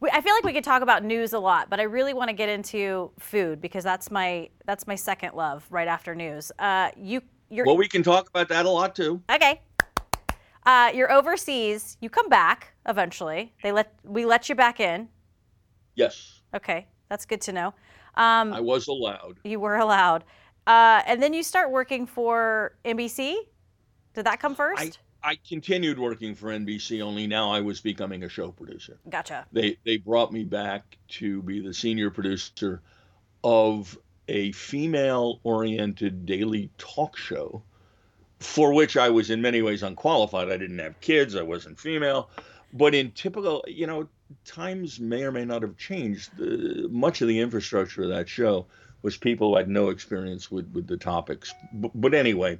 We, 0.01 0.11
I 0.11 0.21
feel 0.21 0.35
like 0.35 0.45
we 0.45 0.53
could 0.53 0.65
talk 0.65 0.83
about 0.83 1.05
news 1.05 1.33
a 1.33 1.39
lot, 1.39 1.71
but 1.71 1.81
I 1.81 1.85
really 1.85 2.13
want 2.13 2.29
to 2.29 2.35
get 2.35 2.49
into 2.49 3.11
food 3.19 3.61
because 3.61 3.85
that's 3.85 4.11
my 4.11 4.51
that's 4.67 4.87
my 4.87 4.95
second 4.95 5.35
love 5.35 5.67
right 5.71 5.89
after 5.89 6.15
news. 6.15 6.53
Uh, 6.59 6.91
you 6.97 7.23
you're 7.49 7.65
well 7.65 7.77
we 7.77 7.89
can 7.89 8.03
talk 8.03 8.29
about 8.29 8.49
that 8.49 8.67
a 8.67 8.71
lot 8.71 8.95
too 8.95 9.23
okay. 9.31 9.61
Uh, 10.67 10.91
you're 10.95 11.13
overseas. 11.13 11.97
You 12.01 12.09
come 12.11 12.29
back 12.29 12.73
eventually. 12.87 13.55
They 13.63 13.73
let 13.73 13.95
we 14.03 14.27
let 14.27 14.49
you 14.49 14.55
back 14.55 14.81
in. 14.81 15.09
yes 15.95 16.41
Okay, 16.55 16.87
that's 17.09 17.25
good 17.25 17.41
to 17.43 17.53
know. 17.53 17.75
Um, 18.17 18.53
i 18.53 18.61
was 18.61 18.87
allowed 18.89 19.39
you 19.45 19.59
were 19.61 19.77
allowed, 19.77 20.25
uh, 20.67 21.03
and 21.07 21.23
then 21.23 21.35
you 21.35 21.43
start 21.43 21.71
working 21.71 22.07
for 22.07 22.77
NBC. 22.85 23.37
Did 24.15 24.27
that 24.27 24.41
come 24.41 24.55
first? 24.55 24.99
i 25.27 25.39
continued 25.49 25.99
working 25.99 26.35
for 26.35 26.49
nbc 26.49 27.01
only 27.01 27.27
now 27.27 27.51
i 27.51 27.59
was 27.59 27.81
becoming 27.81 28.25
a 28.25 28.29
show 28.29 28.51
producer 28.51 28.99
Gotcha. 29.09 29.47
they 29.53 29.79
they 29.87 29.97
brought 29.97 30.35
me 30.35 30.45
back 30.45 30.99
to 31.09 31.41
be 31.41 31.61
the 31.61 31.73
senior 31.73 32.11
producer 32.11 32.83
of 33.43 33.97
a 34.29 34.53
female 34.53 35.41
oriented 35.45 36.27
daily 36.27 36.71
talk 36.79 37.17
show 37.17 37.63
for 38.41 38.73
which 38.73 38.97
I 38.97 39.11
was 39.11 39.31
in 39.31 39.41
many 39.41 39.63
ways 39.63 39.83
unqualified. 39.83 40.51
I 40.51 40.57
didn't 40.57 40.79
have 40.79 41.01
kids, 41.01 41.35
I 41.35 41.43
wasn't 41.43 41.79
female, 41.79 42.31
but 42.73 42.95
in 42.95 43.11
typical, 43.13 43.65
you 43.67 43.87
know, 43.87 44.09
times 44.45 44.99
may 45.01 45.25
or 45.25 45.33
may 45.33 45.45
not 45.45 45.63
have 45.63 45.77
changed. 45.77 46.37
The, 46.37 46.89
much 46.91 47.21
of 47.23 47.29
the 47.29 47.41
infrastructure 47.41 48.03
of 48.05 48.09
that 48.11 48.29
show 48.29 48.67
was 49.03 49.17
people 49.17 49.51
who 49.51 49.57
had 49.57 49.69
no 49.69 49.91
experience 49.91 50.51
with 50.51 50.73
with 50.73 50.87
the 50.87 50.97
topics. 50.97 51.53
But, 51.73 51.91
but 51.95 52.15
anyway, 52.15 52.59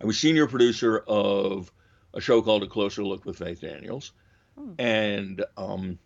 I 0.00 0.06
was 0.06 0.18
senior 0.18 0.46
producer 0.46 0.98
of 1.06 1.70
a 2.14 2.20
show 2.20 2.40
called 2.42 2.62
A 2.62 2.66
Closer 2.66 3.04
Look 3.04 3.24
with 3.24 3.38
Faith 3.38 3.60
Daniels. 3.60 4.12
Hmm. 4.58 4.72
And 4.78 5.44
um, 5.56 5.98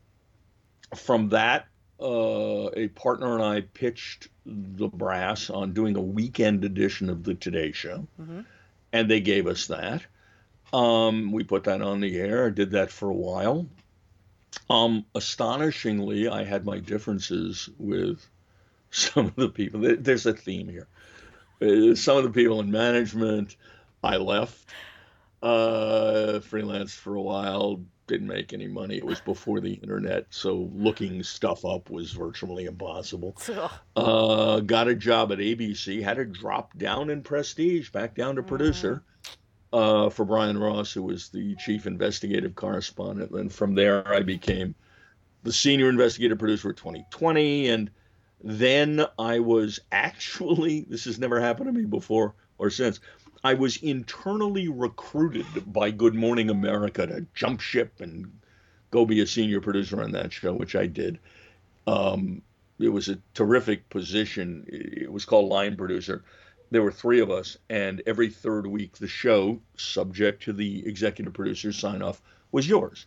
from 0.97 1.29
that, 1.31 1.67
uh, 2.01 2.71
a 2.75 2.89
partner 2.89 3.35
and 3.35 3.45
I 3.45 3.61
pitched 3.61 4.29
the 4.45 4.89
brass 4.89 5.51
on 5.51 5.73
doing 5.73 5.97
a 5.97 6.01
weekend 6.01 6.65
edition 6.65 7.09
of 7.09 7.23
the 7.23 7.35
Today 7.35 7.71
Show, 7.71 8.09
Mhm. 8.21 8.45
and 8.93 9.09
they 9.09 9.21
gave 9.21 9.47
us 9.47 9.69
that. 9.69 10.05
Um, 10.73 11.31
we 11.31 11.45
put 11.45 11.65
that 11.65 11.81
on 11.81 12.01
the 12.01 12.19
air. 12.19 12.51
Did 12.51 12.73
that 12.73 12.91
for 12.91 13.09
a 13.09 13.15
while. 13.15 13.69
Um, 14.69 15.05
astonishingly, 15.15 16.29
I 16.29 16.45
had 16.45 16.65
my 16.65 16.79
differences 16.79 17.69
with 17.79 18.27
some 18.91 19.27
of 19.27 19.37
the 19.37 19.49
people. 19.49 19.81
There's 19.99 20.27
a 20.27 20.33
theme 20.33 20.69
here. 20.69 20.89
Uh, 21.61 21.95
some 21.95 22.17
of 22.17 22.25
the 22.25 22.31
people 22.31 22.61
in 22.61 22.71
management, 22.71 23.57
I 24.03 24.17
left. 24.17 24.69
Uh, 25.43 26.39
freelanced 26.41 26.97
for 26.97 27.17
a 27.17 27.23
while, 27.23 27.81
didn't 28.07 28.29
make 28.29 28.53
any 28.53 28.69
money. 28.69 28.97
It 28.97 29.05
was 29.05 29.21
before 29.21 29.61
the 29.61 29.73
internet, 29.75 30.27
so 30.31 30.71
looking 30.73 31.23
stuff 31.25 31.65
up 31.65 31.91
was 31.91 32.13
virtually 32.13 32.67
impossible. 32.67 33.37
Uh, 33.95 34.61
got 34.61 34.89
a 34.89 34.95
job 34.95 35.33
at 35.33 35.39
ABC, 35.39 36.03
had 36.03 36.17
to 36.17 36.25
drop 36.25 36.77
down 36.79 37.11
in 37.11 37.23
prestige, 37.23 37.91
back 37.91 38.15
down 38.15 38.37
to 38.37 38.43
producer 38.43 39.03
uh, 39.73 40.11
for 40.11 40.25
Brian 40.25 40.59
Ross, 40.59 40.93
who 40.93 41.03
was 41.03 41.29
the 41.29 41.55
chief 41.57 41.87
investigative 41.87 42.55
correspondent. 42.55 43.31
And 43.31 43.53
from 43.53 43.75
there, 43.75 44.07
I 44.13 44.21
became 44.21 44.75
the 45.43 45.53
senior 45.53 45.89
investigative 45.89 46.39
producer 46.39 46.69
for 46.69 46.73
2020. 46.75 47.69
And 47.69 47.91
then 48.43 49.05
I 49.19 49.39
was 49.39 49.81
actually, 49.91 50.87
this 50.89 51.05
has 51.05 51.19
never 51.19 51.41
happened 51.41 51.67
to 51.67 51.73
me 51.73 51.85
before 51.85 52.35
or 52.59 52.71
since, 52.71 53.01
I 53.45 53.55
was 53.55 53.77
internally 53.79 54.69
recruited 54.69 55.47
by 55.73 55.91
Good 55.91 56.15
Morning 56.15 56.49
America 56.49 57.07
to 57.07 57.27
jump 57.35 57.61
ship 57.61 58.01
and 58.01 58.31
go 58.93 59.05
be 59.05 59.21
a 59.21 59.27
senior 59.27 59.61
producer 59.61 60.01
on 60.01 60.13
that 60.13 60.33
show, 60.33 60.53
which 60.53 60.77
I 60.77 60.87
did. 60.87 61.19
Um, 61.89 62.43
it 62.79 62.91
was 62.91 63.09
a 63.09 63.19
terrific 63.35 63.89
position. 63.91 64.65
It 64.69 65.11
was 65.11 65.25
called 65.25 65.49
line 65.49 65.77
producer. 65.77 66.23
There 66.73 66.83
were 66.83 66.91
three 66.91 67.21
of 67.21 67.31
us, 67.31 67.59
and 67.69 68.03
every 68.07 68.31
third 68.31 68.67
week, 68.67 68.97
the 68.97 69.07
show, 69.07 69.61
subject 69.77 70.43
to 70.45 70.55
the 70.55 70.87
executive 70.87 71.35
producer's 71.35 71.79
sign 71.79 72.01
off, 72.01 72.23
was 72.51 72.67
yours. 72.67 73.05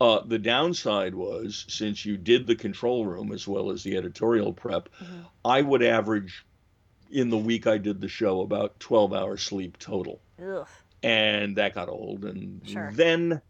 Uh, 0.00 0.20
the 0.24 0.38
downside 0.38 1.16
was 1.16 1.66
since 1.68 2.06
you 2.06 2.16
did 2.16 2.46
the 2.46 2.54
control 2.54 3.04
room 3.04 3.32
as 3.32 3.48
well 3.48 3.72
as 3.72 3.82
the 3.82 3.96
editorial 3.96 4.52
prep, 4.52 4.88
mm-hmm. 5.02 5.22
I 5.44 5.60
would 5.60 5.82
average 5.82 6.46
in 7.10 7.30
the 7.30 7.36
week 7.36 7.66
I 7.66 7.78
did 7.78 8.00
the 8.00 8.06
show 8.06 8.42
about 8.42 8.78
12 8.78 9.12
hours 9.12 9.42
sleep 9.42 9.76
total. 9.80 10.20
Ugh. 10.40 10.68
And 11.02 11.56
that 11.56 11.74
got 11.74 11.88
old. 11.88 12.24
And 12.24 12.62
sure. 12.64 12.92
then 12.94 13.42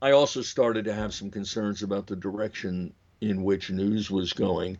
I 0.00 0.12
also 0.12 0.40
started 0.40 0.84
to 0.84 0.94
have 0.94 1.12
some 1.12 1.32
concerns 1.32 1.82
about 1.82 2.06
the 2.06 2.14
direction 2.14 2.94
in 3.20 3.42
which 3.42 3.70
news 3.70 4.08
was 4.08 4.32
going. 4.32 4.78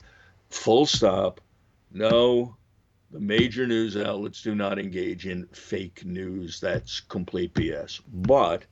Full 0.50 0.86
stop. 0.86 1.40
No, 1.92 2.54
the 3.10 3.20
major 3.20 3.66
news 3.66 3.96
outlets 3.96 4.42
do 4.42 4.54
not 4.54 4.78
engage 4.78 5.26
in 5.26 5.46
fake 5.46 6.04
news. 6.04 6.60
That's 6.60 7.00
complete 7.00 7.54
BS. 7.54 8.00
But 8.12 8.64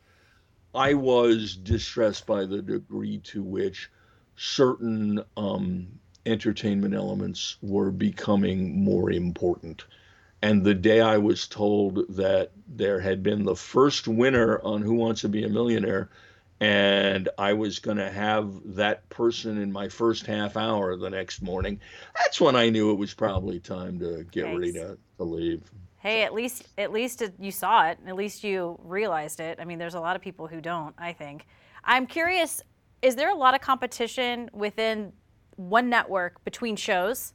I 0.74 0.94
was 0.94 1.56
distressed 1.56 2.26
by 2.26 2.44
the 2.44 2.62
degree 2.62 3.18
to 3.24 3.42
which 3.42 3.90
certain 4.36 5.24
um, 5.36 5.88
entertainment 6.24 6.94
elements 6.94 7.56
were 7.62 7.90
becoming 7.90 8.84
more 8.84 9.10
important. 9.10 9.84
And 10.40 10.62
the 10.62 10.74
day 10.74 11.00
I 11.00 11.18
was 11.18 11.48
told 11.48 12.16
that 12.16 12.52
there 12.68 13.00
had 13.00 13.24
been 13.24 13.44
the 13.44 13.56
first 13.56 14.06
winner 14.06 14.60
on 14.60 14.82
Who 14.82 14.94
Wants 14.94 15.22
to 15.22 15.28
Be 15.28 15.42
a 15.42 15.48
Millionaire, 15.48 16.10
and 16.60 17.28
I 17.38 17.52
was 17.52 17.78
going 17.78 17.98
to 17.98 18.10
have 18.10 18.52
that 18.74 19.08
person 19.10 19.60
in 19.60 19.70
my 19.70 19.88
first 19.88 20.26
half 20.26 20.56
hour 20.56 20.96
the 20.96 21.10
next 21.10 21.40
morning, 21.40 21.80
that's 22.16 22.40
when 22.40 22.56
I 22.56 22.68
knew 22.68 22.90
it 22.90 22.98
was 22.98 23.14
probably 23.14 23.60
time 23.60 23.98
to 24.00 24.24
get 24.30 24.44
Thanks. 24.44 24.58
ready 24.58 24.72
to, 24.72 24.98
to 25.18 25.24
leave. 25.24 25.62
Hey, 26.00 26.22
at 26.22 26.32
least 26.32 26.68
at 26.78 26.92
least 26.92 27.22
you 27.38 27.50
saw 27.50 27.88
it. 27.88 27.98
At 28.06 28.14
least 28.14 28.44
you 28.44 28.78
realized 28.84 29.40
it. 29.40 29.58
I 29.60 29.64
mean, 29.64 29.78
there's 29.78 29.94
a 29.94 30.00
lot 30.00 30.14
of 30.14 30.22
people 30.22 30.46
who 30.46 30.60
don't. 30.60 30.94
I 30.96 31.12
think. 31.12 31.46
I'm 31.84 32.06
curious. 32.06 32.62
Is 33.02 33.16
there 33.16 33.30
a 33.30 33.34
lot 33.34 33.54
of 33.54 33.60
competition 33.60 34.48
within 34.52 35.12
one 35.56 35.88
network 35.88 36.42
between 36.44 36.76
shows? 36.76 37.34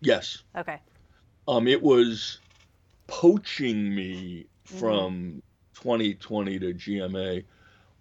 Yes. 0.00 0.42
Okay. 0.56 0.80
Um, 1.48 1.66
it 1.66 1.82
was 1.82 2.38
poaching 3.06 3.94
me 3.94 4.46
mm-hmm. 4.66 4.78
from 4.78 5.14
mm-hmm. 5.14 5.38
2020 5.74 6.58
to 6.58 6.74
GMA 6.74 7.44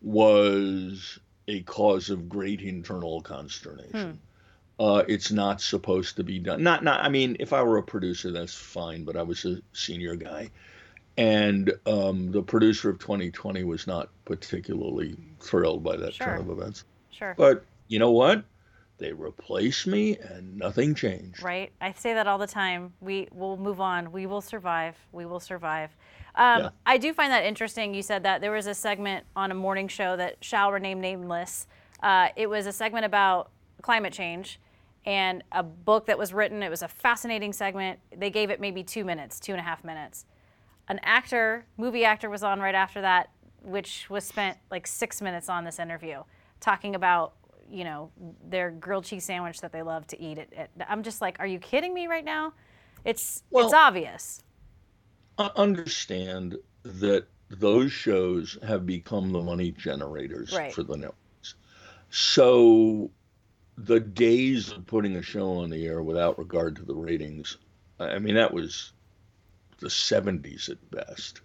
was 0.02 1.20
a 1.48 1.62
cause 1.64 2.10
of 2.10 2.30
great 2.30 2.62
internal 2.62 3.22
consternation. 3.22 4.20
Hmm. 4.80 4.84
Uh, 4.84 5.04
it's 5.08 5.32
not 5.32 5.62
supposed 5.62 6.16
to 6.16 6.24
be 6.24 6.40
done. 6.40 6.64
Not, 6.64 6.84
not. 6.84 7.04
I 7.04 7.10
mean, 7.10 7.38
if 7.40 7.54
I 7.54 7.62
were 7.62 7.78
a 7.78 7.84
producer, 7.84 8.32
that's 8.32 8.56
fine. 8.56 9.04
But 9.04 9.16
I 9.16 9.22
was 9.22 9.46
a 9.46 9.58
senior 9.74 10.16
guy, 10.16 10.50
and 11.18 11.72
um, 11.86 12.32
the 12.32 12.42
producer 12.42 12.90
of 12.90 12.98
2020 12.98 13.64
was 13.64 13.86
not 13.86 14.10
particularly 14.26 15.16
thrilled 15.40 15.84
by 15.84 15.98
that 15.98 16.16
sure. 16.16 16.28
turn 16.28 16.40
of 16.40 16.50
events. 16.50 16.86
Sure. 17.12 17.36
But 17.38 17.64
you 17.90 18.00
know 18.00 18.10
what? 18.10 18.44
They 18.98 19.14
replaced 19.14 19.86
me, 19.86 20.18
and 20.18 20.58
nothing 20.58 20.96
changed. 20.96 21.44
Right. 21.44 21.72
I 21.80 21.92
say 21.94 22.14
that 22.16 22.28
all 22.28 22.38
the 22.38 22.48
time. 22.48 22.94
We 23.02 23.28
will 23.32 23.58
move 23.58 23.82
on. 23.82 24.12
We 24.12 24.26
will 24.26 24.42
survive. 24.42 24.96
We 25.12 25.26
will 25.26 25.40
survive. 25.40 25.96
Um, 26.36 26.62
yeah. 26.62 26.70
I 26.86 26.98
do 26.98 27.13
find 27.13 27.32
that 27.32 27.44
interesting. 27.44 27.94
You 27.94 28.02
said 28.02 28.24
that 28.24 28.41
there 28.41 28.52
was 28.52 28.67
a 28.67 28.74
segment 28.74 29.26
on 29.36 29.52
a 29.52 29.56
morning 29.56 29.88
show 29.88 30.15
that 30.15 30.38
shall 30.41 30.72
remain 30.72 31.02
nameless. 31.02 31.67
Uh, 32.02 32.30
it 32.36 32.50
was 32.50 32.65
a 32.67 32.72
segment 32.72 33.06
about 33.06 33.52
climate 33.82 34.13
change 34.13 34.60
and 35.06 35.44
a 35.52 35.63
book 35.63 36.06
that 36.06 36.17
was 36.17 36.34
written. 36.34 36.62
It 36.63 36.70
was 36.70 36.82
a 36.82 36.88
fascinating 36.88 37.54
segment. 37.54 38.00
They 38.15 38.30
gave 38.30 38.50
it 38.50 38.60
maybe 38.60 38.84
two 38.84 39.04
minutes, 39.04 39.39
two 39.39 39.52
and 39.52 39.60
a 39.60 39.63
half 39.63 39.84
minutes. 39.84 40.26
An 40.88 41.00
actor, 41.04 41.65
movie 41.78 42.06
actor, 42.06 42.30
was 42.30 42.44
on 42.44 42.60
right 42.60 42.76
after 42.76 43.02
that, 43.02 43.30
which 43.63 44.10
was 44.10 44.24
spent 44.24 44.58
like 44.70 44.86
six 44.88 45.22
minutes 45.22 45.50
on 45.50 45.63
this 45.63 45.80
interview, 45.80 46.24
talking 46.60 46.96
about 46.96 47.34
you 47.70 47.84
know 47.84 48.12
their 48.50 48.70
grilled 48.72 49.06
cheese 49.06 49.24
sandwich 49.24 49.62
that 49.62 49.72
they 49.72 49.82
love 49.82 50.06
to 50.08 50.22
eat. 50.22 50.38
It, 50.38 50.50
it 50.52 50.70
I'm 50.88 51.04
just 51.04 51.22
like, 51.22 51.38
are 51.39 51.48
you 51.48 51.60
kidding 51.60 51.94
me 51.94 52.08
right 52.08 52.26
now? 52.26 52.54
It's 53.06 53.44
well, 53.50 53.65
it's 53.65 53.74
obvious. 53.74 54.44
Understand 55.38 56.58
that 56.84 57.26
those 57.50 57.91
shows 57.91 58.58
have 58.65 58.86
become 58.86 59.32
the 59.32 59.41
money 59.41 59.72
generators 59.72 60.54
right. 60.54 60.74
for 60.74 60.84
the 60.84 60.96
networks. 60.96 61.56
So 62.10 63.12
the 63.78 64.00
days 64.00 64.72
of 64.72 64.86
putting 64.86 65.15
a 65.15 65.22
show 65.22 65.60
on 65.60 65.70
the 65.70 65.86
air 65.86 66.02
without 66.02 66.38
regard 66.38 66.76
to 66.78 66.84
the 66.84 66.96
ratings, 66.96 67.58
I 68.00 68.20
mean, 68.20 68.36
that 68.36 68.54
was 68.54 68.94
the 69.80 69.88
70s 69.88 70.70
at 70.70 70.91
best, 70.91 71.41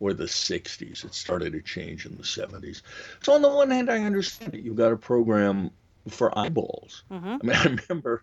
or 0.00 0.12
the 0.12 0.24
60s. 0.24 1.04
It 1.04 1.14
started 1.14 1.52
to 1.52 1.62
change 1.62 2.06
in 2.06 2.16
the 2.16 2.22
70s. 2.22 2.82
So, 3.22 3.32
on 3.32 3.42
the 3.42 3.48
one 3.48 3.70
hand, 3.70 3.90
I 3.90 4.02
understand 4.02 4.54
it. 4.54 4.60
You've 4.60 4.76
got 4.76 4.92
a 4.92 4.96
program 4.96 5.70
for 6.08 6.36
eyeballs. 6.38 7.04
Mm-hmm. 7.10 7.26
I 7.26 7.38
mean, 7.42 7.56
I 7.56 7.80
remember 7.88 8.22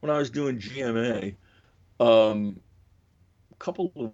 when 0.00 0.10
I 0.10 0.18
was 0.18 0.30
doing 0.30 0.58
GMA, 0.58 1.34
um, 2.00 2.60
a 3.52 3.56
couple 3.56 3.92
of 3.96 4.12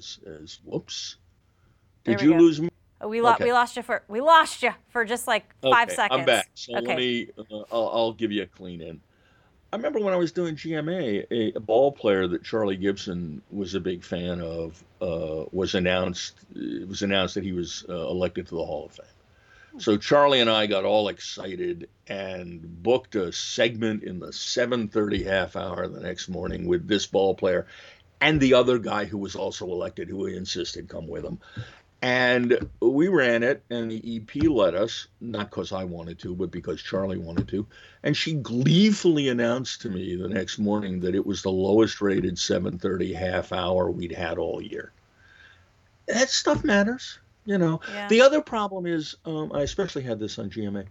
as 0.00 0.18
as 0.26 0.60
whoops. 0.64 1.16
Did 2.04 2.20
you 2.20 2.30
go. 2.30 2.38
lose 2.38 2.60
me? 2.60 2.70
Oh, 3.02 3.08
we, 3.08 3.22
lo- 3.22 3.32
okay. 3.32 3.44
we 3.44 3.52
lost 3.52 3.76
you 3.76 3.82
for 3.82 4.02
we 4.08 4.20
lost 4.20 4.62
you 4.62 4.72
for 4.88 5.04
just 5.04 5.26
like 5.26 5.54
five 5.62 5.88
okay, 5.88 5.96
seconds. 5.96 6.20
I'm 6.20 6.26
back. 6.26 6.50
So 6.54 6.74
okay. 6.76 6.86
let 6.86 6.96
me. 6.96 7.28
Uh, 7.38 7.58
I'll, 7.72 7.88
I'll, 7.88 8.12
give 8.12 8.32
you 8.32 8.42
a 8.42 8.46
clean 8.46 8.80
in. 8.80 9.00
I 9.72 9.76
remember 9.76 10.00
when 10.00 10.14
I 10.14 10.16
was 10.16 10.32
doing 10.32 10.56
GMA, 10.56 11.26
a, 11.30 11.52
a 11.56 11.60
ball 11.60 11.92
player 11.92 12.26
that 12.26 12.42
Charlie 12.42 12.76
Gibson 12.76 13.40
was 13.52 13.74
a 13.74 13.80
big 13.80 14.02
fan 14.02 14.40
of 14.40 14.82
uh, 15.00 15.44
was 15.52 15.74
announced. 15.74 16.34
It 16.56 16.88
was 16.88 17.02
announced 17.02 17.36
that 17.36 17.44
he 17.44 17.52
was 17.52 17.84
uh, 17.88 17.94
elected 17.94 18.48
to 18.48 18.56
the 18.56 18.64
Hall 18.64 18.86
of 18.86 18.92
Fame. 18.92 19.06
So 19.78 19.96
Charlie 19.96 20.40
and 20.40 20.50
I 20.50 20.66
got 20.66 20.84
all 20.84 21.06
excited 21.08 21.88
and 22.08 22.82
booked 22.82 23.14
a 23.14 23.32
segment 23.32 24.02
in 24.02 24.18
the 24.18 24.32
7:30 24.32 25.24
half 25.24 25.54
hour 25.54 25.86
the 25.86 26.00
next 26.00 26.28
morning 26.28 26.66
with 26.66 26.88
this 26.88 27.06
ball 27.06 27.36
player 27.36 27.66
and 28.20 28.40
the 28.40 28.54
other 28.54 28.78
guy 28.78 29.04
who 29.04 29.18
was 29.18 29.36
also 29.36 29.66
elected, 29.66 30.08
who 30.08 30.18
we 30.18 30.36
insisted 30.36 30.88
come 30.88 31.06
with 31.06 31.24
him. 31.24 31.38
And 32.02 32.66
we 32.80 33.08
ran 33.08 33.42
it, 33.42 33.62
and 33.68 33.90
the 33.90 34.16
EP 34.16 34.44
let 34.44 34.74
us, 34.74 35.08
not 35.20 35.50
because 35.50 35.70
I 35.70 35.84
wanted 35.84 36.18
to, 36.20 36.34
but 36.34 36.50
because 36.50 36.80
Charlie 36.80 37.18
wanted 37.18 37.48
to. 37.48 37.66
And 38.02 38.16
she 38.16 38.32
gleefully 38.34 39.28
announced 39.28 39.82
to 39.82 39.90
me 39.90 40.16
the 40.16 40.28
next 40.28 40.58
morning 40.58 41.00
that 41.00 41.14
it 41.14 41.26
was 41.26 41.42
the 41.42 41.50
lowest 41.50 42.00
rated 42.00 42.36
7:30 42.36 43.12
half 43.12 43.52
hour 43.52 43.90
we'd 43.90 44.12
had 44.12 44.38
all 44.38 44.62
year. 44.62 44.92
That 46.06 46.30
stuff 46.30 46.64
matters, 46.64 47.18
you 47.44 47.58
know. 47.58 47.80
Yeah. 47.92 48.08
The 48.08 48.22
other 48.22 48.40
problem 48.40 48.86
is, 48.86 49.14
um, 49.26 49.52
I 49.52 49.60
especially 49.60 50.02
had 50.02 50.18
this 50.18 50.38
on 50.38 50.48
GMA. 50.48 50.86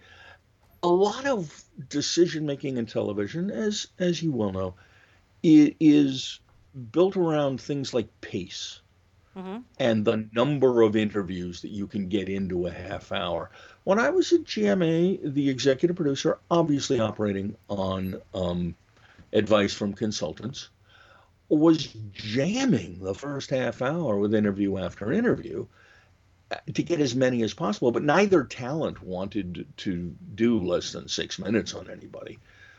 A 0.84 0.88
lot 0.88 1.26
of 1.26 1.64
decision 1.90 2.46
making 2.46 2.78
in 2.78 2.86
television, 2.86 3.50
as 3.50 3.88
as 3.98 4.22
you 4.22 4.32
well 4.32 4.52
know, 4.52 4.76
is 5.42 6.40
built 6.92 7.18
around 7.18 7.60
things 7.60 7.96
like 7.96 8.08
pace 8.22 8.82
mm-hmm. 9.36 9.58
and 9.80 10.06
the 10.06 10.28
number 10.34 10.82
of 10.82 10.96
interviews 10.96 11.62
that 11.62 11.72
you 11.72 11.88
can 11.88 12.08
get 12.08 12.30
into 12.30 12.68
a 12.68 12.72
half 12.72 13.12
hour. 13.12 13.52
When 13.84 14.00
I 14.00 14.10
was 14.10 14.32
at 14.34 14.44
GMA, 14.44 15.34
the 15.34 15.50
executive 15.50 15.96
producer, 15.96 16.40
obviously 16.50 17.00
operating 17.00 17.56
on 17.70 18.22
um, 18.34 18.76
advice 19.34 19.74
from 19.74 19.94
consultants, 19.94 20.70
was 21.50 21.88
jamming 22.14 23.00
the 23.00 23.16
first 23.16 23.50
half 23.50 23.82
hour 23.82 24.18
with 24.18 24.36
interview 24.36 24.78
after 24.78 25.12
interview 25.12 25.66
uh, 26.52 26.58
to 26.74 26.84
get 26.84 27.00
as 27.00 27.16
many 27.16 27.42
as 27.42 27.54
possible. 27.54 27.92
But 27.92 28.04
neither 28.04 28.44
talent 28.44 29.02
wanted 29.02 29.66
to 29.78 30.16
do 30.36 30.60
less 30.60 30.92
than 30.92 31.08
six 31.08 31.40
minutes 31.40 31.74
on 31.74 31.90
anybody. 31.90 32.38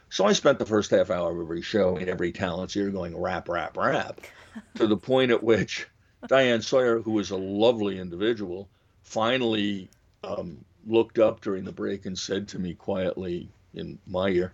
So 0.09 0.25
I 0.25 0.33
spent 0.33 0.59
the 0.59 0.67
first 0.67 0.91
half 0.91 1.11
hour 1.11 1.33
of 1.33 1.41
every 1.41 1.63
show 1.63 1.97
in 1.97 2.09
every 2.09 2.33
talent's 2.33 2.77
ear 2.77 2.91
going 2.91 3.17
rap, 3.17 3.49
rap, 3.49 3.77
rap, 3.77 4.21
to 4.77 4.87
the 4.87 4.97
point 4.97 5.31
at 5.31 5.43
which 5.43 5.89
Diane 6.27 6.63
Sawyer, 6.63 7.01
who 7.01 7.13
was 7.13 7.31
a 7.31 7.37
lovely 7.37 7.99
individual, 7.99 8.69
finally 9.03 9.89
um, 10.25 10.65
looked 10.87 11.19
up 11.19 11.41
during 11.41 11.65
the 11.65 11.73
break 11.73 12.07
and 12.07 12.19
said 12.19 12.49
to 12.49 12.59
me 12.59 12.75
quietly 12.75 13.49
in 13.75 13.99
my 14.07 14.29
ear, 14.29 14.53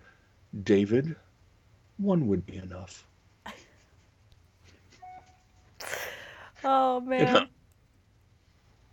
David, 0.62 1.16
one 1.98 2.28
would 2.28 2.46
be 2.46 2.56
enough. 2.56 3.04
Oh, 6.64 7.00
man. 7.00 7.20
You 7.20 7.26
know? 7.26 7.46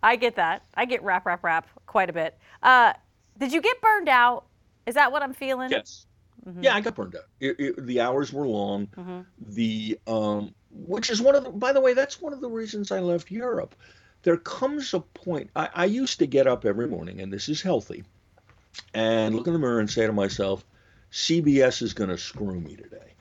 I 0.04 0.16
get 0.16 0.36
that. 0.36 0.62
I 0.76 0.86
get 0.86 1.02
rap, 1.02 1.26
rap, 1.26 1.44
rap 1.44 1.68
quite 1.88 2.08
a 2.08 2.14
bit. 2.14 2.38
Uh, 2.62 2.94
did 3.40 3.52
you 3.52 3.62
get 3.62 3.82
burned 3.82 4.10
out? 4.10 4.46
Is 4.86 4.94
that 4.94 5.12
what 5.12 5.24
I'm 5.24 5.34
feeling? 5.34 5.72
Yes 5.72 6.06
Mhm. 6.48 6.64
Yeah, 6.64 6.76
I 6.76 6.82
got 6.82 6.96
burned 6.96 7.16
out. 7.16 7.24
It, 7.40 7.60
it, 7.60 7.86
the 7.86 8.02
hours 8.02 8.34
were 8.34 8.48
long. 8.48 8.88
Mhm. 8.98 9.26
The 9.40 10.00
um, 10.08 10.54
which 10.74 11.10
is 11.10 11.22
one 11.22 11.36
of 11.36 11.44
the. 11.44 11.50
By 11.52 11.74
the 11.74 11.82
way, 11.82 11.94
that's 11.94 12.22
one 12.22 12.34
of 12.34 12.42
the 12.42 12.50
reasons 12.50 12.92
I 12.92 13.00
left 13.00 13.32
Europe. 13.32 13.76
There 14.24 14.38
comes 14.38 14.94
a 14.94 15.00
point. 15.00 15.50
I, 15.56 15.70
I 15.74 15.86
used 15.86 16.20
to 16.20 16.28
get 16.28 16.48
up 16.48 16.66
every 16.66 16.88
morning, 16.88 17.22
and 17.22 17.32
this 17.32 17.50
is 17.50 17.62
healthy, 17.62 18.04
and 18.94 19.36
look 19.36 19.48
in 19.48 19.54
the 19.54 19.60
mirror 19.60 19.80
and 19.80 19.90
say 19.90 20.08
to 20.08 20.14
myself, 20.14 20.66
CBS 21.12 21.82
is 21.82 21.94
going 21.94 22.10
to 22.10 22.18
screw 22.18 22.60
me 22.60 22.76
today. 22.76 23.14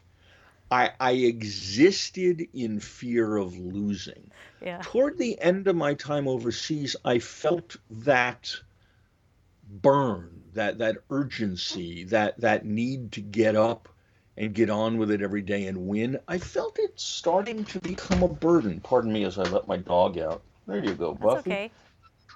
I, 0.70 0.92
I 0.98 1.12
existed 1.12 2.48
in 2.54 2.80
fear 2.80 3.36
of 3.36 3.58
losing. 3.58 4.30
Yeah. 4.62 4.80
Toward 4.82 5.18
the 5.18 5.38
end 5.38 5.68
of 5.68 5.76
my 5.76 5.92
time 5.92 6.26
overseas, 6.26 6.96
I 7.04 7.18
felt 7.18 7.76
that 7.90 8.54
burn, 9.68 10.44
that 10.54 10.78
that 10.78 10.98
urgency, 11.10 12.04
that 12.04 12.40
that 12.40 12.64
need 12.64 13.12
to 13.12 13.20
get 13.20 13.54
up 13.56 13.88
and 14.36 14.54
get 14.54 14.70
on 14.70 14.98
with 14.98 15.10
it 15.10 15.22
every 15.22 15.42
day 15.42 15.66
and 15.66 15.86
win. 15.86 16.18
I 16.28 16.38
felt 16.38 16.78
it 16.78 16.98
starting 16.98 17.64
to 17.66 17.80
become 17.80 18.22
a 18.22 18.28
burden. 18.28 18.80
Pardon 18.80 19.12
me 19.12 19.24
as 19.24 19.38
I 19.38 19.42
let 19.44 19.68
my 19.68 19.76
dog 19.76 20.18
out. 20.18 20.42
There 20.66 20.82
you 20.82 20.94
go, 20.94 21.12
That's 21.12 21.22
Buffy. 21.22 21.50
okay. 21.50 21.70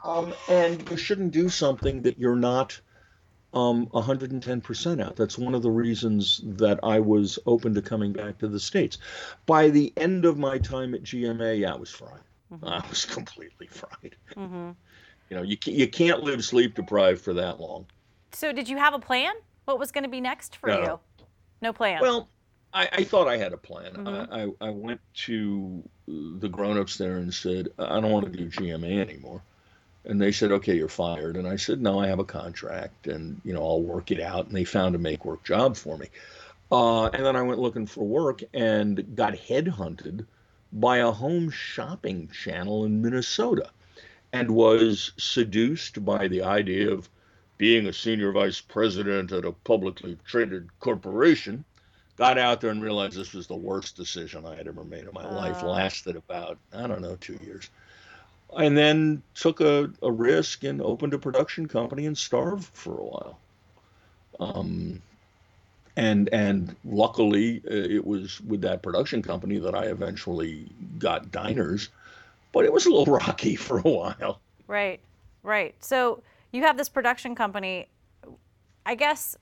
Um, 0.04 0.34
and 0.48 0.88
you 0.90 0.96
shouldn't 0.96 1.32
do 1.32 1.48
something 1.48 2.02
that 2.02 2.18
you're 2.18 2.36
not 2.36 2.78
um, 3.54 3.86
110% 3.86 5.02
out. 5.02 5.16
That's 5.16 5.38
one 5.38 5.54
of 5.54 5.62
the 5.62 5.70
reasons 5.70 6.42
that 6.44 6.78
I 6.82 7.00
was 7.00 7.38
open 7.46 7.74
to 7.74 7.82
coming 7.82 8.12
back 8.12 8.38
to 8.38 8.48
the 8.48 8.60
States. 8.60 8.98
By 9.46 9.70
the 9.70 9.92
end 9.96 10.26
of 10.26 10.36
my 10.36 10.58
time 10.58 10.94
at 10.94 11.02
GMA, 11.02 11.60
yeah, 11.60 11.72
I 11.72 11.76
was 11.76 11.90
fried. 11.90 12.20
Mhm. 12.52 12.68
I 12.70 12.86
was 12.88 13.04
completely 13.06 13.68
fried. 13.68 14.16
Mhm. 14.36 14.76
You 15.30 15.36
know, 15.36 15.42
you, 15.42 15.56
you 15.64 15.88
can't 15.88 16.22
live 16.22 16.44
sleep 16.44 16.74
deprived 16.74 17.22
for 17.22 17.32
that 17.34 17.58
long. 17.58 17.86
So, 18.32 18.52
did 18.52 18.68
you 18.68 18.76
have 18.76 18.92
a 18.92 18.98
plan? 18.98 19.32
What 19.64 19.78
was 19.78 19.90
going 19.90 20.04
to 20.04 20.10
be 20.10 20.20
next 20.20 20.56
for 20.56 20.68
No. 20.68 20.82
you? 20.82 21.00
No 21.60 21.72
plan. 21.72 22.00
Well, 22.00 22.28
I, 22.72 22.88
I 22.92 23.04
thought 23.04 23.28
I 23.28 23.36
had 23.36 23.52
a 23.52 23.56
plan. 23.56 23.92
Mhm. 23.94 24.28
I, 24.60 24.66
I, 24.66 24.68
I 24.68 24.70
went 24.70 25.00
to 25.26 25.82
the 26.06 26.48
grown-ups 26.48 26.98
there 26.98 27.16
and 27.16 27.32
said, 27.32 27.68
I 27.78 28.00
don't 28.00 28.10
want 28.10 28.30
to 28.30 28.38
do 28.38 28.48
GMA 28.48 29.00
anymore. 29.00 29.42
And 30.04 30.20
they 30.20 30.30
said, 30.30 30.52
okay, 30.52 30.76
you're 30.76 30.88
fired. 30.88 31.36
And 31.36 31.48
I 31.48 31.56
said, 31.56 31.80
no, 31.80 31.98
I 31.98 32.06
have 32.06 32.20
a 32.20 32.24
contract 32.24 33.08
and, 33.08 33.40
you 33.44 33.52
know, 33.52 33.62
I'll 33.62 33.82
work 33.82 34.12
it 34.12 34.20
out. 34.20 34.46
And 34.46 34.54
they 34.54 34.64
found 34.64 34.94
a 34.94 34.98
make 34.98 35.24
work 35.24 35.42
job 35.42 35.76
for 35.76 35.96
me. 35.98 36.08
Uh, 36.70 37.06
and 37.06 37.24
then 37.24 37.34
I 37.34 37.42
went 37.42 37.58
looking 37.60 37.86
for 37.86 38.04
work 38.04 38.42
and 38.54 39.16
got 39.16 39.34
headhunted 39.34 40.26
by 40.72 40.98
a 40.98 41.10
home 41.10 41.50
shopping 41.50 42.28
channel 42.28 42.84
in 42.84 43.02
Minnesota 43.02 43.70
and 44.32 44.50
was 44.50 45.12
seduced 45.16 46.04
by 46.04 46.28
the 46.28 46.42
idea 46.42 46.92
of 46.92 47.08
being 47.58 47.86
a 47.86 47.92
senior 47.92 48.32
vice 48.32 48.60
president 48.60 49.32
at 49.32 49.44
a 49.44 49.52
publicly 49.52 50.18
traded 50.26 50.68
corporation. 50.80 51.64
Got 52.16 52.38
out 52.38 52.60
there 52.60 52.70
and 52.70 52.82
realized 52.82 53.16
this 53.16 53.34
was 53.34 53.46
the 53.46 53.56
worst 53.56 53.96
decision 53.96 54.46
I 54.46 54.54
had 54.54 54.68
ever 54.68 54.84
made 54.84 55.04
in 55.04 55.12
my 55.12 55.28
life. 55.28 55.58
Oh. 55.62 55.70
Lasted 55.70 56.16
about, 56.16 56.58
I 56.72 56.86
don't 56.86 57.02
know, 57.02 57.16
two 57.16 57.38
years. 57.44 57.68
And 58.56 58.76
then 58.76 59.22
took 59.34 59.60
a, 59.60 59.90
a 60.02 60.10
risk 60.10 60.64
and 60.64 60.80
opened 60.80 61.12
a 61.14 61.18
production 61.18 61.68
company 61.68 62.06
and 62.06 62.16
starved 62.16 62.64
for 62.64 62.98
a 62.98 63.04
while. 63.04 63.38
Um, 64.38 65.02
and 65.96 66.28
and 66.30 66.76
luckily 66.84 67.62
uh, 67.70 67.74
it 67.74 68.06
was 68.06 68.40
with 68.42 68.60
that 68.60 68.82
production 68.82 69.22
company 69.22 69.58
that 69.58 69.74
I 69.74 69.84
eventually 69.86 70.66
got 70.98 71.32
diners, 71.32 71.88
but 72.52 72.64
it 72.64 72.72
was 72.72 72.86
a 72.86 72.90
little 72.90 73.14
rocky 73.26 73.56
for 73.56 73.78
a 73.78 73.82
while. 73.82 74.40
Right, 74.68 75.00
right. 75.42 75.74
So 75.80 76.22
you 76.56 76.62
have 76.62 76.76
this 76.76 76.88
production 76.88 77.34
company. 77.34 77.88
I 78.84 78.94
guess 78.94 79.36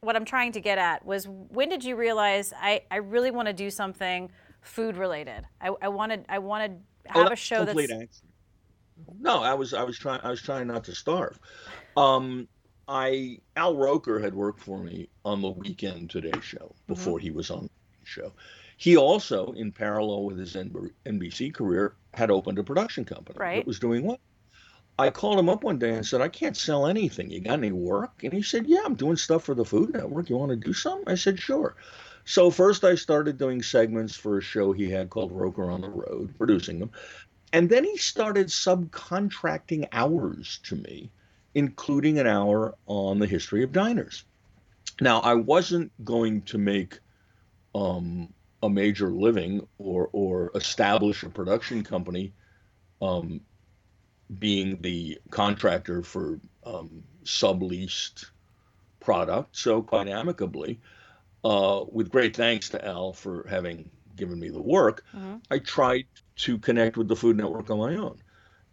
what 0.00 0.14
I'm 0.14 0.24
trying 0.24 0.52
to 0.52 0.60
get 0.60 0.78
at 0.78 1.04
was 1.04 1.26
when 1.26 1.68
did 1.68 1.82
you 1.82 1.96
realize 1.96 2.52
I, 2.56 2.82
I 2.90 2.96
really 2.96 3.30
want 3.30 3.46
to 3.48 3.52
do 3.54 3.70
something 3.70 4.30
food 4.60 4.96
related? 4.96 5.44
I, 5.60 5.70
I 5.82 5.88
wanted 5.88 6.24
I 6.28 6.38
wanted 6.38 6.80
to 7.06 7.12
have 7.12 7.30
Oh, 7.30 7.32
a 7.32 7.36
show 7.36 7.64
that's 7.64 7.70
complete 7.70 7.90
accident. 7.90 8.34
No, 9.20 9.42
I 9.42 9.54
was 9.54 9.72
I 9.74 9.82
was 9.82 9.98
trying 9.98 10.20
I 10.22 10.30
was 10.30 10.42
trying 10.42 10.66
not 10.66 10.84
to 10.84 10.94
starve. 10.94 11.38
Um, 11.96 12.48
I 12.86 13.38
Al 13.56 13.76
Roker 13.76 14.18
had 14.20 14.34
worked 14.34 14.60
for 14.60 14.78
me 14.78 15.08
on 15.24 15.40
the 15.42 15.50
Weekend 15.50 16.10
Today 16.10 16.38
show 16.40 16.74
Mm-hmm. 16.90 16.94
before 16.94 17.18
he 17.18 17.30
was 17.30 17.50
on 17.50 17.62
the 17.64 17.70
show. 18.04 18.32
He 18.76 18.96
also, 18.96 19.52
in 19.52 19.72
parallel 19.72 20.24
with 20.24 20.38
his 20.38 20.54
NBC 20.54 21.52
career, 21.52 21.96
had 22.14 22.30
opened 22.30 22.58
a 22.58 22.64
production 22.64 23.04
company 23.04 23.36
Right. 23.38 23.56
that 23.56 23.66
was 23.66 23.78
doing 23.80 24.04
well. 24.04 24.20
I 24.98 25.10
called 25.10 25.38
him 25.38 25.48
up 25.48 25.62
one 25.62 25.78
day 25.78 25.90
and 25.94 26.04
said, 26.04 26.20
I 26.20 26.28
can't 26.28 26.56
sell 26.56 26.86
anything. 26.86 27.30
You 27.30 27.40
got 27.40 27.54
any 27.54 27.70
work? 27.70 28.24
And 28.24 28.32
he 28.32 28.42
said, 28.42 28.66
Yeah, 28.66 28.80
I'm 28.84 28.96
doing 28.96 29.16
stuff 29.16 29.44
for 29.44 29.54
the 29.54 29.64
Food 29.64 29.92
Network. 29.92 30.28
You 30.28 30.36
want 30.36 30.50
to 30.50 30.56
do 30.56 30.72
something? 30.72 31.08
I 31.08 31.14
said, 31.14 31.38
Sure. 31.38 31.76
So 32.24 32.50
first 32.50 32.84
I 32.84 32.94
started 32.96 33.38
doing 33.38 33.62
segments 33.62 34.16
for 34.16 34.38
a 34.38 34.42
show 34.42 34.72
he 34.72 34.90
had 34.90 35.08
called 35.08 35.32
Roker 35.32 35.70
on 35.70 35.80
the 35.80 35.88
Road, 35.88 36.36
producing 36.36 36.78
them. 36.78 36.90
And 37.52 37.70
then 37.70 37.84
he 37.84 37.96
started 37.96 38.48
subcontracting 38.48 39.88
hours 39.92 40.60
to 40.64 40.76
me, 40.76 41.10
including 41.54 42.18
an 42.18 42.26
hour 42.26 42.74
on 42.86 43.18
the 43.18 43.26
history 43.26 43.62
of 43.62 43.72
diners. 43.72 44.24
Now, 45.00 45.20
I 45.20 45.34
wasn't 45.34 45.92
going 46.04 46.42
to 46.42 46.58
make 46.58 46.98
um, 47.74 48.34
a 48.62 48.68
major 48.68 49.10
living 49.10 49.66
or, 49.78 50.10
or 50.12 50.50
establish 50.54 51.22
a 51.22 51.30
production 51.30 51.84
company 51.84 52.34
um, 53.00 53.40
being 54.38 54.80
the 54.82 55.18
contractor 55.30 56.02
for 56.02 56.40
um, 56.64 57.02
subleased 57.24 58.26
product. 59.00 59.56
So, 59.56 59.82
quite 59.82 60.08
amicably, 60.08 60.80
uh, 61.44 61.84
with 61.90 62.10
great 62.10 62.36
thanks 62.36 62.68
to 62.70 62.84
Al 62.84 63.12
for 63.12 63.46
having 63.48 63.90
given 64.16 64.38
me 64.38 64.48
the 64.48 64.60
work, 64.60 65.04
Mhm. 65.16 65.40
I 65.50 65.58
tried 65.58 66.06
to 66.36 66.58
connect 66.58 66.96
with 66.96 67.08
the 67.08 67.16
Food 67.16 67.36
Network 67.36 67.70
on 67.70 67.78
my 67.78 67.94
own. 67.96 68.20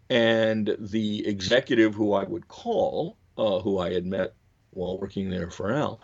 And 0.09 0.75
the 0.79 1.25
executive 1.25 1.95
who 1.95 2.13
I 2.13 2.23
would 2.23 2.47
call, 2.47 3.17
uh, 3.37 3.59
who 3.59 3.79
I 3.79 3.93
had 3.93 4.05
met 4.05 4.33
while 4.71 4.99
working 4.99 5.29
there 5.29 5.49
for 5.49 5.71
Al, 5.71 5.99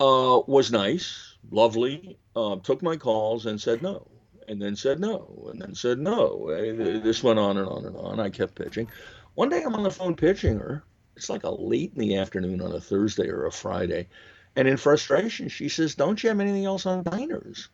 uh, 0.00 0.42
was 0.46 0.70
nice, 0.70 1.36
lovely, 1.50 2.18
uh, 2.36 2.56
took 2.56 2.82
my 2.82 2.96
calls 2.96 3.46
and 3.46 3.60
said 3.60 3.82
no, 3.82 4.06
and 4.52 4.60
then 4.60 4.76
said 4.76 5.00
no, 5.00 5.48
and 5.50 5.60
then 5.60 5.74
said 5.74 5.98
no. 5.98 6.46
This 7.00 7.22
went 7.22 7.38
on 7.38 7.56
and 7.56 7.66
on 7.66 7.86
and 7.86 7.96
on. 7.96 8.20
I 8.20 8.28
kept 8.28 8.54
pitching. 8.54 8.86
One 9.34 9.48
day 9.48 9.62
I'm 9.62 9.74
on 9.74 9.82
the 9.82 9.90
phone 9.90 10.14
pitching 10.14 10.58
her. 10.58 10.84
It's 11.16 11.30
like 11.30 11.44
a 11.44 11.50
late 11.50 11.92
in 11.94 12.00
the 12.00 12.18
afternoon 12.18 12.60
on 12.60 12.72
a 12.72 12.80
Thursday 12.80 13.28
or 13.28 13.46
a 13.46 13.52
Friday. 13.52 14.08
And 14.54 14.68
in 14.68 14.76
frustration, 14.76 15.48
she 15.48 15.70
says, 15.70 15.94
Don't 15.94 16.22
you 16.22 16.28
have 16.28 16.38
anything 16.38 16.66
else 16.66 16.84
on 16.84 17.02
diners? 17.02 17.70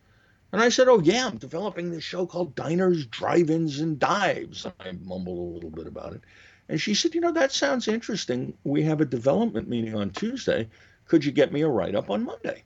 And 0.52 0.62
I 0.62 0.68
said, 0.68 0.86
Oh, 0.86 1.00
yeah, 1.00 1.26
I'm 1.26 1.36
developing 1.36 1.90
this 1.90 2.04
show 2.04 2.26
called 2.26 2.54
Diners, 2.54 3.06
Drive 3.06 3.50
Ins, 3.50 3.80
and 3.80 3.98
Dives. 3.98 4.64
I 4.64 4.92
mumbled 5.02 5.38
a 5.38 5.54
little 5.54 5.70
bit 5.70 5.88
about 5.88 6.12
it. 6.12 6.20
And 6.68 6.80
she 6.80 6.94
said, 6.94 7.12
You 7.12 7.20
know, 7.20 7.32
that 7.32 7.50
sounds 7.50 7.88
interesting. 7.88 8.56
We 8.62 8.84
have 8.84 9.00
a 9.00 9.04
development 9.04 9.68
meeting 9.68 9.96
on 9.96 10.10
Tuesday. 10.10 10.68
Could 11.06 11.24
you 11.24 11.32
get 11.32 11.52
me 11.52 11.62
a 11.62 11.68
write 11.68 11.96
up 11.96 12.08
on 12.08 12.24
Monday? 12.24 12.62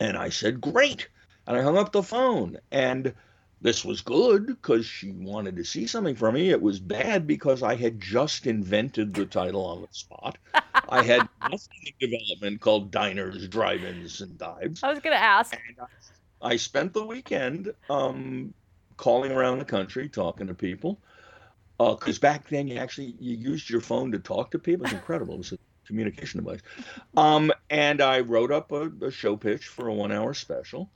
And 0.00 0.16
I 0.16 0.30
said, 0.30 0.60
Great. 0.60 1.08
And 1.46 1.56
I 1.56 1.62
hung 1.62 1.76
up 1.76 1.92
the 1.92 2.02
phone. 2.02 2.58
And 2.70 3.14
this 3.64 3.82
was 3.82 4.02
good 4.02 4.46
because 4.46 4.84
she 4.84 5.10
wanted 5.10 5.56
to 5.56 5.64
see 5.64 5.86
something 5.86 6.14
from 6.14 6.34
me. 6.34 6.50
It 6.50 6.60
was 6.60 6.78
bad 6.78 7.26
because 7.26 7.62
I 7.62 7.76
had 7.76 7.98
just 7.98 8.46
invented 8.46 9.14
the 9.14 9.24
title 9.24 9.64
on 9.64 9.80
the 9.80 9.88
spot. 9.90 10.36
I 10.90 11.02
had 11.02 11.26
nothing 11.42 11.92
in 11.98 12.10
development 12.10 12.60
called 12.60 12.90
Diners, 12.90 13.48
Drive 13.48 13.82
Ins, 13.82 14.20
and 14.20 14.36
Dives. 14.36 14.82
I 14.82 14.90
was 14.90 14.98
going 15.00 15.16
to 15.16 15.22
ask. 15.22 15.54
And 15.54 15.86
I, 16.42 16.56
spent 16.56 16.92
the 16.92 17.06
weekend 17.06 17.72
um, 17.88 18.52
calling 18.98 19.32
around 19.32 19.60
the 19.60 19.64
country, 19.64 20.10
talking 20.10 20.46
to 20.46 20.54
people. 20.54 20.98
Because 21.78 22.18
back 22.18 22.48
then, 22.48 22.68
you 22.68 22.76
actually 22.76 23.16
you 23.18 23.34
used 23.34 23.70
your 23.70 23.80
phone 23.80 24.12
to 24.12 24.18
talk 24.18 24.50
to 24.50 24.58
people. 24.58 24.84
It's 24.84 24.94
incredible. 24.94 25.34
It 25.34 25.38
was 25.38 25.52
a 25.52 25.58
communication 25.86 26.44
device. 26.44 26.60
Um, 27.16 27.50
and 27.70 28.00
I 28.02 28.20
wrote 28.20 28.52
up 28.52 28.72
a, 28.72 28.90
a 29.00 29.10
show 29.10 29.36
pitch 29.36 29.68
for 29.68 29.88
a 29.88 29.94
one-hour 29.94 30.34
special, 30.34 30.90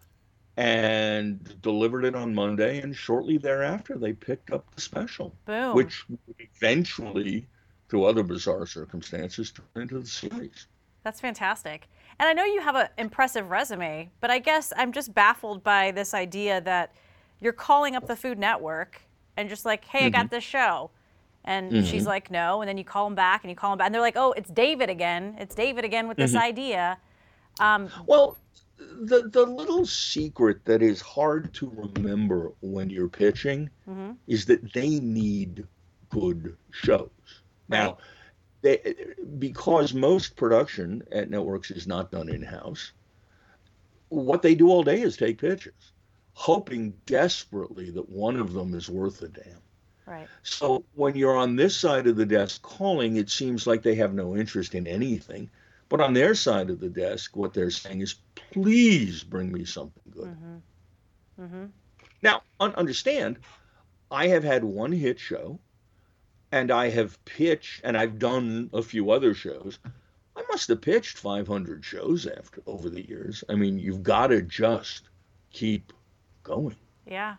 and 0.59 1.63
delivered 1.63 2.05
it 2.05 2.17
on 2.17 2.35
Monday. 2.35 2.81
And 2.81 2.95
shortly 2.95 3.39
thereafter, 3.39 3.97
they 3.97 4.13
picked 4.13 4.51
up 4.51 4.65
the 4.75 4.81
special, 4.81 5.33
Boom. 5.47 5.75
which 5.75 6.05
eventually, 6.41 7.47
through 7.89 8.05
other 8.05 8.25
bizarre 8.25 8.67
circumstances, 8.67 9.53
turned 9.53 9.91
into 9.91 10.01
the 10.01 10.07
series. 10.07 10.67
That's 11.05 11.21
fantastic. 11.21 11.87
And 12.19 12.29
I 12.29 12.33
know 12.33 12.45
you 12.45 12.61
have 12.61 12.75
an 12.75 12.89
impressive 12.99 13.51
resume, 13.51 14.11
but 14.21 14.33
I 14.33 14.41
guess 14.41 14.73
I'm 14.77 14.91
just 14.91 15.15
baffled 15.15 15.63
by 15.63 15.93
this 15.93 16.13
idea 16.13 16.61
that 16.63 16.93
you're 17.41 17.53
calling 17.53 17.95
up 17.95 18.09
the 18.09 18.17
Food 18.17 18.37
Network 18.37 19.01
and 19.37 19.49
just 19.49 19.65
like, 19.65 19.85
hey, 19.85 20.07
I 20.07 20.09
got 20.11 20.27
mm-hmm. 20.27 20.35
this 20.35 20.45
show. 20.45 20.91
And 21.45 21.87
she's 21.87 22.03
mm-hmm. 22.03 22.09
like, 22.09 22.31
no. 22.33 22.61
And 22.61 22.69
then 22.69 22.77
you 22.77 22.85
call 22.85 23.07
them 23.07 23.15
back 23.15 23.45
and 23.45 23.51
you 23.51 23.57
call 23.57 23.71
them 23.71 23.79
back. 23.79 23.87
And 23.87 23.95
they're 23.95 24.03
like, 24.03 24.17
oh, 24.17 24.33
it's 24.33 24.51
David 24.51 24.91
again. 24.91 25.37
It's 25.39 25.55
David 25.55 25.85
again 25.85 26.09
with 26.09 26.17
this 26.17 26.33
mm-hmm. 26.33 26.43
idea. 26.43 26.99
Um, 27.61 27.89
Well, 28.07 28.37
the 28.79 29.29
the 29.29 29.45
little 29.45 29.87
secret 29.87 30.65
that 30.65 30.83
is 30.83 31.01
hard 31.01 31.53
to 31.55 31.91
remember 31.95 32.53
when 32.61 32.91
you're 32.91 33.09
pitching 33.09 33.71
mhm. 33.89 34.17
is 34.27 34.47
that 34.47 34.73
they 34.73 35.01
need 35.01 35.67
good 36.11 36.57
shows. 36.71 37.11
Now, 37.69 37.99
they, 38.63 38.95
because 39.39 39.93
most 39.95 40.37
production 40.37 41.03
at 41.13 41.31
networks 41.31 41.71
is 41.71 41.87
not 41.87 42.11
done 42.11 42.29
in 42.29 42.43
house, 42.43 42.93
what 44.09 44.43
they 44.43 44.55
do 44.55 44.69
all 44.69 44.83
day 44.83 45.03
is 45.03 45.17
take 45.17 45.39
pitches, 45.39 45.93
hoping 46.33 46.95
desperately 47.07 47.91
that 47.91 48.09
one 48.09 48.37
of 48.37 48.53
them 48.53 48.75
is 48.75 48.89
worth 48.89 49.23
a 49.23 49.29
damn. 49.29 49.61
Right. 50.07 50.29
So 50.43 50.85
when 50.95 51.17
you're 51.17 51.37
on 51.37 51.57
this 51.57 51.77
side 51.77 52.07
of 52.07 52.17
the 52.17 52.25
desk 52.25 52.63
calling, 52.63 53.17
it 53.17 53.29
seems 53.29 53.67
like 53.67 53.83
they 53.83 53.97
have 53.97 54.15
no 54.15 54.35
interest 54.35 54.75
in 54.75 54.87
anything. 54.87 55.51
But 55.89 56.01
on 56.01 56.13
their 56.13 56.35
side 56.35 56.71
of 56.71 56.81
the 56.81 56.89
desk, 56.89 57.37
what 57.37 57.55
they're 57.55 57.71
saying 57.71 58.01
is, 58.01 58.17
please 58.53 59.25
bring 59.25 59.51
me 59.51 59.65
something 59.65 60.03
good. 60.11 60.29
Mm-hmm. 60.29 61.43
Mm-hmm. 61.43 61.65
Now, 62.23 62.43
un- 62.61 62.75
understand, 62.75 63.39
I 64.11 64.29
have 64.29 64.45
had 64.45 64.65
one 64.65 64.93
hit 64.93 65.19
show, 65.19 65.59
and 66.53 66.71
I 66.71 66.91
have 66.91 67.23
pitched, 67.25 67.81
and 67.85 67.97
I've 67.97 68.19
done 68.19 68.71
a 68.73 68.83
few 68.83 69.11
other 69.11 69.35
shows. 69.35 69.79
I 70.37 70.43
must 70.51 70.69
have 70.69 70.81
pitched 70.81 71.19
500 71.19 71.85
shows 71.85 72.27
after 72.27 72.63
over 72.67 72.89
the 72.91 73.07
years. 73.07 73.43
I 73.49 73.55
mean, 73.55 73.79
you've 73.79 74.03
got 74.03 74.29
to 74.29 74.43
just 74.43 75.09
keep 75.53 75.93
going. 76.43 76.77
Yeah. 77.07 77.37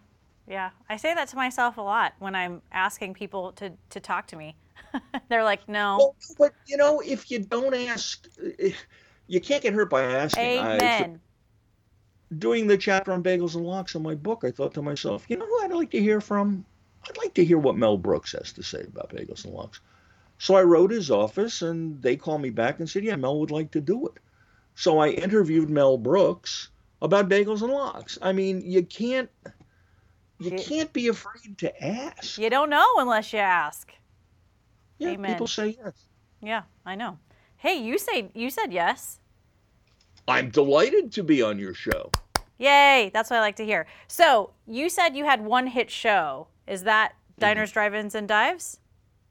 Yeah. 0.47 0.71
I 0.89 0.97
say 0.97 1.13
that 1.13 1.27
to 1.29 1.35
myself 1.35 1.77
a 1.77 1.81
lot 1.81 2.13
when 2.19 2.35
I'm 2.35 2.61
asking 2.71 3.13
people 3.13 3.51
to, 3.53 3.73
to 3.91 3.99
talk 3.99 4.27
to 4.27 4.35
me. 4.35 4.55
They're 5.29 5.43
like, 5.43 5.67
no. 5.67 5.97
Well, 5.97 6.15
but 6.37 6.53
you 6.67 6.77
know, 6.77 7.01
if 7.01 7.29
you 7.31 7.39
don't 7.39 7.73
ask, 7.73 8.27
eh, 8.59 8.71
you 9.27 9.39
can't 9.41 9.61
get 9.63 9.73
hurt 9.73 9.89
by 9.89 10.03
asking. 10.03 10.59
I- 10.59 10.75
Amen. 10.77 11.19
doing 12.37 12.67
the 12.67 12.77
chapter 12.77 13.11
on 13.11 13.23
bagels 13.23 13.55
and 13.55 13.65
lox 13.65 13.95
in 13.95 14.01
my 14.03 14.15
book, 14.15 14.43
I 14.43 14.51
thought 14.51 14.73
to 14.75 14.81
myself, 14.81 15.25
you 15.29 15.37
know 15.37 15.45
who 15.47 15.61
I'd 15.63 15.71
like 15.71 15.91
to 15.91 15.99
hear 16.01 16.21
from? 16.21 16.65
I'd 17.07 17.17
like 17.17 17.33
to 17.35 17.45
hear 17.45 17.57
what 17.57 17.77
Mel 17.77 17.97
Brooks 17.97 18.33
has 18.33 18.51
to 18.53 18.63
say 18.63 18.81
about 18.81 19.09
bagels 19.09 19.45
and 19.45 19.53
lox. 19.53 19.79
So 20.37 20.55
I 20.55 20.63
wrote 20.63 20.91
his 20.91 21.09
office, 21.11 21.61
and 21.61 22.01
they 22.01 22.15
called 22.15 22.41
me 22.41 22.49
back 22.49 22.79
and 22.79 22.89
said, 22.89 23.03
yeah, 23.03 23.15
Mel 23.15 23.39
would 23.39 23.51
like 23.51 23.71
to 23.71 23.81
do 23.81 24.07
it. 24.07 24.13
So 24.75 24.99
I 24.99 25.09
interviewed 25.09 25.69
Mel 25.69 25.97
Brooks 25.97 26.69
about 27.01 27.29
bagels 27.29 27.61
and 27.61 27.71
lox. 27.73 28.17
I 28.21 28.31
mean, 28.31 28.61
you 28.61 28.83
can't, 28.83 29.29
You- 30.39 30.51
can't 30.59 30.91
be 30.93 31.07
afraid 31.07 31.57
to 31.57 31.83
ask. 31.83 32.37
You 32.37 32.49
don't 32.49 32.69
know 32.69 32.85
unless 32.97 33.33
you 33.33 33.39
ask. 33.39 33.91
Yeah, 34.99 35.09
Amen. 35.09 35.31
people 35.31 35.47
say 35.47 35.77
yes. 35.83 36.05
Yeah, 36.41 36.63
I 36.85 36.95
know. 36.95 37.17
Hey, 37.57 37.75
you 37.75 37.97
say 37.97 38.29
you 38.33 38.49
said 38.49 38.71
yes. 38.71 39.19
I'm 40.27 40.49
delighted 40.49 41.11
to 41.13 41.23
be 41.23 41.41
on 41.41 41.57
your 41.57 41.73
show. 41.73 42.11
Yay! 42.59 43.09
That's 43.13 43.29
what 43.29 43.37
I 43.37 43.39
like 43.39 43.55
to 43.55 43.65
hear. 43.65 43.87
So 44.07 44.51
you 44.67 44.89
said 44.89 45.15
you 45.15 45.25
had 45.25 45.41
one 45.41 45.67
hit 45.67 45.89
show. 45.89 46.47
Is 46.67 46.83
that 46.83 47.13
Mm-hmm. 47.39 47.47
Diners, 47.47 47.71
Drive-ins, 47.71 48.15
and 48.15 48.27
Dives? 48.27 48.79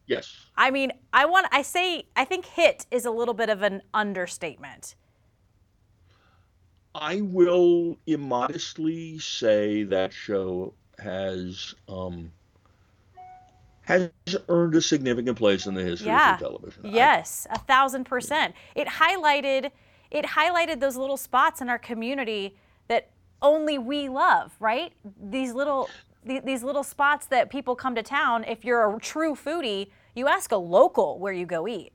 Yes. 0.07 0.47
I 0.57 0.71
mean, 0.71 0.93
I 1.13 1.27
want. 1.27 1.47
I 1.53 1.61
say. 1.61 2.07
I 2.17 2.25
think 2.25 2.47
hit 2.47 2.87
is 2.91 3.05
a 3.05 3.11
little 3.11 3.35
bit 3.35 3.51
of 3.51 3.61
an 3.63 3.83
understatement. 3.93 4.95
I 6.95 7.21
will 7.21 7.99
immodestly 8.07 9.19
say 9.19 9.83
that 9.85 10.13
show 10.15 10.73
has 10.99 11.75
um, 11.87 12.33
has 13.89 14.11
earned 14.51 14.75
a 14.75 14.83
significant 14.83 15.39
place 15.39 15.65
in 15.67 15.73
the 15.75 15.83
history 15.83 16.09
Yeah. 16.09 16.35
of 16.35 16.41
television. 16.41 16.85
I- 16.85 16.91
Yes, 16.91 17.47
a 17.51 17.59
thousand 17.59 18.05
percent. 18.05 18.55
It 18.75 18.87
highlighted. 18.87 19.71
It 20.11 20.27
highlighted 20.27 20.81
those 20.81 20.97
little 20.97 21.17
spots 21.17 21.63
in 21.63 21.71
our 21.71 21.79
community 21.79 22.59
that 22.89 23.09
only 23.41 23.79
we 23.79 24.11
love. 24.11 24.53
Right? 24.61 24.93
These 25.19 25.55
little. 25.55 25.89
the- 26.25 26.41
These 26.41 26.63
little 26.63 26.83
spots 26.85 27.27
that 27.29 27.49
people 27.49 27.75
come 27.75 27.95
to 27.95 28.03
town. 28.03 28.45
If 28.45 28.63
you're 28.63 28.95
a 28.95 28.99
true 29.01 29.35
foodie, 29.35 29.91
you 30.15 30.29
ask 30.29 30.53
a 30.53 30.57
local 30.59 31.19
where 31.19 31.33
you 31.33 31.47
go 31.47 31.67
eat. 31.67 31.93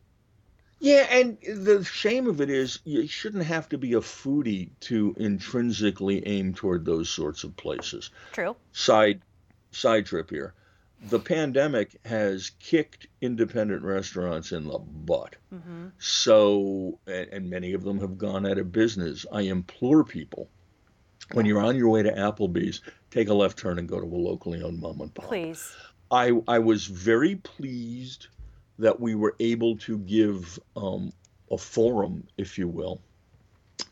yeah, 0.80 1.06
and 1.12 1.38
the 1.44 1.84
shame 1.84 2.28
of 2.28 2.42
it 2.42 2.50
is 2.50 2.80
you 2.84 3.06
shouldn't 3.08 3.44
have 3.46 3.70
to 3.70 3.78
be 3.78 3.94
a 3.94 4.00
foodie 4.02 4.70
to 4.82 5.14
intrinsically 5.18 6.26
aim 6.28 6.54
toward 6.54 6.84
those 6.86 7.10
sorts 7.10 7.44
of 7.44 7.56
places. 7.56 8.10
True. 8.32 8.56
Side 8.72 9.22
side 9.72 10.06
trip 10.08 10.30
here. 10.32 10.54
The 11.10 11.20
pandemic 11.20 11.98
has 12.06 12.52
kicked 12.60 13.08
independent 13.22 13.84
restaurants 13.84 14.52
in 14.52 14.66
the 14.66 14.80
butt. 14.80 15.36
hmm 15.50 15.88
So, 15.98 17.00
and, 17.08 17.28
and 17.30 17.50
many 17.50 17.74
of 17.74 17.84
them 17.84 18.00
have 18.00 18.18
gone 18.18 18.46
out 18.46 18.58
of 18.58 18.72
business. 18.72 19.26
I 19.32 19.42
implore 19.42 20.04
people, 20.04 20.50
when 21.34 21.46
you're 21.46 21.62
on 21.62 21.76
your 21.76 21.90
way 21.90 22.04
to 22.04 22.12
Applebee's, 22.12 22.82
take 23.12 23.28
a 23.28 23.34
left 23.34 23.58
turn 23.58 23.80
and 23.80 23.88
go 23.88 24.00
to 24.00 24.06
a 24.06 24.16
locally 24.16 24.62
owned 24.64 24.80
mom 24.80 25.02
and 25.02 25.14
pop. 25.14 25.28
Please. 25.28 25.76
I, 26.10 26.32
I 26.48 26.60
was 26.60 26.86
very 26.86 27.36
pleased 27.36 28.28
that 28.80 29.00
we 29.00 29.16
were 29.16 29.36
able 29.40 29.78
to 29.78 29.98
give 30.00 30.60
um, 30.76 31.12
a 31.52 31.58
forum, 31.58 32.28
if 32.38 32.58
you 32.58 32.68
will, 32.68 33.02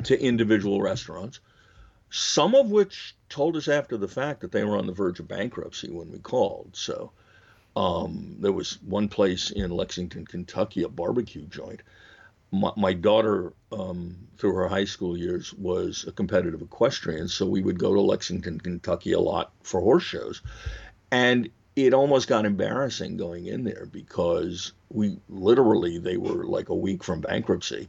to 0.03 0.19
individual 0.19 0.81
restaurants, 0.81 1.39
some 2.11 2.53
of 2.55 2.69
which 2.69 3.15
told 3.29 3.55
us 3.55 3.67
after 3.67 3.97
the 3.97 4.07
fact 4.07 4.41
that 4.41 4.51
they 4.51 4.63
were 4.63 4.77
on 4.77 4.85
the 4.85 4.93
verge 4.93 5.19
of 5.19 5.27
bankruptcy 5.27 5.89
when 5.89 6.11
we 6.11 6.19
called. 6.19 6.69
So 6.73 7.11
um, 7.75 8.35
there 8.39 8.51
was 8.51 8.79
one 8.83 9.07
place 9.07 9.49
in 9.49 9.71
Lexington, 9.71 10.25
Kentucky, 10.25 10.83
a 10.83 10.89
barbecue 10.89 11.45
joint. 11.45 11.81
My, 12.51 12.71
my 12.75 12.91
daughter, 12.91 13.53
um, 13.71 14.17
through 14.37 14.53
her 14.55 14.67
high 14.67 14.83
school 14.83 15.17
years, 15.17 15.53
was 15.53 16.03
a 16.05 16.11
competitive 16.11 16.61
equestrian, 16.61 17.29
so 17.29 17.45
we 17.45 17.61
would 17.61 17.79
go 17.79 17.93
to 17.93 18.01
Lexington, 18.01 18.59
Kentucky 18.59 19.13
a 19.13 19.19
lot 19.19 19.53
for 19.63 19.79
horse 19.79 20.03
shows. 20.03 20.41
And 21.11 21.49
it 21.77 21.93
almost 21.93 22.27
got 22.27 22.45
embarrassing 22.45 23.15
going 23.15 23.45
in 23.45 23.63
there 23.63 23.87
because 23.89 24.73
we 24.89 25.17
literally, 25.29 25.97
they 25.97 26.17
were 26.17 26.43
like 26.43 26.67
a 26.67 26.75
week 26.75 27.05
from 27.05 27.21
bankruptcy. 27.21 27.87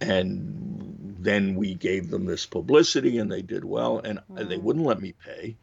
And 0.00 1.16
then 1.20 1.54
we 1.56 1.74
gave 1.74 2.10
them 2.10 2.24
this 2.24 2.46
publicity 2.46 3.18
and 3.18 3.30
they 3.30 3.42
did 3.42 3.64
well, 3.64 3.98
and 3.98 4.20
they 4.36 4.56
Mm. 4.56 4.62
wouldn't 4.62 4.86
let 4.86 5.00
me 5.00 5.12
pay. 5.24 5.56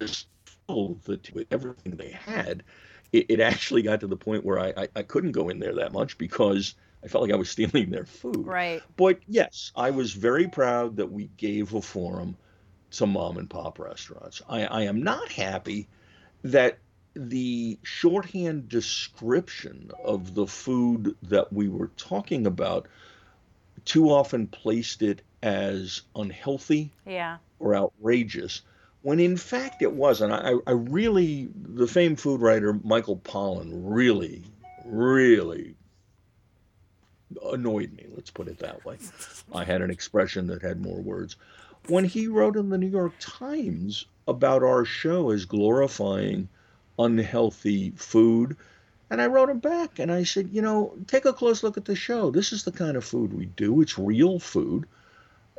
Just 0.00 0.28
filled 0.66 1.02
the 1.04 1.20
with 1.34 1.46
everything 1.50 1.96
they 1.96 2.10
had. 2.10 2.62
It, 3.12 3.26
it 3.30 3.40
actually 3.40 3.82
got 3.82 4.00
to 4.00 4.06
the 4.06 4.16
point 4.16 4.44
where 4.44 4.58
I, 4.58 4.72
I, 4.76 4.88
I 4.96 5.02
couldn't 5.02 5.32
go 5.32 5.48
in 5.48 5.58
there 5.58 5.74
that 5.76 5.92
much 5.92 6.18
because 6.18 6.74
I 7.04 7.08
felt 7.08 7.22
like 7.24 7.32
I 7.32 7.36
was 7.36 7.50
stealing 7.50 7.90
their 7.90 8.04
food. 8.06 8.46
Right. 8.46 8.82
But 8.96 9.20
yes, 9.26 9.72
I 9.74 9.90
was 9.90 10.12
very 10.12 10.48
proud 10.48 10.96
that 10.96 11.10
we 11.10 11.30
gave 11.36 11.74
a 11.74 11.82
forum 11.82 12.36
to 12.92 13.06
mom 13.06 13.38
and 13.38 13.48
pop 13.50 13.78
restaurants. 13.78 14.42
I, 14.48 14.64
I 14.64 14.82
am 14.82 15.02
not 15.02 15.30
happy 15.32 15.88
that 16.42 16.78
the 17.14 17.78
shorthand 17.82 18.68
description 18.68 19.90
of 20.04 20.34
the 20.34 20.46
food 20.46 21.16
that 21.22 21.52
we 21.52 21.68
were 21.68 21.90
talking 21.96 22.46
about 22.46 22.86
too 23.84 24.10
often 24.10 24.46
placed 24.46 25.02
it 25.02 25.22
as 25.42 26.02
unhealthy 26.14 26.92
Yeah. 27.06 27.38
or 27.58 27.74
outrageous 27.74 28.62
when 29.02 29.18
in 29.18 29.36
fact 29.36 29.80
it 29.82 29.92
wasn't. 29.92 30.32
I, 30.32 30.52
I 30.66 30.72
really, 30.72 31.48
the 31.54 31.86
famed 31.86 32.20
food 32.20 32.40
writer 32.42 32.78
Michael 32.84 33.16
Pollan 33.16 33.70
really, 33.72 34.44
really 34.84 35.74
annoyed 37.50 37.92
me, 37.92 38.06
let's 38.14 38.30
put 38.30 38.48
it 38.48 38.58
that 38.58 38.84
way. 38.84 38.98
I 39.54 39.64
had 39.64 39.80
an 39.82 39.90
expression 39.90 40.46
that 40.48 40.62
had 40.62 40.80
more 40.82 41.00
words. 41.00 41.36
When 41.88 42.04
he 42.04 42.26
wrote 42.26 42.56
in 42.56 42.68
the 42.68 42.76
New 42.78 42.88
York 42.90 43.14
Times 43.20 44.04
about 44.28 44.62
our 44.62 44.84
show 44.84 45.30
as 45.30 45.46
glorifying 45.46 46.48
unhealthy 47.00 47.92
food, 47.96 48.56
and 49.10 49.20
I 49.22 49.26
wrote 49.26 49.50
him 49.50 49.60
back 49.60 49.98
and 49.98 50.12
I 50.12 50.24
said, 50.24 50.50
you 50.50 50.62
know, 50.62 50.96
take 51.06 51.24
a 51.26 51.32
close 51.32 51.62
look 51.62 51.76
at 51.76 51.84
the 51.86 51.96
show. 51.96 52.30
This 52.30 52.52
is 52.52 52.64
the 52.64 52.72
kind 52.72 52.96
of 52.96 53.04
food 53.04 53.32
we 53.34 53.46
do. 53.46 53.80
It's 53.80 53.98
real 53.98 54.38
food. 54.38 54.86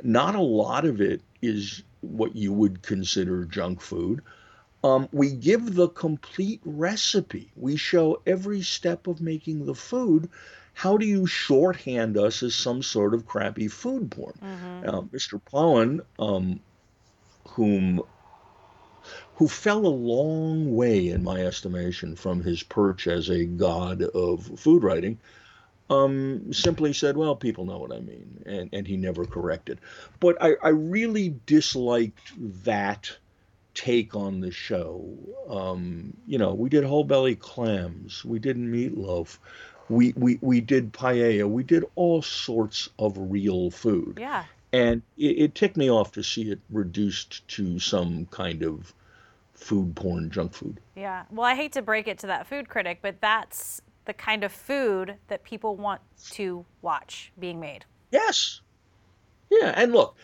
Not 0.02 0.34
a 0.34 0.40
lot 0.40 0.84
of 0.84 1.00
it 1.00 1.22
is 1.42 1.82
what 2.00 2.36
you 2.36 2.52
would 2.52 2.82
consider 2.82 3.44
junk 3.44 3.80
food. 3.80 4.22
Um, 4.84 5.08
we 5.12 5.32
give 5.32 5.74
the 5.74 5.88
complete 5.88 6.60
recipe. 6.64 7.52
We 7.56 7.76
show 7.76 8.22
every 8.26 8.62
step 8.62 9.06
of 9.06 9.20
making 9.20 9.66
the 9.66 9.74
food. 9.74 10.30
How 10.74 10.96
do 10.98 11.06
you 11.06 11.26
shorthand 11.26 12.16
us 12.18 12.42
as 12.42 12.54
some 12.54 12.82
sort 12.82 13.14
of 13.14 13.26
crappy 13.26 13.68
food 13.68 14.10
porn? 14.10 14.40
hmm 14.40 14.82
Uh, 14.86 15.02
Mr. 15.12 15.38
Pollan, 15.38 16.00
um, 16.18 16.60
whom 17.48 18.02
who 19.36 19.48
fell 19.48 19.86
a 19.86 19.88
long 19.88 20.74
way 20.74 21.08
in 21.08 21.24
my 21.24 21.40
estimation 21.40 22.16
from 22.16 22.42
his 22.42 22.62
perch 22.62 23.06
as 23.06 23.28
a 23.28 23.44
god 23.44 24.02
of 24.02 24.58
food 24.58 24.82
writing, 24.82 25.18
um, 25.90 26.52
simply 26.52 26.92
said, 26.92 27.16
"Well, 27.16 27.36
people 27.36 27.64
know 27.64 27.78
what 27.78 27.92
I 27.92 28.00
mean," 28.00 28.42
and 28.46 28.68
and 28.72 28.86
he 28.86 28.96
never 28.96 29.24
corrected. 29.24 29.80
But 30.20 30.36
I, 30.40 30.56
I 30.62 30.68
really 30.68 31.34
disliked 31.46 32.32
that 32.64 33.16
take 33.74 34.14
on 34.14 34.40
the 34.40 34.50
show. 34.50 35.16
Um, 35.48 36.16
you 36.26 36.38
know, 36.38 36.54
we 36.54 36.68
did 36.68 36.84
whole 36.84 37.04
belly 37.04 37.36
clams, 37.36 38.24
we 38.24 38.38
did 38.38 38.56
meatloaf, 38.56 39.38
we 39.88 40.12
we 40.16 40.38
we 40.40 40.60
did 40.60 40.92
paella, 40.92 41.48
we 41.48 41.62
did 41.62 41.84
all 41.94 42.22
sorts 42.22 42.88
of 42.98 43.16
real 43.18 43.70
food. 43.70 44.18
Yeah. 44.20 44.44
And 44.72 45.02
it, 45.18 45.38
it 45.38 45.54
ticked 45.54 45.76
me 45.76 45.90
off 45.90 46.12
to 46.12 46.22
see 46.22 46.50
it 46.50 46.60
reduced 46.70 47.46
to 47.48 47.78
some 47.78 48.26
kind 48.26 48.62
of 48.62 48.94
food 49.62 49.94
porn, 49.94 50.30
junk 50.30 50.52
food. 50.52 50.80
Yeah. 50.96 51.24
Well, 51.30 51.46
I 51.46 51.54
hate 51.54 51.72
to 51.72 51.82
break 51.82 52.08
it 52.08 52.18
to 52.18 52.26
that 52.26 52.46
food 52.46 52.68
critic, 52.68 52.98
but 53.02 53.20
that's 53.20 53.80
the 54.04 54.12
kind 54.12 54.44
of 54.44 54.52
food 54.52 55.14
that 55.28 55.44
people 55.44 55.76
want 55.76 56.00
to 56.32 56.64
watch 56.82 57.32
being 57.38 57.60
made. 57.60 57.84
Yes. 58.10 58.60
Yeah, 59.50 59.72
and 59.76 59.92
look, 59.92 60.16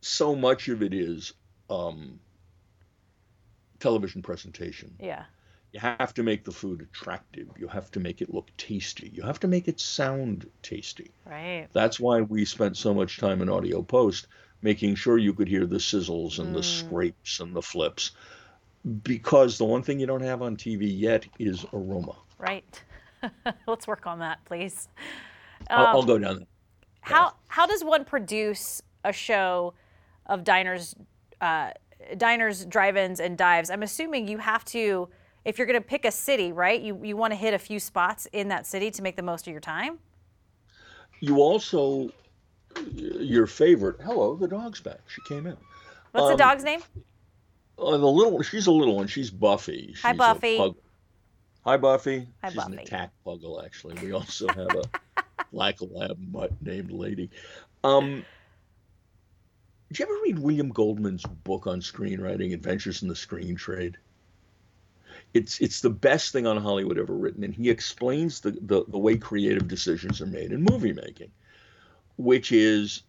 so 0.00 0.34
much 0.34 0.68
of 0.68 0.82
it 0.82 0.94
is 0.94 1.34
um, 1.68 2.18
television 3.80 4.22
presentation. 4.22 4.94
Yeah. 5.00 5.24
You 5.72 5.80
have 5.80 6.14
to 6.14 6.22
make 6.22 6.44
the 6.44 6.52
food 6.52 6.80
attractive. 6.80 7.48
You 7.58 7.68
have 7.68 7.90
to 7.90 8.00
make 8.00 8.22
it 8.22 8.32
look 8.32 8.48
tasty. 8.56 9.10
You 9.12 9.22
have 9.22 9.38
to 9.40 9.48
make 9.48 9.68
it 9.68 9.78
sound 9.80 10.48
tasty. 10.62 11.10
Right. 11.26 11.68
That's 11.74 12.00
why 12.00 12.22
we 12.22 12.46
spent 12.46 12.76
so 12.76 12.94
much 12.94 13.18
time 13.18 13.42
in 13.42 13.50
audio 13.50 13.82
post 13.82 14.28
making 14.62 14.94
sure 14.94 15.18
you 15.18 15.32
could 15.32 15.48
hear 15.48 15.66
the 15.66 15.76
sizzles 15.76 16.38
and 16.38 16.54
the 16.54 16.62
scrapes 16.62 17.40
and 17.40 17.54
the 17.54 17.62
flips. 17.62 18.12
Because 19.02 19.58
the 19.58 19.64
one 19.64 19.82
thing 19.82 20.00
you 20.00 20.06
don't 20.06 20.22
have 20.22 20.42
on 20.42 20.56
TV 20.56 20.82
yet 20.82 21.26
is 21.38 21.66
aroma. 21.72 22.16
Right. 22.38 22.82
Let's 23.66 23.86
work 23.86 24.06
on 24.06 24.20
that, 24.20 24.44
please. 24.44 24.88
I'll, 25.70 25.86
I'll 25.86 26.02
go 26.02 26.18
down 26.18 26.38
that. 26.40 26.48
How 27.00 27.34
how 27.48 27.66
does 27.66 27.82
one 27.82 28.04
produce 28.04 28.82
a 29.04 29.12
show 29.12 29.74
of 30.26 30.44
diners, 30.44 30.94
uh, 31.40 31.70
diners, 32.16 32.64
drive-ins, 32.64 33.20
and 33.20 33.36
dives? 33.36 33.70
I'm 33.70 33.82
assuming 33.82 34.28
you 34.28 34.38
have 34.38 34.64
to, 34.66 35.08
if 35.44 35.58
you're 35.58 35.66
going 35.66 35.80
to 35.80 35.86
pick 35.86 36.04
a 36.04 36.10
city, 36.12 36.52
right? 36.52 36.80
You 36.80 37.00
you 37.02 37.16
want 37.16 37.32
to 37.32 37.36
hit 37.36 37.54
a 37.54 37.58
few 37.58 37.80
spots 37.80 38.26
in 38.32 38.48
that 38.48 38.66
city 38.66 38.90
to 38.90 39.02
make 39.02 39.16
the 39.16 39.22
most 39.22 39.46
of 39.46 39.52
your 39.52 39.60
time. 39.60 39.98
You 41.20 41.38
also, 41.38 42.10
your 42.94 43.46
favorite. 43.46 44.00
Hello, 44.02 44.34
the 44.36 44.48
dog's 44.48 44.80
back. 44.80 45.00
She 45.08 45.20
came 45.28 45.46
in. 45.46 45.56
What's 46.12 46.26
the 46.28 46.32
Um, 46.32 46.36
dog's 46.38 46.64
name? 46.64 46.80
Uh, 47.78 47.96
the 47.96 48.06
little, 48.06 48.42
she's 48.42 48.66
a 48.66 48.72
little 48.72 48.96
one. 48.96 49.06
She's 49.06 49.30
Buffy. 49.30 49.88
She's 49.92 50.00
Hi, 50.02 50.12
Buffy. 50.12 50.56
pug- 50.56 50.76
Hi, 51.64 51.76
Buffy. 51.76 52.26
Hi, 52.42 52.50
she's 52.50 52.64
an 52.64 52.78
attack 52.78 53.10
puggle, 53.26 53.64
actually. 53.64 53.94
We 54.04 54.12
also 54.12 54.46
have 54.54 54.74
a 54.74 55.22
black 55.52 55.76
lab 55.80 56.18
mutt 56.32 56.52
named 56.62 56.90
Lady. 56.90 57.30
Um, 57.84 58.24
did 59.88 59.98
you 60.00 60.04
ever 60.06 60.14
read 60.24 60.38
William 60.38 60.70
Goldman's 60.70 61.22
book 61.44 61.66
on 61.66 61.80
screenwriting, 61.80 62.52
Adventures 62.52 63.02
in 63.02 63.08
the 63.08 63.16
Screen 63.16 63.54
Trade? 63.56 63.96
It's 65.34 65.60
it's 65.60 65.80
the 65.82 65.90
best 65.90 66.32
thing 66.32 66.46
on 66.46 66.56
Hollywood 66.56 66.98
ever 66.98 67.14
written, 67.14 67.44
and 67.44 67.54
he 67.54 67.68
explains 67.68 68.40
the, 68.40 68.52
the, 68.62 68.84
the 68.88 68.98
way 68.98 69.16
creative 69.18 69.68
decisions 69.68 70.20
are 70.22 70.26
made 70.26 70.52
in 70.52 70.62
movie 70.62 70.94
making, 70.94 71.30
which 72.18 72.52
is 72.52 73.02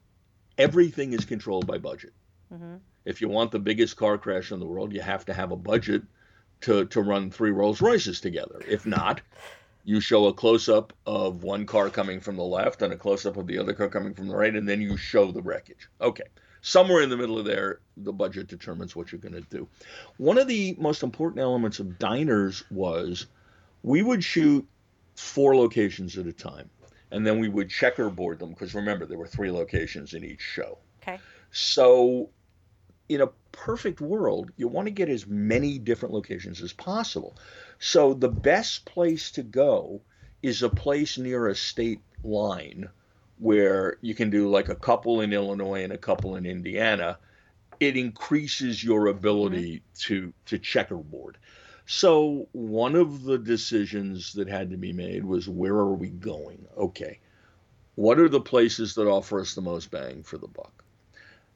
everything 0.58 1.12
is 1.14 1.26
controlled 1.26 1.68
by 1.68 1.78
budget. 1.78 2.14
hmm 2.50 2.76
If 3.04 3.22
you 3.22 3.28
want 3.28 3.52
the 3.52 3.60
biggest 3.60 3.98
car 3.98 4.18
crash 4.18 4.52
in 4.52 4.60
the 4.60 4.66
world, 4.66 4.94
you 4.94 5.02
have 5.02 5.26
to 5.26 5.34
have 5.34 5.52
a 5.52 5.58
budget 5.58 6.04
to, 6.62 6.86
to 6.86 7.02
run 7.02 7.32
three 7.32 7.52
Rolls 7.52 7.82
Royces 7.82 8.22
together. 8.22 8.62
If 8.68 8.86
not, 8.86 9.22
you 9.84 10.00
show 10.00 10.28
a 10.28 10.34
close 10.34 10.70
up 10.70 10.94
of 11.06 11.44
one 11.44 11.66
car 11.66 11.90
coming 11.90 12.20
from 12.20 12.36
the 12.36 12.44
left 12.44 12.82
and 12.82 12.94
a 12.94 12.98
close 12.98 13.26
up 13.26 13.38
of 13.38 13.48
the 13.48 13.58
other 13.58 13.74
car 13.74 13.90
coming 13.90 14.14
from 14.14 14.28
the 14.28 14.36
right, 14.36 14.56
and 14.56 14.68
then 14.68 14.82
you 14.82 14.96
show 14.98 15.32
the 15.32 15.42
wreckage. 15.42 15.90
Okay. 16.00 16.24
Somewhere 16.62 17.02
in 17.02 17.10
the 17.10 17.18
middle 17.18 17.40
of 17.40 17.46
there, 17.46 17.80
the 17.96 18.12
budget 18.12 18.48
determines 18.48 18.94
what 18.96 19.12
you're 19.12 19.22
going 19.22 19.34
to 19.34 19.50
do. 19.50 19.68
One 20.18 20.38
of 20.38 20.48
the 20.48 20.76
most 20.78 21.04
important 21.04 21.42
elements 21.42 21.80
of 21.80 21.98
diners 21.98 22.64
was 22.70 23.28
we 23.82 24.04
would 24.04 24.24
shoot 24.24 24.68
four 25.16 25.56
locations 25.56 26.18
at 26.18 26.28
a 26.28 26.34
time, 26.34 26.70
and 27.12 27.26
then 27.26 27.40
we 27.40 27.48
would 27.48 27.70
checkerboard 27.70 28.40
them 28.40 28.50
because 28.50 28.76
remember, 28.76 29.06
there 29.06 29.18
were 29.18 29.28
three 29.28 29.52
locations 29.52 30.14
in 30.14 30.24
each 30.24 30.42
show. 30.42 30.78
Okay. 31.02 31.20
So, 31.52 32.30
in 33.08 33.22
a 33.22 33.28
perfect 33.52 34.02
world, 34.02 34.52
you 34.58 34.68
want 34.68 34.88
to 34.88 34.92
get 34.92 35.10
as 35.10 35.26
many 35.26 35.80
different 35.80 36.14
locations 36.14 36.62
as 36.62 36.74
possible. 36.74 37.36
So, 37.80 38.14
the 38.14 38.30
best 38.30 38.86
place 38.86 39.32
to 39.32 39.44
go 39.44 40.02
is 40.44 40.62
a 40.62 40.70
place 40.70 41.18
near 41.18 41.48
a 41.48 41.56
state 41.56 42.02
line 42.24 42.90
where 43.40 43.98
you 44.02 44.14
can 44.14 44.30
do 44.30 44.50
like 44.50 44.70
a 44.70 44.76
couple 44.76 45.22
in 45.22 45.34
Illinois 45.34 45.84
and 45.84 45.94
a 45.94 45.98
couple 45.98 46.36
in 46.36 46.46
Indiana. 46.46 47.18
It 47.80 47.96
increases 47.96 48.84
your 48.84 49.08
ability 49.08 49.78
mm-hmm. 49.78 50.14
to 50.14 50.34
to 50.46 50.60
checkerboard. 50.60 51.38
So 51.92 52.48
one 52.52 52.94
of 52.94 53.24
the 53.24 53.40
decisions 53.40 54.34
that 54.34 54.48
had 54.48 54.70
to 54.70 54.78
be 54.78 54.94
made 54.94 55.26
was 55.26 55.50
where 55.50 55.74
are 55.74 55.96
we 55.96 56.10
going? 56.10 56.68
Okay. 56.78 57.18
What 57.96 58.20
are 58.20 58.30
the 58.30 58.40
places 58.40 58.94
that 58.94 59.08
offer 59.08 59.40
us 59.40 59.56
the 59.56 59.64
most 59.64 59.90
bang 59.90 60.22
for 60.22 60.38
the 60.38 60.48
buck? 60.48 60.84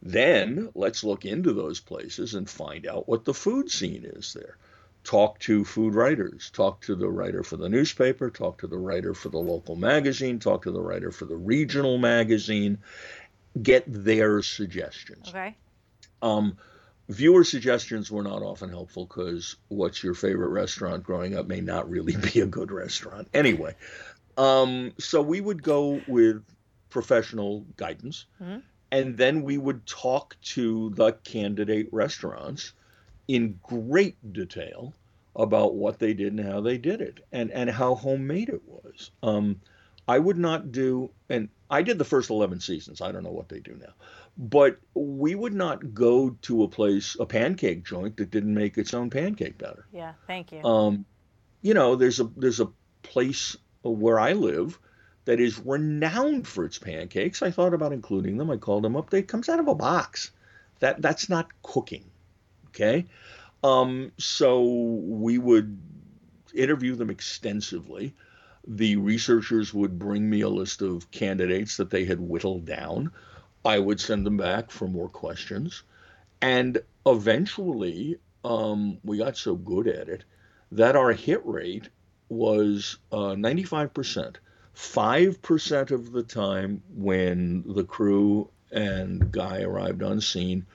Then 0.01 0.69
let's 0.73 1.03
look 1.03 1.23
into 1.23 1.53
those 1.53 1.79
places 1.79 2.33
and 2.33 2.49
find 2.49 2.87
out 2.87 3.07
what 3.07 3.25
the 3.25 3.33
food 3.35 3.69
scene 3.69 4.05
is 4.05 4.33
there. 4.33 4.57
Talk 5.03 5.37
to 5.41 5.63
food 5.63 5.93
writers, 5.93 6.49
talk 6.49 6.81
to 6.81 6.95
the 6.95 7.09
writer 7.09 7.43
for 7.43 7.57
the 7.57 7.69
newspaper, 7.69 8.31
talk 8.31 8.57
to 8.61 8.67
the 8.67 8.79
writer 8.79 9.13
for 9.13 9.29
the 9.29 9.37
local 9.37 9.75
magazine, 9.75 10.39
talk 10.39 10.63
to 10.63 10.71
the 10.71 10.81
writer 10.81 11.11
for 11.11 11.25
the 11.25 11.37
regional 11.37 11.99
magazine, 11.99 12.79
get 13.61 13.83
their 13.87 14.41
suggestions. 14.41 15.29
Okay. 15.29 15.55
Um, 16.23 16.57
viewer 17.09 17.43
suggestions 17.43 18.09
were 18.09 18.23
not 18.23 18.41
often 18.41 18.69
helpful 18.69 19.05
because 19.05 19.55
what's 19.67 20.03
your 20.03 20.13
favorite 20.13 20.49
restaurant 20.49 21.03
growing 21.03 21.35
up 21.35 21.47
may 21.47 21.61
not 21.61 21.89
really 21.89 22.15
be 22.33 22.39
a 22.39 22.45
good 22.45 22.71
restaurant. 22.71 23.27
Anyway, 23.33 23.75
um, 24.37 24.93
so 24.97 25.21
we 25.21 25.41
would 25.41 25.61
go 25.63 26.01
with 26.07 26.43
professional 26.89 27.65
guidance, 27.77 28.25
Mhm. 28.41 28.61
and 28.91 29.17
then 29.17 29.43
we 29.43 29.57
would 29.57 29.85
talk 29.85 30.35
to 30.41 30.91
the 30.91 31.13
candidate 31.23 31.89
restaurants 31.91 32.73
in 33.27 33.59
great 33.63 34.17
detail 34.33 34.93
about 35.35 35.73
what 35.75 35.97
they 35.97 36.13
did 36.13 36.33
and 36.33 36.45
how 36.45 36.61
they 36.61 36.77
did 36.77 37.01
it 37.01 37.19
and, 37.31 37.49
and 37.51 37.69
how 37.69 37.95
homemade 37.95 38.49
it 38.49 38.61
was. 38.67 39.09
Um, 39.23 39.59
I 40.07 40.19
would 40.19 40.37
not 40.37 40.71
do, 40.71 41.09
and 41.29 41.49
I 41.71 41.81
did 41.81 41.97
the 41.97 42.05
first 42.05 42.29
11 42.29 42.59
seasons. 42.59 43.01
I 43.01 43.11
don't 43.11 43.23
know 43.23 43.31
what 43.31 43.49
they 43.49 43.59
do 43.59 43.75
now 43.79 43.93
but 44.37 44.77
we 44.93 45.35
would 45.35 45.53
not 45.53 45.93
go 45.93 46.31
to 46.41 46.63
a 46.63 46.67
place, 46.67 47.15
a 47.19 47.25
pancake 47.25 47.85
joint 47.85 48.17
that 48.17 48.31
didn't 48.31 48.53
make 48.53 48.77
its 48.77 48.93
own 48.93 49.09
pancake 49.09 49.57
batter. 49.57 49.85
Yeah. 49.91 50.13
Thank 50.27 50.51
you. 50.51 50.63
Um, 50.63 51.05
you 51.61 51.73
know, 51.73 51.95
there's 51.95 52.19
a 52.19 52.29
there's 52.35 52.59
a 52.59 52.69
place 53.03 53.55
where 53.83 54.19
I 54.19 54.33
live 54.33 54.79
that 55.25 55.39
is 55.39 55.59
renowned 55.59 56.47
for 56.47 56.65
its 56.65 56.77
pancakes. 56.77 57.41
I 57.41 57.51
thought 57.51 57.73
about 57.73 57.93
including 57.93 58.37
them. 58.37 58.49
I 58.49 58.57
called 58.57 58.83
them 58.83 58.95
up. 58.95 59.09
They 59.09 59.21
comes 59.21 59.49
out 59.49 59.59
of 59.59 59.67
a 59.67 59.75
box. 59.75 60.31
That 60.79 61.01
that's 61.01 61.29
not 61.29 61.47
cooking. 61.61 62.09
Okay. 62.69 63.05
Um, 63.63 64.11
so 64.17 64.63
we 64.63 65.37
would 65.37 65.79
interview 66.53 66.95
them 66.95 67.09
extensively. 67.09 68.13
The 68.67 68.95
researchers 68.97 69.73
would 69.73 69.99
bring 69.99 70.29
me 70.29 70.41
a 70.41 70.49
list 70.49 70.81
of 70.81 71.09
candidates 71.11 71.77
that 71.77 71.89
they 71.89 72.05
had 72.05 72.19
whittled 72.19 72.65
down. 72.65 73.11
I 73.65 73.79
would 73.79 73.99
send 73.99 74.25
them 74.25 74.37
back 74.37 74.71
for 74.71 74.87
more 74.87 75.09
questions. 75.09 75.83
And 76.41 76.79
eventually, 77.05 78.17
um, 78.43 78.97
we 79.03 79.17
got 79.17 79.37
so 79.37 79.55
good 79.55 79.87
at 79.87 80.09
it 80.09 80.23
that 80.71 80.95
our 80.95 81.13
hit 81.13 81.45
rate 81.45 81.89
was 82.29 82.97
uh, 83.11 83.35
95%. 83.35 84.35
5% 84.75 85.91
of 85.91 86.11
the 86.11 86.23
time 86.23 86.81
when 86.95 87.63
the 87.67 87.83
crew 87.83 88.49
and 88.71 89.31
guy 89.31 89.61
arrived 89.61 90.01
on 90.01 90.19
scene, 90.19 90.65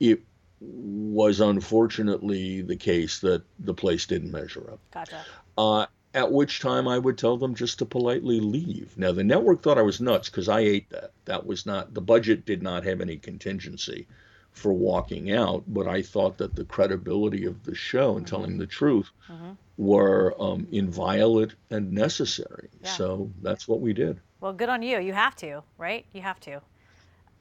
it 0.00 0.22
was 0.60 1.40
unfortunately 1.40 2.62
the 2.62 2.76
case 2.76 3.20
that 3.20 3.42
the 3.60 3.74
place 3.74 4.06
didn't 4.06 4.32
measure 4.32 4.72
up. 4.72 4.80
Gotcha. 4.92 5.24
Uh, 5.56 5.86
at 6.14 6.32
which 6.32 6.60
time 6.60 6.88
I 6.88 6.98
would 6.98 7.18
tell 7.18 7.36
them 7.36 7.54
just 7.54 7.78
to 7.78 7.86
politely 7.86 8.40
leave. 8.40 8.96
Now, 8.96 9.12
the 9.12 9.24
network 9.24 9.62
thought 9.62 9.78
I 9.78 9.82
was 9.82 10.00
nuts 10.00 10.28
because 10.28 10.48
I 10.48 10.60
ate 10.60 10.90
that. 10.90 11.12
That 11.26 11.46
was 11.46 11.66
not, 11.66 11.94
the 11.94 12.00
budget 12.00 12.44
did 12.46 12.62
not 12.62 12.84
have 12.84 13.00
any 13.00 13.16
contingency 13.18 14.06
for 14.52 14.72
walking 14.72 15.30
out, 15.32 15.64
but 15.68 15.86
I 15.86 16.02
thought 16.02 16.38
that 16.38 16.54
the 16.56 16.64
credibility 16.64 17.44
of 17.44 17.62
the 17.64 17.74
show 17.74 18.16
and 18.16 18.26
telling 18.26 18.58
the 18.58 18.66
truth 18.66 19.10
Mhm. 19.30 19.56
were 19.76 20.34
um, 20.40 20.66
inviolate 20.72 21.54
and 21.70 21.92
necessary. 21.92 22.68
Yeah. 22.82 22.92
So 22.92 23.30
that's 23.42 23.68
what 23.68 23.80
we 23.80 23.92
did. 23.92 24.20
Well, 24.40 24.52
good 24.52 24.68
on 24.68 24.82
you. 24.82 24.98
You 24.98 25.12
have 25.12 25.36
to, 25.36 25.62
right? 25.78 26.04
You 26.12 26.22
have 26.22 26.40
to. 26.40 26.56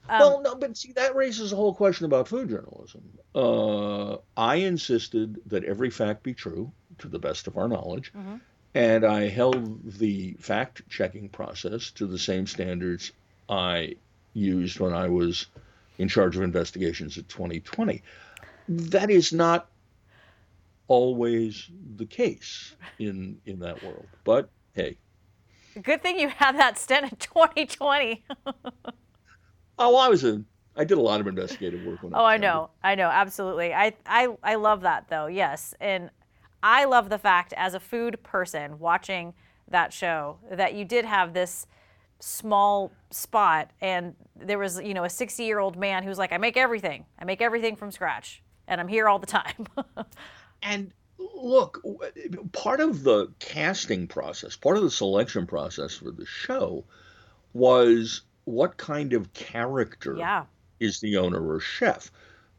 Um, 0.10 0.20
well, 0.20 0.42
no, 0.42 0.56
but 0.56 0.78
see, 0.78 0.94
that 0.94 1.16
raises 1.16 1.52
a 1.52 1.56
whole 1.56 1.74
question 1.74 2.06
about 2.06 2.28
food 2.28 2.50
journalism. 2.50 3.02
Uh, 3.36 4.18
I 4.38 4.56
insisted 4.56 5.38
that 5.48 5.64
every 5.66 5.90
fact 5.90 6.24
be 6.24 6.34
true 6.34 6.72
to 7.00 7.08
the 7.08 7.20
best 7.20 7.48
of 7.48 7.58
our 7.58 7.68
knowledge, 7.68 8.12
Mhm. 8.16 8.40
And 8.78 9.04
I 9.04 9.28
held 9.28 9.92
the 9.92 10.34
fact 10.34 10.88
checking 10.88 11.30
process 11.30 11.90
to 11.94 12.06
the 12.06 12.20
same 12.20 12.46
standards 12.46 13.12
I 13.50 13.96
used 14.34 14.80
when 14.80 14.94
I 14.94 15.10
was 15.10 15.48
in 15.98 16.08
charge 16.08 16.38
of 16.38 16.44
investigations 16.44 17.18
at 17.18 17.28
20/20. 17.28 18.04
That 18.70 19.10
is 19.10 19.34
not 19.34 19.68
always 20.88 21.72
the 21.96 22.06
case 22.06 22.76
in 23.00 23.42
in 23.48 23.58
that 23.62 23.82
world, 23.82 24.06
but 24.24 24.52
hey, 24.74 25.00
good 25.82 26.04
thing 26.04 26.20
you 26.20 26.30
had 26.30 26.56
that 26.60 26.78
stint 26.78 27.12
in 27.12 27.18
20/20. 27.18 28.22
oh, 29.80 29.96
I 29.98 30.08
was 30.08 30.24
a 30.24 30.44
I 30.76 30.84
did 30.84 31.00
a 31.00 31.02
lot 31.02 31.20
of 31.20 31.26
investigative 31.26 31.82
work 31.82 32.04
when 32.04 32.14
I 32.14 32.18
Oh, 32.20 32.24
was 32.24 32.34
I 32.34 32.38
know. 32.38 32.70
I 32.84 32.94
know. 32.94 33.08
Absolutely. 33.10 33.74
I, 33.74 33.96
I, 34.06 34.38
I 34.44 34.56
love 34.56 34.82
that 34.82 35.08
though. 35.10 35.26
Yes. 35.26 35.74
And 35.82 36.12
I 36.64 36.86
love 36.86 37.10
the 37.10 37.18
fact 37.18 37.54
as 37.56 37.74
a 37.74 37.80
food 37.80 38.22
person 38.24 38.80
watching 38.80 39.34
that 39.70 39.94
show 39.94 40.38
that 40.52 40.74
you 40.74 40.86
did 40.86 41.06
have 41.06 41.34
this 41.34 41.68
small 42.20 42.92
spot 43.12 43.70
and 43.80 44.16
there 44.36 44.58
was 44.58 44.82
you 44.82 44.94
know 44.96 45.04
a 45.04 45.10
60 45.10 45.44
year 45.44 45.60
old 45.60 45.78
man 45.78 46.02
who's 46.02 46.18
like 46.18 46.32
i 46.32 46.38
make 46.38 46.58
everything. 46.58 47.06
I 47.20 47.26
make 47.26 47.42
everything 47.42 47.76
from 47.76 47.92
scratch 47.92 48.42
and 48.68 48.82
i'm 48.82 48.88
here 48.88 49.08
all 49.08 49.20
the 49.20 49.28
time. 49.28 49.68
And 50.64 50.92
look 51.20 51.84
part 52.52 52.80
of 52.80 53.04
the 53.04 53.28
casting 53.38 54.08
process 54.08 54.56
part 54.56 54.76
of 54.76 54.82
the 54.82 54.90
selection 54.90 55.46
process 55.46 55.94
for 55.94 56.10
the 56.10 56.26
show 56.26 56.84
was 57.54 58.22
what 58.48 58.78
kind 58.78 59.12
of 59.12 59.34
character 59.34 60.16
yeah. 60.16 60.46
is 60.80 61.02
the 61.02 61.18
owner 61.18 61.46
or 61.46 61.60
chef? 61.60 62.10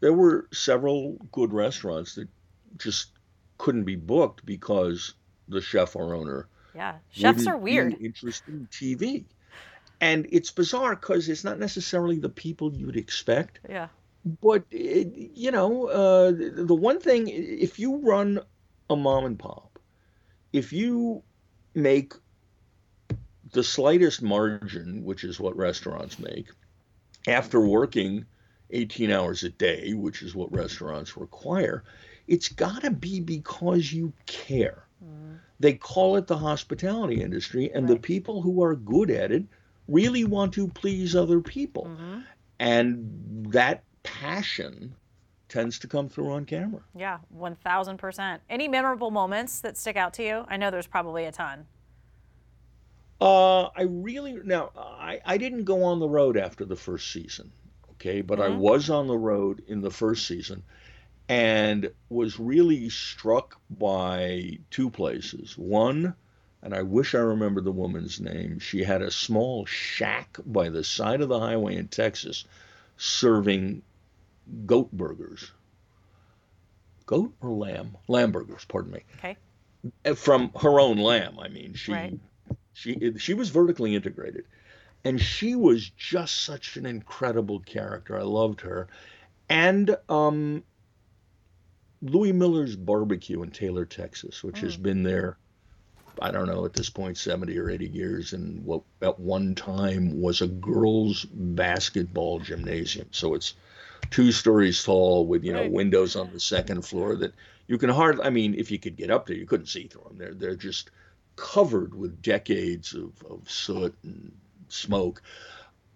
There 0.01 0.13
were 0.13 0.47
several 0.53 1.17
good 1.33 1.53
restaurants 1.53 2.15
that 2.17 2.29
just 2.77 3.18
couldn't 3.59 3.85
be 3.85 3.97
booked 3.97 4.47
because 4.47 5.15
the 5.49 5.61
chef 5.61 5.97
or 5.97 6.15
owner 6.15 6.47
yeah 6.75 6.97
chefs 7.11 7.47
are 7.47 7.57
weird 7.57 7.97
interesting 8.01 8.69
tv 8.71 9.25
and 10.01 10.27
it's 10.31 10.51
bizarre 10.51 10.95
because 10.95 11.29
it's 11.29 11.45
not 11.45 11.59
necessarily 11.59 12.19
the 12.19 12.29
people 12.29 12.73
you'd 12.73 12.97
expect. 12.97 13.61
Yeah. 13.69 13.89
But 14.43 14.65
it, 14.71 15.13
you 15.35 15.51
know, 15.51 15.87
uh, 15.87 16.33
the 16.33 16.75
one 16.75 17.01
thing, 17.01 17.29
if 17.29 17.79
you 17.79 17.97
run 17.97 18.41
a 18.91 18.97
mom 18.97 19.25
and 19.25 19.39
pop, 19.39 19.79
if 20.53 20.73
you 20.73 21.23
make 21.75 22.15
the 23.53 23.63
slightest 23.63 24.23
margin, 24.23 25.05
which 25.05 25.25
is 25.25 25.41
what 25.41 25.57
restaurants 25.57 26.19
make, 26.19 26.49
after 27.27 27.61
working 27.61 28.27
18 28.71 29.11
hours 29.11 29.43
a 29.43 29.49
day, 29.49 29.95
which 29.95 30.23
is 30.23 30.35
what 30.35 30.53
restaurants 30.53 31.17
require, 31.17 31.85
it's 32.29 32.49
got 32.49 32.83
to 32.83 32.91
be 32.91 33.21
because 33.21 33.93
you 33.93 34.13
care. 34.27 34.85
Mm. 35.05 35.39
They 35.59 35.75
call 35.75 36.17
it 36.17 36.27
the 36.27 36.37
hospitality 36.37 37.21
industry, 37.23 37.71
and 37.75 37.89
right. 37.89 37.95
the 37.95 38.01
people 38.01 38.43
who 38.43 38.63
are 38.63 38.77
good 38.77 39.11
at 39.11 39.33
it 39.33 39.45
really 39.89 40.25
want 40.25 40.53
to 40.55 40.69
please 40.69 41.17
other 41.17 41.41
people. 41.41 41.85
Mm-hmm. 41.85 42.21
And 42.61 43.47
that 43.51 43.83
passion 44.03 44.95
tends 45.49 45.79
to 45.79 45.89
come 45.89 46.09
through 46.09 46.31
on 46.31 46.45
camera. 46.45 46.83
Yeah, 46.95 47.19
1000%. 47.37 48.39
Any 48.51 48.69
memorable 48.69 49.11
moments 49.11 49.61
that 49.61 49.77
stick 49.77 49.97
out 49.97 50.13
to 50.15 50.23
you? 50.23 50.45
I 50.49 50.59
know 50.59 50.71
there's 50.71 50.87
probably 50.87 51.25
a 51.25 51.33
ton. 51.33 51.67
Uh, 53.21 53.65
I 53.65 53.83
really, 53.83 54.39
now, 54.45 54.71
I, 54.77 55.21
I 55.25 55.39
didn't 55.39 55.65
go 55.65 55.83
on 55.83 55.99
the 55.99 56.09
road 56.09 56.37
after 56.37 56.65
the 56.65 56.77
first 56.77 57.11
season, 57.11 57.51
okay, 57.93 58.21
but 58.21 58.39
mm-hmm. 58.39 58.53
I 58.53 58.57
was 58.57 58.91
on 58.91 59.07
the 59.07 59.17
road 59.17 59.63
in 59.67 59.81
the 59.81 59.91
first 59.91 60.27
season 60.27 60.63
and 61.29 61.91
was 62.09 62.39
really 62.39 62.89
struck 62.89 63.61
by 63.71 64.59
two 64.71 64.91
places. 64.91 65.57
One, 65.59 66.15
and 66.63 66.75
I 66.75 66.83
wish 66.83 67.15
I 67.15 67.19
remembered 67.19 67.65
the 67.65 67.73
woman's 67.73 68.21
name. 68.21 68.59
She 68.59 68.83
had 68.83 69.03
a 69.03 69.11
small 69.11 69.67
shack 69.67 70.39
by 70.47 70.71
the 70.71 70.83
side 70.85 71.21
of 71.21 71.29
the 71.29 71.39
highway 71.39 71.77
in 71.77 71.89
Texas 71.89 72.45
serving 72.97 73.83
goat 74.67 74.91
burgers. 74.93 75.53
Goat 77.07 77.33
or 77.41 77.51
lamb? 77.51 77.97
Lamb 78.09 78.33
burgers, 78.33 78.65
pardon 78.67 78.93
me. 78.93 79.05
Okay. 79.19 79.37
Uh, 80.05 80.15
from 80.15 80.51
her 80.61 80.81
own 80.81 80.99
lamb, 80.99 81.39
I 81.39 81.49
mean. 81.49 81.75
She 81.75 81.93
right. 81.93 82.19
she 82.73 83.13
she 83.19 83.35
was 83.35 83.51
vertically 83.51 83.95
integrated. 83.95 84.45
And 85.05 85.21
she 85.21 85.55
was 85.55 85.89
just 85.91 86.43
such 86.43 86.77
an 86.77 86.85
incredible 86.85 87.61
character. 87.61 88.19
I 88.19 88.23
loved 88.23 88.63
her. 88.63 88.89
And 89.49 89.97
um, 90.09 90.65
Louie 92.03 92.33
Mueller's 92.33 92.77
Barbecue 92.77 93.43
in 93.43 93.51
Taylor, 93.51 93.85
Texas, 93.85 94.45
which 94.45 94.57
mm. 94.57 94.63
has 94.63 94.77
been 94.77 95.03
there 95.03 95.37
I 96.21 96.31
don't 96.31 96.47
know, 96.47 96.65
at 96.65 96.73
this 96.73 96.91
point, 96.91 97.17
70 97.17 97.57
or 97.59 97.71
80 97.71 97.87
years, 97.89 98.33
and 98.33 98.65
what 98.65 98.83
at 99.03 99.19
one 99.19 99.55
time 99.55 100.21
was 100.21 100.41
a 100.41 100.49
girls' 100.49 101.25
basketball 101.25 102.41
gymnasium. 102.41 103.09
So 103.11 103.35
it's 103.35 103.55
two 104.11 104.33
stories 104.33 104.83
tall 104.83 105.27
with, 105.27 105.45
you 105.45 105.53
know, 105.53 105.63
right. 105.63 105.71
windows 105.71 106.17
on 106.17 106.33
the 106.33 106.41
second 106.41 106.83
floor 106.85 107.17
that 107.17 107.35
you 107.67 107.79
can 107.79 107.91
hardly, 107.91 108.25
I 108.25 108.31
mean, 108.31 108.55
if 108.55 108.71
you 108.71 108.79
could 108.79 108.97
get 108.97 109.11
up 109.11 109.27
there, 109.27 109.37
you 109.37 109.47
couldn't 109.47 109.67
see 109.67 109.87
through 109.87 110.05
them. 110.09 110.19
They're, 110.19 110.35
they're 110.35 110.57
just 110.57 110.91
covered 111.37 111.95
with 111.95 112.23
decades 112.23 112.95
of, 112.95 113.13
of 113.29 113.49
soot 113.49 113.95
and 114.03 114.33
smoke. 114.69 115.23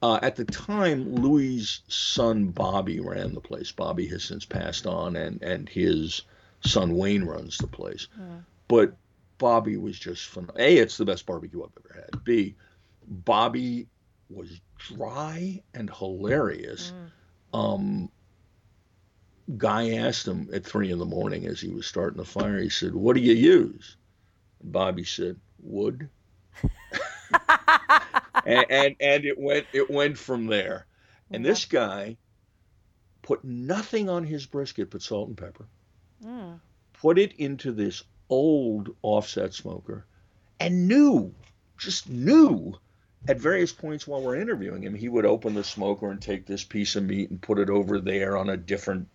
Uh, 0.03 0.19
at 0.21 0.35
the 0.35 0.45
time, 0.45 1.15
Louie's 1.15 1.83
son 1.87 2.49
Bobby 2.49 2.99
ran 2.99 3.35
the 3.35 3.41
place. 3.41 3.71
Bobby 3.71 4.07
has 4.09 4.25
since 4.25 4.45
passed 4.45 4.87
on, 4.87 5.15
and 5.15 5.41
and 5.43 5.69
his 5.69 6.23
son 6.65 6.97
Wayne 6.97 7.25
runs 7.25 7.57
the 7.59 7.69
place. 7.69 8.09
Mm. 8.21 8.45
But 8.67 8.97
Bobby 9.39 9.77
was 9.77 9.99
just 9.99 10.27
phenomenal. 10.27 10.61
A, 10.61 10.79
it's 10.79 10.97
the 10.97 11.05
best 11.05 11.25
barbecue 11.25 11.63
I've 11.63 11.71
ever 11.85 12.01
had. 12.01 12.25
B, 12.25 12.57
Bobby 13.07 13.87
was 14.29 14.61
dry 14.79 15.63
and 15.75 15.89
hilarious. 15.91 16.93
Mm. 17.55 17.59
Um, 17.59 18.09
guy 19.57 19.95
asked 19.95 20.27
him 20.27 20.49
at 20.53 20.65
three 20.65 20.91
in 20.91 20.99
the 20.99 21.05
morning 21.05 21.47
as 21.47 21.61
he 21.61 21.69
was 21.69 21.87
starting 21.87 22.19
the 22.19 22.25
fire, 22.25 22.59
he 22.59 22.69
said, 22.69 22.95
What 22.95 23.15
do 23.15 23.23
you 23.23 23.35
use? 23.35 23.97
And 24.63 24.73
Bobby 24.73 25.05
said, 25.05 25.39
Wood. 25.61 26.09
and, 28.45 28.67
and, 28.71 28.97
and 29.01 29.25
it 29.25 29.39
went 29.39 29.67
it 29.73 29.91
went 29.91 30.19
from 30.19 30.47
there. 30.47 30.87
And 31.31 31.45
this 31.45 31.65
guy 31.65 32.17
put 33.23 33.45
nothing 33.45 34.09
on 34.09 34.25
his 34.25 34.47
brisket 34.47 34.91
but 34.91 35.03
salt 35.03 35.29
and 35.29 35.37
pepper. 35.37 35.67
Mm. 36.25 36.61
Put 36.93 37.19
it 37.19 37.33
into 37.35 37.73
this 37.73 38.03
old 38.29 38.95
offset 39.03 39.55
smoker 39.55 40.07
and 40.61 40.89
knew, 40.89 41.35
just 41.79 42.09
knew 42.09 42.75
at 43.29 43.39
various 43.39 43.73
points 43.73 44.07
while 44.07 44.23
we're 44.23 44.37
interviewing 44.37 44.83
him, 44.83 44.95
he 44.95 45.09
would 45.09 45.27
open 45.27 45.55
the 45.55 45.65
smoker 45.65 46.11
and 46.11 46.21
take 46.21 46.47
this 46.47 46.65
piece 46.65 46.97
of 46.97 47.05
meat 47.05 47.31
and 47.31 47.41
put 47.41 47.59
it 47.59 47.71
over 47.71 48.01
there 48.01 48.37
on 48.37 48.51
a 48.51 48.57
different. 48.57 49.09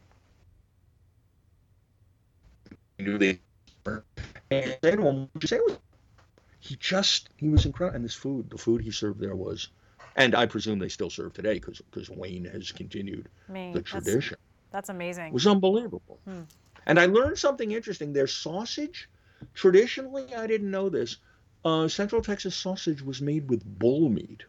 And 4.49 4.78
say 4.84 4.95
to 4.95 5.01
him, 5.01 5.30
you 5.39 5.47
say 5.47 5.59
he 6.68 6.76
just 6.76 7.30
he 7.38 7.47
was 7.47 7.65
incredible, 7.65 7.95
and 7.95 8.05
this 8.05 8.13
food, 8.13 8.49
the 8.49 8.57
food 8.57 8.82
he 8.82 8.91
served 8.91 9.20
there 9.20 9.36
was, 9.36 9.70
and 10.15 10.36
I 10.36 10.45
presume 10.45 10.80
they 10.80 10.89
still 10.89 11.09
serve 11.09 11.34
today 11.34 11.53
because 11.53 11.82
because 11.91 12.09
Wayne 12.09 12.45
has 12.45 12.72
continued 12.72 13.30
Me, 13.47 13.72
the 13.74 13.82
tradition. 13.82 14.38
That's, 14.72 14.72
that's 14.72 14.89
amazing. 14.89 15.28
It 15.28 15.34
was 15.34 15.47
unbelievable. 15.47 16.20
Hmm. 16.26 16.41
And 16.86 16.99
I 16.99 17.05
learned 17.05 17.38
something 17.38 17.72
interesting. 17.72 18.13
Their 18.13 18.28
sausage, 18.28 19.09
traditionally, 19.53 20.34
I 20.36 20.47
didn't 20.47 20.72
know 20.72 20.89
this. 20.89 21.18
Uh, 21.63 21.88
Central 21.88 22.22
Texas 22.22 22.55
sausage 22.55 23.01
was 23.01 23.22
made 23.22 23.49
with 23.49 23.63
bull 23.65 24.09
meat. 24.09 24.43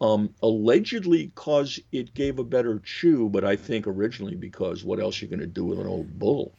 Um, 0.00 0.34
allegedly, 0.42 1.30
cause 1.34 1.78
it 1.92 2.14
gave 2.14 2.40
a 2.40 2.44
better 2.44 2.80
chew, 2.80 3.28
but 3.28 3.44
I 3.44 3.54
think 3.54 3.86
originally 3.86 4.34
because 4.34 4.82
what 4.82 4.98
else 4.98 5.20
are 5.20 5.24
you 5.24 5.30
going 5.30 5.40
to 5.40 5.46
do 5.46 5.64
with 5.64 5.78
an 5.78 5.86
old 5.86 6.18
bull? 6.18 6.52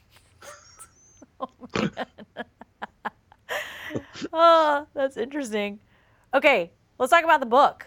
oh, 1.42 1.50
oh, 4.34 4.88
that's 4.94 5.18
interesting. 5.18 5.80
Okay, 6.34 6.72
let's 6.98 7.12
talk 7.12 7.24
about 7.24 7.40
the 7.40 7.46
book. 7.46 7.86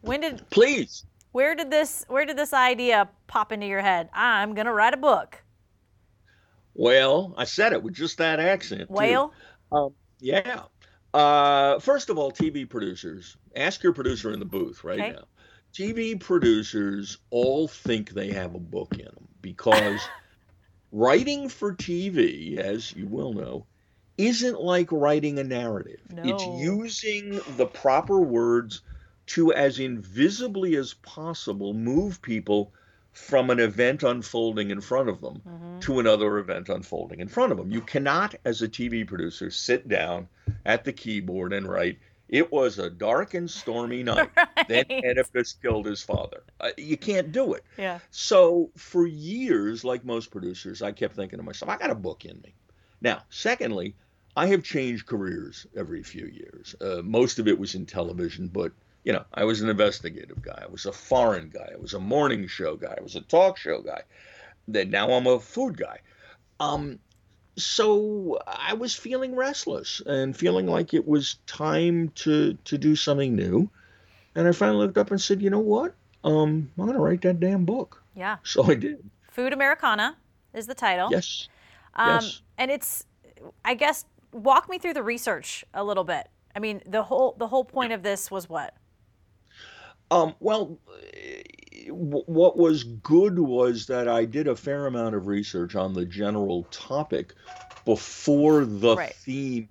When 0.00 0.20
did 0.20 0.48
please? 0.50 1.04
Where 1.32 1.54
did 1.54 1.70
this 1.70 2.04
Where 2.08 2.24
did 2.24 2.36
this 2.36 2.52
idea 2.52 3.08
pop 3.26 3.52
into 3.52 3.66
your 3.66 3.80
head? 3.80 4.08
I'm 4.12 4.54
gonna 4.54 4.72
write 4.72 4.94
a 4.94 4.98
book. 4.98 5.42
Well, 6.74 7.34
I 7.36 7.44
said 7.44 7.72
it 7.72 7.82
with 7.82 7.94
just 7.94 8.18
that 8.18 8.40
accent. 8.40 8.90
Well, 8.90 9.32
um, 9.70 9.94
yeah. 10.20 10.62
Uh, 11.12 11.78
first 11.78 12.08
of 12.08 12.16
all, 12.16 12.32
TV 12.32 12.68
producers, 12.68 13.36
ask 13.54 13.82
your 13.82 13.92
producer 13.92 14.32
in 14.32 14.38
the 14.38 14.46
booth 14.46 14.82
right 14.82 14.98
okay. 14.98 15.12
now. 15.12 15.24
TV 15.74 16.18
producers 16.18 17.18
all 17.30 17.68
think 17.68 18.10
they 18.10 18.30
have 18.30 18.54
a 18.54 18.58
book 18.58 18.94
in 18.98 19.04
them 19.04 19.28
because 19.40 20.00
writing 20.92 21.48
for 21.48 21.74
TV, 21.74 22.56
as 22.58 22.94
you 22.94 23.06
will 23.06 23.32
know, 23.32 23.66
isn't 24.26 24.60
like 24.60 24.90
writing 24.92 25.38
a 25.38 25.44
narrative. 25.44 26.00
No. 26.12 26.22
It's 26.24 26.44
using 26.44 27.40
the 27.56 27.66
proper 27.66 28.20
words 28.20 28.82
to, 29.26 29.52
as 29.52 29.78
invisibly 29.78 30.76
as 30.76 30.94
possible, 30.94 31.74
move 31.74 32.20
people 32.22 32.72
from 33.12 33.50
an 33.50 33.60
event 33.60 34.02
unfolding 34.02 34.70
in 34.70 34.80
front 34.80 35.08
of 35.08 35.20
them 35.20 35.42
mm-hmm. 35.46 35.78
to 35.80 36.00
another 36.00 36.38
event 36.38 36.68
unfolding 36.68 37.20
in 37.20 37.28
front 37.28 37.52
of 37.52 37.58
them. 37.58 37.70
You 37.70 37.82
cannot, 37.82 38.34
as 38.44 38.62
a 38.62 38.68
TV 38.68 39.06
producer, 39.06 39.50
sit 39.50 39.88
down 39.88 40.28
at 40.64 40.84
the 40.84 40.92
keyboard 40.92 41.52
and 41.52 41.66
write, 41.66 41.98
It 42.28 42.50
was 42.50 42.78
a 42.78 42.88
dark 42.88 43.34
and 43.34 43.50
stormy 43.50 44.02
night. 44.04 44.30
right. 44.36 44.68
Then 44.68 44.84
Oedipus 44.90 45.54
killed 45.60 45.86
his 45.86 46.02
father. 46.02 46.42
Uh, 46.58 46.70
you 46.78 46.96
can't 46.96 47.32
do 47.32 47.52
it. 47.52 47.64
Yeah. 47.76 47.98
So 48.10 48.70
for 48.76 49.06
years, 49.06 49.84
like 49.84 50.04
most 50.04 50.30
producers, 50.30 50.80
I 50.80 50.92
kept 50.92 51.14
thinking 51.14 51.38
to 51.38 51.42
myself, 51.42 51.70
I 51.70 51.76
got 51.76 51.90
a 51.90 51.94
book 51.94 52.24
in 52.24 52.40
me. 52.40 52.54
Now, 53.02 53.22
secondly, 53.28 53.94
I 54.36 54.46
have 54.46 54.62
changed 54.62 55.06
careers 55.06 55.66
every 55.76 56.02
few 56.02 56.26
years. 56.26 56.74
Uh, 56.80 57.02
most 57.02 57.38
of 57.38 57.48
it 57.48 57.58
was 57.58 57.74
in 57.74 57.86
television, 57.86 58.48
but 58.48 58.72
you 59.04 59.12
know, 59.12 59.24
I 59.34 59.44
was 59.44 59.60
an 59.60 59.68
investigative 59.68 60.40
guy. 60.42 60.62
I 60.62 60.70
was 60.70 60.86
a 60.86 60.92
foreign 60.92 61.50
guy. 61.50 61.70
I 61.72 61.76
was 61.76 61.94
a 61.94 61.98
morning 61.98 62.46
show 62.46 62.76
guy. 62.76 62.94
I 62.96 63.02
was 63.02 63.16
a 63.16 63.20
talk 63.22 63.58
show 63.58 63.82
guy. 63.82 64.02
Then 64.68 64.90
now 64.90 65.10
I'm 65.12 65.26
a 65.26 65.40
food 65.40 65.76
guy. 65.76 65.98
Um, 66.60 67.00
so 67.56 68.38
I 68.46 68.74
was 68.74 68.94
feeling 68.94 69.34
restless 69.34 70.00
and 70.06 70.36
feeling 70.36 70.66
like 70.66 70.94
it 70.94 71.06
was 71.06 71.36
time 71.46 72.10
to 72.16 72.54
to 72.64 72.78
do 72.78 72.96
something 72.96 73.34
new. 73.34 73.68
And 74.34 74.48
I 74.48 74.52
finally 74.52 74.78
looked 74.78 74.98
up 74.98 75.10
and 75.10 75.20
said, 75.20 75.42
you 75.42 75.50
know 75.50 75.58
what? 75.58 75.94
Um, 76.24 76.70
I'm 76.78 76.84
going 76.84 76.94
to 76.94 77.02
write 77.02 77.22
that 77.22 77.40
damn 77.40 77.64
book. 77.64 78.02
Yeah. 78.14 78.36
So 78.44 78.64
I 78.64 78.74
did. 78.74 79.10
Food 79.30 79.52
Americana 79.52 80.16
is 80.54 80.66
the 80.66 80.74
title. 80.74 81.08
Yes. 81.10 81.48
Um, 81.94 82.14
yes. 82.14 82.40
And 82.56 82.70
it's, 82.70 83.04
I 83.64 83.74
guess, 83.74 84.06
walk 84.32 84.68
me 84.68 84.78
through 84.78 84.94
the 84.94 85.02
research 85.02 85.64
a 85.74 85.84
little 85.84 86.04
bit. 86.04 86.28
I 86.54 86.58
mean, 86.58 86.82
the 86.86 87.02
whole 87.02 87.34
the 87.38 87.48
whole 87.48 87.64
point 87.64 87.92
of 87.92 88.02
this 88.02 88.30
was 88.30 88.48
what? 88.48 88.74
Um, 90.10 90.34
well, 90.40 90.78
w- 91.86 92.24
what 92.26 92.58
was 92.58 92.84
good 92.84 93.38
was 93.38 93.86
that 93.86 94.08
I 94.08 94.26
did 94.26 94.46
a 94.46 94.56
fair 94.56 94.86
amount 94.86 95.14
of 95.14 95.26
research 95.26 95.74
on 95.74 95.94
the 95.94 96.04
general 96.04 96.64
topic 96.64 97.34
before 97.86 98.64
the 98.66 98.96
Right. 98.96 99.14
theme 99.14 99.68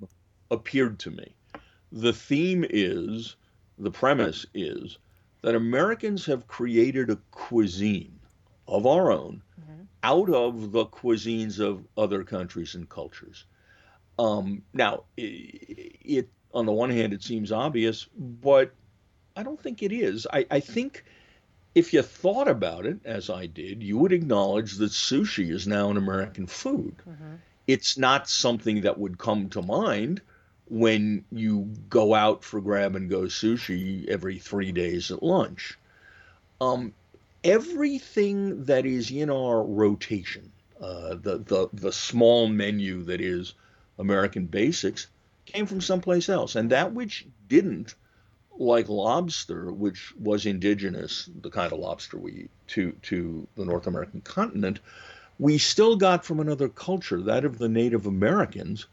appeared 0.50 0.98
to 1.00 1.12
me. 1.12 1.36
The 1.92 2.14
theme 2.14 2.66
is, 2.70 3.36
the 3.78 3.92
premise 3.92 4.46
is, 4.56 4.98
that 5.42 5.54
Americans 5.56 6.26
have 6.26 6.48
created 6.48 7.10
a 7.12 7.18
cuisine 7.32 8.20
of 8.68 8.88
our 8.88 9.12
own 9.12 9.44
Mhm. 9.60 9.88
out 10.04 10.30
of 10.30 10.72
the 10.72 10.86
cuisines 10.88 11.60
of 11.60 11.86
other 11.98 12.24
countries 12.24 12.74
and 12.74 12.90
cultures. 12.90 13.46
Um, 14.20 14.64
now, 14.74 15.04
i 15.20 15.22
it 16.04 16.30
on 16.54 16.66
the 16.66 16.74
one 16.74 16.90
hand, 16.90 17.14
it 17.14 17.24
seems 17.24 17.52
obvious, 17.52 18.08
but 18.18 18.74
I 19.36 19.44
don't 19.44 19.62
think 19.62 19.82
it 19.82 19.92
is. 19.94 20.28
I, 20.32 20.46
I 20.52 20.60
think 20.60 21.06
if 21.76 21.94
you 21.94 22.02
thought 22.02 22.48
about 22.48 22.86
it, 22.86 23.00
as 23.06 23.30
I 23.30 23.46
did, 23.48 23.82
you 23.84 23.98
would 23.98 24.12
acknowledge 24.12 24.76
that 24.78 24.92
sushi 24.92 25.50
is 25.52 25.68
now 25.68 25.90
an 25.90 25.98
American 25.98 26.48
food. 26.48 26.96
Mhm. 27.08 27.40
It's 27.68 27.98
not 27.98 28.28
something 28.30 28.82
that 28.82 28.98
would 29.00 29.18
come 29.18 29.50
to 29.50 29.62
mind 29.62 30.22
when 30.70 31.26
you 31.32 31.74
go 31.90 32.14
out 32.14 32.44
for 32.44 32.62
grab 32.62 32.96
and 32.96 33.10
go 33.10 33.24
sushi 33.24 34.08
every 34.08 34.40
three 34.40 34.72
days 34.72 35.12
at 35.12 35.24
lunch. 35.24 35.78
Um, 36.60 36.94
everything 37.44 38.66
that 38.66 38.86
is 38.86 39.12
in 39.12 39.30
our 39.30 39.64
rotation, 39.64 40.52
uh, 40.80 41.16
the, 41.16 41.38
the 41.40 41.70
the 41.74 41.92
small 41.92 42.48
menu 42.48 43.04
that 43.04 43.22
is 43.22 43.54
American 44.02 44.46
basics, 44.48 45.08
came 45.46 45.66
from 45.66 45.80
someplace 45.80 46.28
else, 46.28 46.56
and 46.56 46.70
that 46.72 46.94
which 46.94 47.26
didn't 47.48 47.96
like 48.58 48.90
lobster, 48.90 49.72
which 49.72 50.14
was 50.20 50.46
indigenous, 50.46 51.30
the 51.42 51.50
kind 51.50 51.72
of 51.72 51.80
lobster 51.80 52.18
we 52.18 52.32
eat, 52.32 52.50
to, 52.68 52.92
to 53.04 53.48
the 53.56 53.66
North 53.66 53.88
American 53.88 54.22
continent, 54.22 54.80
we 55.40 55.58
still 55.58 55.96
got 55.96 56.26
from 56.26 56.40
another 56.40 56.68
culture, 56.68 57.22
that 57.22 57.46
of 57.46 57.58
the 57.58 57.70
Native 57.70 58.06
Americans, 58.06 58.88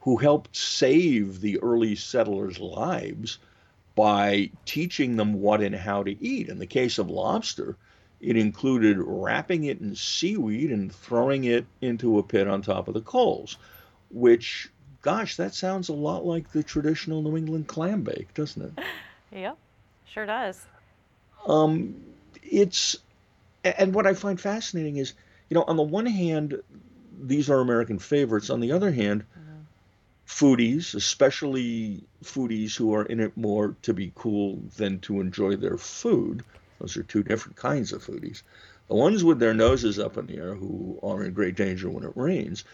who 0.00 0.16
helped 0.16 0.56
save 0.56 1.40
the 1.40 1.58
early 1.60 1.94
settlers' 1.94 2.58
lives 2.58 3.38
by 3.94 4.50
teaching 4.66 5.16
them 5.16 5.34
what 5.34 5.62
and 5.62 5.74
how 5.74 6.02
to 6.02 6.22
eat. 6.22 6.48
In 6.48 6.58
the 6.58 6.66
case 6.66 6.98
of 6.98 7.08
lobster, 7.08 7.76
it 8.20 8.36
included 8.36 8.98
wrapping 8.98 9.64
it 9.64 9.80
in 9.80 9.94
seaweed 9.94 10.70
and 10.70 10.92
throwing 10.92 11.44
it 11.44 11.66
into 11.80 12.18
a 12.18 12.22
pit 12.22 12.48
on 12.48 12.62
top 12.62 12.88
of 12.88 12.94
the 12.94 13.00
coals, 13.00 13.56
which, 14.14 14.70
gosh, 15.02 15.36
that 15.36 15.54
sounds 15.54 15.88
a 15.88 15.94
lot 15.94 16.24
like 16.24 16.50
the 16.50 16.62
traditional 16.62 17.22
New 17.22 17.36
England 17.36 17.66
clam 17.68 18.02
bake, 18.02 18.32
doesn't 18.34 18.62
it? 18.62 18.84
Yep. 19.32 19.58
Sure 20.04 20.26
does. 20.26 20.64
Um, 21.48 21.96
it's 22.42 22.96
and 23.64 23.94
what 23.94 24.06
I 24.06 24.14
find 24.14 24.40
fascinating 24.40 24.96
is, 24.96 25.14
you 25.50 25.54
know, 25.56 25.64
on 25.66 25.76
the 25.76 25.82
one 25.82 26.06
hand, 26.06 26.60
these 27.20 27.50
are 27.50 27.60
American 27.60 27.98
favorites. 27.98 28.50
On 28.50 28.60
the 28.60 28.72
other 28.72 28.92
hand, 28.92 29.24
Mhm. 29.36 29.66
foodies, 30.26 30.94
especially 30.94 32.06
foodies 32.22 32.76
who 32.76 32.94
are 32.94 33.04
in 33.06 33.20
it 33.20 33.36
more 33.36 33.76
to 33.82 33.92
be 33.94 34.12
cool 34.14 34.62
than 34.76 35.00
to 35.00 35.20
enjoy 35.20 35.56
their 35.56 35.76
food, 35.78 36.44
those 36.78 36.96
are 36.96 37.02
two 37.02 37.22
different 37.22 37.56
kinds 37.56 37.92
of 37.92 38.04
foodies. 38.04 38.42
The 38.88 38.94
ones 38.94 39.24
with 39.24 39.38
their 39.38 39.54
noses 39.54 39.98
up 39.98 40.16
in 40.16 40.26
the 40.26 40.36
air, 40.36 40.54
who 40.54 41.00
are 41.02 41.24
in 41.24 41.32
great 41.32 41.56
danger 41.56 41.90
when 41.90 42.04
it 42.04 42.12
rains, 42.16 42.64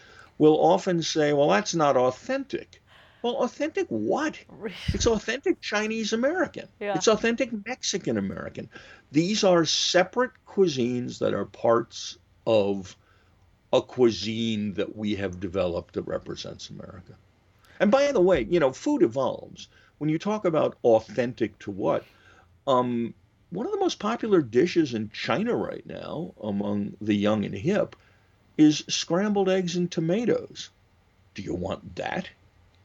will 0.41 0.59
often 0.59 1.03
say, 1.03 1.33
well, 1.33 1.49
that's 1.49 1.75
not 1.75 1.95
authentic. 1.95 2.81
Well, 3.21 3.35
authentic 3.43 3.85
what? 3.89 4.39
It's 4.87 5.05
authentic 5.05 5.61
Chinese 5.61 6.13
American. 6.13 6.67
Yeah. 6.79 6.95
It's 6.95 7.07
authentic 7.07 7.51
Mexican 7.67 8.17
American. 8.17 8.67
These 9.11 9.43
are 9.43 9.65
separate 9.65 10.31
cuisines 10.47 11.19
that 11.19 11.35
are 11.35 11.45
parts 11.45 12.17
of 12.47 12.97
a 13.71 13.83
cuisine 13.83 14.73
that 14.73 14.97
we 14.97 15.13
have 15.13 15.39
developed 15.39 15.93
that 15.93 16.07
represents 16.07 16.71
America. 16.71 17.13
And 17.79 17.91
by 17.91 18.11
the 18.11 18.19
way, 18.19 18.47
you 18.49 18.59
know, 18.59 18.73
food 18.73 19.03
evolves. 19.03 19.67
When 19.99 20.09
you 20.09 20.17
talk 20.17 20.45
about 20.45 20.79
authentic 20.83 21.59
to 21.59 21.69
what, 21.69 22.03
um, 22.65 23.13
one 23.51 23.67
of 23.67 23.71
the 23.71 23.77
most 23.79 23.99
popular 23.99 24.41
dishes 24.41 24.95
in 24.95 25.11
China 25.11 25.55
right 25.55 25.85
now 25.85 26.33
among 26.41 26.93
the 26.99 27.13
young 27.13 27.45
and 27.45 27.53
hip 27.53 27.95
is 28.61 28.83
scrambled 28.87 29.49
eggs 29.49 29.75
and 29.75 29.91
tomatoes. 29.91 30.69
Do 31.33 31.41
you 31.41 31.53
want 31.53 31.95
that 31.95 32.29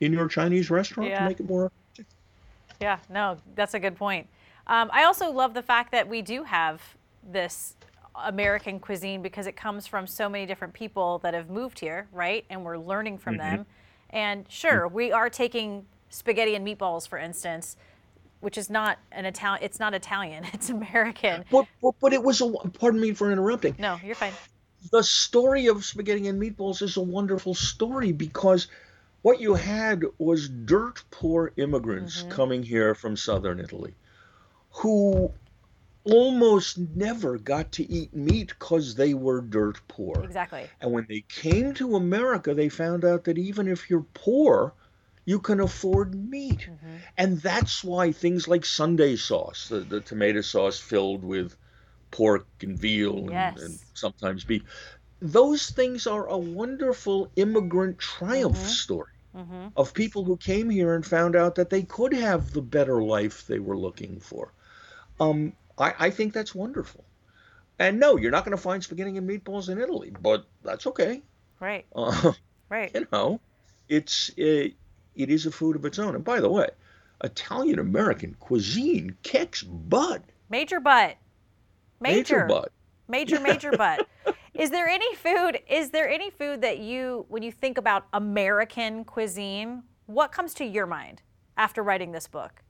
in 0.01 0.13
your 0.13 0.29
Chinese 0.29 0.71
restaurant 0.71 1.11
Yeah. 1.11 1.21
to 1.21 1.29
make 1.29 1.41
it 1.41 1.49
more? 1.49 1.71
Yeah, 2.81 2.99
no, 3.09 3.39
that's 3.55 3.75
a 3.75 3.81
good 3.81 3.97
point. 3.97 4.27
Um, 4.67 4.91
I 4.93 5.05
also 5.05 5.31
love 5.31 5.55
the 5.55 5.63
fact 5.63 5.93
that 5.93 6.09
we 6.09 6.23
do 6.23 6.43
have 6.45 6.83
this 7.23 7.75
American 8.15 8.81
cuisine 8.81 9.23
because 9.23 9.47
it 9.47 9.57
comes 9.57 9.87
from 9.87 10.07
so 10.07 10.29
many 10.29 10.47
different 10.47 10.75
people 10.75 11.19
that 11.19 11.35
have 11.35 11.49
moved 11.51 11.79
here, 11.79 12.07
right? 12.13 12.45
And 12.51 12.65
we're 12.65 12.79
learning 12.79 13.19
from 13.19 13.35
Mhm. 13.35 13.39
them. 13.39 13.67
And 14.11 14.47
sure, 14.49 14.89
we 14.89 15.13
are 15.13 15.29
taking 15.31 15.87
spaghetti 16.11 16.55
and 16.55 16.67
meatballs, 16.67 17.07
for 17.09 17.19
instance, 17.19 17.77
which 18.41 18.57
is 18.59 18.69
not 18.71 18.99
an 19.13 19.25
Italian. 19.27 19.63
It's 19.65 19.79
not 19.81 19.95
Italian. 19.95 20.45
It's 20.55 20.71
American. 20.71 21.45
But, 21.51 21.67
but, 21.83 21.95
but 22.01 22.13
it 22.13 22.23
was 22.23 22.41
a, 22.41 22.49
pardon 22.51 23.01
me 23.01 23.13
for 23.13 23.31
interrupting. 23.33 23.75
No, 23.79 23.99
you're 24.05 24.15
fine. 24.15 24.33
The 24.91 25.03
story 25.03 25.67
of 25.67 25.85
spaghetti 25.85 26.29
and 26.29 26.41
meatballs 26.41 26.83
is 26.83 26.97
a 26.97 27.03
wonderful 27.03 27.55
story 27.55 28.13
because 28.13 28.69
what 29.23 29.41
you 29.41 29.55
had 29.55 30.05
was 30.19 30.49
dirt 30.49 31.03
poor 31.11 31.53
immigrants 31.57 32.23
Mhm. 32.23 32.31
coming 32.31 32.63
here 32.63 32.95
from 32.95 33.17
southern 33.17 33.61
Italy 33.61 33.95
who 34.71 35.33
almost 36.05 36.79
never 36.79 37.39
got 37.39 37.73
to 37.73 37.91
eat 37.91 38.15
meat 38.15 38.49
because 38.49 38.95
they 38.95 39.15
were 39.15 39.41
dirt 39.41 39.81
poor. 39.89 40.23
Exactly. 40.23 40.69
And 40.81 40.93
when 40.93 41.07
they 41.09 41.25
came 41.29 41.75
to 41.75 41.97
America, 41.97 42.55
they 42.55 42.69
found 42.69 43.05
out 43.05 43.25
that 43.25 43.39
even 43.39 43.67
if 43.67 43.91
you're 43.91 44.07
poor, 44.15 44.75
you 45.25 45.41
can 45.41 45.61
afford 45.61 46.15
meat. 46.15 46.69
Mhm. 46.69 46.99
And 47.19 47.41
that's 47.41 47.83
why 47.83 48.13
things 48.13 48.47
like 48.47 48.65
Sunday 48.65 49.17
sauce, 49.17 49.69
the, 49.69 49.81
the 49.81 50.01
tomato 50.01 50.43
sauce 50.43 50.79
filled 50.79 51.25
with 51.25 51.57
pork 52.11 52.49
and 52.63 52.79
veal 52.79 53.29
and, 53.31 53.31
Yes. 53.31 53.61
and 53.61 53.79
sometimes 53.95 54.45
beef, 54.45 54.63
those 55.21 55.71
things 55.71 56.07
are 56.07 56.27
a 56.29 56.39
wonderful 56.39 57.31
immigrant 57.37 57.99
triumph 57.99 58.57
Mhm. 58.57 58.69
story 58.69 59.13
Mhm. 59.35 59.73
of 59.77 59.95
people 59.95 60.25
who 60.25 60.37
came 60.37 60.71
here 60.71 60.95
and 60.95 61.07
found 61.07 61.37
out 61.37 61.55
that 61.57 61.71
they 61.71 61.83
could 61.83 62.13
have 62.15 62.53
the 62.53 62.63
better 62.63 63.03
life 63.03 63.47
they 63.47 63.59
were 63.59 63.77
looking 63.79 64.21
for. 64.21 64.53
Um, 65.21 65.55
I, 65.79 65.95
I 65.99 66.11
think 66.11 66.33
that's 66.33 66.55
wonderful. 66.55 67.05
And 67.79 67.99
no, 68.01 68.17
you're 68.17 68.31
not 68.31 68.45
going 68.45 68.57
to 68.57 68.63
find 68.63 68.83
spaghetti 68.83 69.17
and 69.17 69.29
meatballs 69.29 69.69
in 69.69 69.81
Italy, 69.81 70.13
but 70.21 70.47
that's 70.63 70.87
okay. 70.87 71.23
Right. 71.61 71.87
Uh, 71.95 72.33
Right. 72.69 72.95
you 72.95 73.07
know, 73.13 73.41
it's 73.89 74.31
it, 74.37 74.75
it 75.15 75.31
is 75.31 75.47
a 75.47 75.51
food 75.51 75.77
of 75.77 75.85
its 75.85 75.99
own. 75.99 76.15
And 76.15 76.25
by 76.25 76.41
the 76.41 76.51
way, 76.51 76.69
Italian 77.23 77.79
American 77.79 78.35
cuisine 78.41 79.17
kicks 79.23 79.63
butt. 79.63 80.23
Major 80.49 80.81
butt. 80.81 81.17
Major. 82.01 82.47
butt. 82.47 82.73
Major, 83.09 83.41
major 83.41 83.73
butt. 83.77 84.09
Is 84.55 84.71
there 84.71 84.89
any 84.89 85.15
food? 85.15 85.61
Is 85.69 85.91
there 85.91 86.09
any 86.09 86.31
food 86.31 86.63
that 86.63 86.79
you, 86.79 87.27
when 87.29 87.43
you 87.43 87.53
think 87.53 87.79
about 87.79 88.07
American 88.13 89.05
cuisine, 89.05 89.83
what 90.07 90.33
comes 90.33 90.55
to 90.55 90.65
your 90.65 90.87
mind 90.87 91.23
after 91.57 91.83
writing 91.83 92.13
this 92.13 92.27
book? 92.27 92.63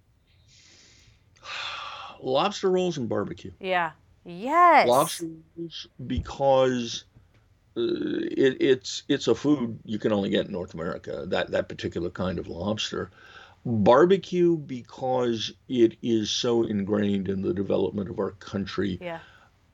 Lobster 2.21 2.71
rolls 2.71 2.99
and 2.99 3.09
barbecue. 3.09 3.53
Yeah. 3.61 3.93
Yes. 4.25 4.89
Lobster 4.89 5.27
rolls 5.57 5.87
because 6.07 7.05
uh, 7.77 7.83
it, 7.83 8.57
it's 8.61 9.03
it's 9.09 9.29
a 9.29 9.35
food 9.35 9.79
you 9.85 9.99
can 9.99 10.13
only 10.13 10.31
get 10.31 10.47
in 10.47 10.53
North 10.53 10.75
America. 10.75 11.25
That 11.27 11.51
that 11.51 11.69
particular 11.69 12.11
kind 12.11 12.39
of 12.39 12.49
lobster. 12.49 13.11
Barbecue 13.67 14.57
because 14.57 15.53
it 15.69 15.97
is 16.01 16.31
so 16.31 16.63
ingrained 16.63 17.29
in 17.29 17.43
the 17.43 17.53
development 17.53 18.09
of 18.09 18.21
our 18.21 18.31
country. 18.31 18.97
Yeah. 19.01 19.19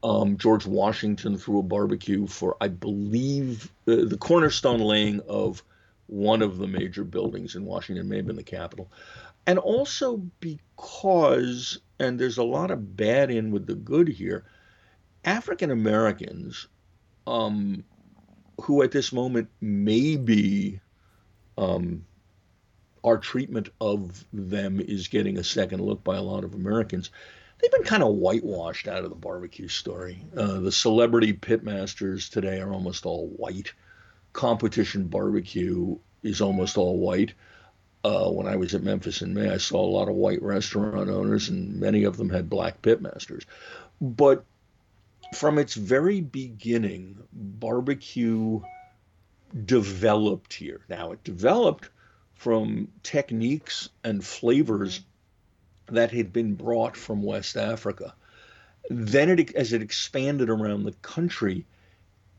um, 0.02 0.38
George 0.38 0.66
Washington 0.66 1.36
threw 1.36 1.58
a 1.58 1.62
barbecue 1.62 2.26
for, 2.26 2.56
I 2.58 2.68
believe, 2.68 3.70
uh, 3.86 4.04
the 4.06 4.16
cornerstone 4.18 4.80
laying 4.80 5.20
of 5.28 5.62
one 6.06 6.40
of 6.42 6.56
the 6.58 6.66
major 6.66 7.04
buildings 7.04 7.54
in 7.54 7.64
Washington, 7.66 8.08
may 8.08 8.16
have 8.16 8.26
been 8.26 8.36
the 8.36 8.42
Capitol. 8.42 8.90
And 9.46 9.58
also 9.58 10.16
because, 10.40 11.78
and 11.98 12.18
there's 12.18 12.38
a 12.38 12.44
lot 12.44 12.70
of 12.70 12.96
bad 12.96 13.30
in 13.30 13.50
with 13.50 13.66
the 13.66 13.74
good 13.74 14.08
here, 14.08 14.44
African 15.24 15.70
Americans, 15.70 16.66
um, 17.26 17.84
who 18.62 18.82
at 18.82 18.90
this 18.90 19.12
moment 19.12 19.48
may 19.60 20.16
be 20.16 20.80
um, 21.58 22.04
our 23.04 23.18
treatment 23.18 23.68
of 23.80 24.24
them 24.32 24.80
is 24.80 25.08
getting 25.08 25.38
a 25.38 25.44
second 25.44 25.80
look 25.80 26.04
by 26.04 26.16
a 26.16 26.22
lot 26.22 26.44
of 26.44 26.54
Americans. 26.54 27.10
They've 27.60 27.70
been 27.70 27.84
kind 27.84 28.02
of 28.02 28.14
whitewashed 28.14 28.88
out 28.88 29.04
of 29.04 29.10
the 29.10 29.16
barbecue 29.16 29.68
story. 29.68 30.24
Uh, 30.36 30.60
the 30.60 30.72
celebrity 30.72 31.32
pitmasters 31.32 32.28
today 32.28 32.60
are 32.60 32.72
almost 32.72 33.06
all 33.06 33.28
white. 33.28 33.72
Competition 34.32 35.06
barbecue 35.06 35.96
is 36.22 36.40
almost 36.40 36.76
all 36.76 36.98
white. 36.98 37.34
Uh, 38.04 38.28
when 38.30 38.48
I 38.48 38.56
was 38.56 38.74
at 38.74 38.82
Memphis 38.82 39.22
in 39.22 39.32
May, 39.32 39.48
I 39.48 39.58
saw 39.58 39.80
a 39.80 39.86
lot 39.86 40.08
of 40.08 40.16
white 40.16 40.42
restaurant 40.42 41.08
owners, 41.08 41.48
and 41.48 41.78
many 41.78 42.02
of 42.02 42.16
them 42.16 42.30
had 42.30 42.50
black 42.50 42.82
pitmasters. 42.82 43.44
But 44.00 44.44
from 45.34 45.58
its 45.58 45.74
very 45.74 46.20
beginning, 46.20 47.16
barbecue 47.32 48.60
developed 49.64 50.52
here. 50.52 50.80
Now, 50.88 51.12
it 51.12 51.22
developed 51.22 51.90
from 52.34 52.88
techniques 53.02 53.88
and 54.04 54.24
flavors 54.24 55.00
that 55.86 56.10
had 56.10 56.32
been 56.32 56.54
brought 56.54 56.96
from 56.96 57.22
West 57.22 57.56
Africa. 57.56 58.14
Then, 58.90 59.38
it, 59.38 59.54
as 59.54 59.72
it 59.72 59.82
expanded 59.82 60.50
around 60.50 60.84
the 60.84 60.92
country, 61.02 61.64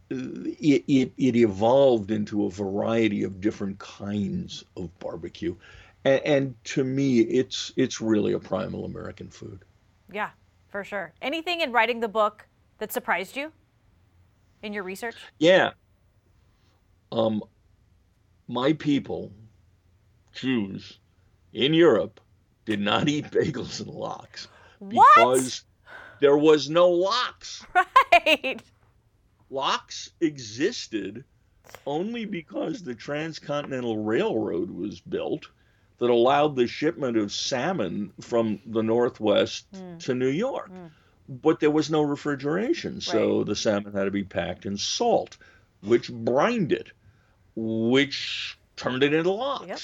it, 0.10 0.84
it, 0.88 1.14
it 1.18 1.36
evolved 1.36 2.12
into 2.12 2.46
a 2.46 2.50
variety 2.50 3.24
of 3.24 3.39
different 3.39 3.80
kinds 3.80 4.66
of 4.76 4.98
barbecue. 5.00 5.56
And, 6.04 6.22
and 6.26 6.64
to 6.66 6.84
me, 6.84 7.20
it's 7.20 7.72
it's 7.78 8.02
really 8.02 8.34
a 8.34 8.39
primal 8.39 8.86
American 8.86 9.30
food. 9.30 9.64
Yeah, 10.12 10.32
for 10.70 10.84
sure. 10.84 11.14
Anything 11.22 11.62
in 11.62 11.72
writing 11.72 12.02
the 12.02 12.10
book 12.10 12.46
that 12.80 12.91
surprised 12.91 13.38
you 13.38 13.52
in 14.62 14.74
your 14.74 14.84
research? 14.84 15.16
Yeah. 15.39 15.72
Um, 17.12 17.44
my 18.48 18.74
people, 18.74 19.32
Jews 20.34 21.00
in 21.54 21.74
Europe, 21.74 22.20
did 22.66 22.80
not 22.80 23.08
eat 23.08 23.26
bagels 23.32 23.80
and 23.80 23.90
lox 23.90 24.48
What? 24.80 25.08
because 25.16 25.64
there 26.20 26.38
was 26.38 26.70
no 26.70 26.90
lox. 26.90 27.66
Right. 28.26 28.62
Lox 29.50 30.12
existed 30.22 31.24
only 31.86 32.26
because 32.26 32.82
the 32.84 32.96
Transcontinental 32.96 33.98
Railroad 34.04 34.70
was 34.72 35.00
built 35.02 35.48
that 35.98 36.10
allowed 36.10 36.56
the 36.56 36.68
shipment 36.68 37.18
of 37.18 37.32
salmon 37.32 38.12
from 38.22 38.60
the 38.66 38.82
Northwest 38.84 39.66
Mm. 39.74 40.00
to 40.06 40.16
New 40.16 40.30
York. 40.30 40.72
Mm. 40.72 40.90
But 41.30 41.60
there 41.60 41.72
was 41.72 41.90
no 41.90 42.02
refrigeration, 42.02 43.00
so 43.02 43.44
the 43.44 43.56
salmon 43.56 43.94
had 43.94 44.06
to 44.06 44.12
be 44.12 44.24
packed 44.24 44.66
in 44.66 44.78
salt, 44.78 45.38
which 45.82 46.12
brined 46.12 46.72
it, 46.72 46.92
which 47.56 48.58
turned 48.76 49.04
it 49.04 49.14
into 49.14 49.32
lox. 49.32 49.68
Yep. 49.68 49.80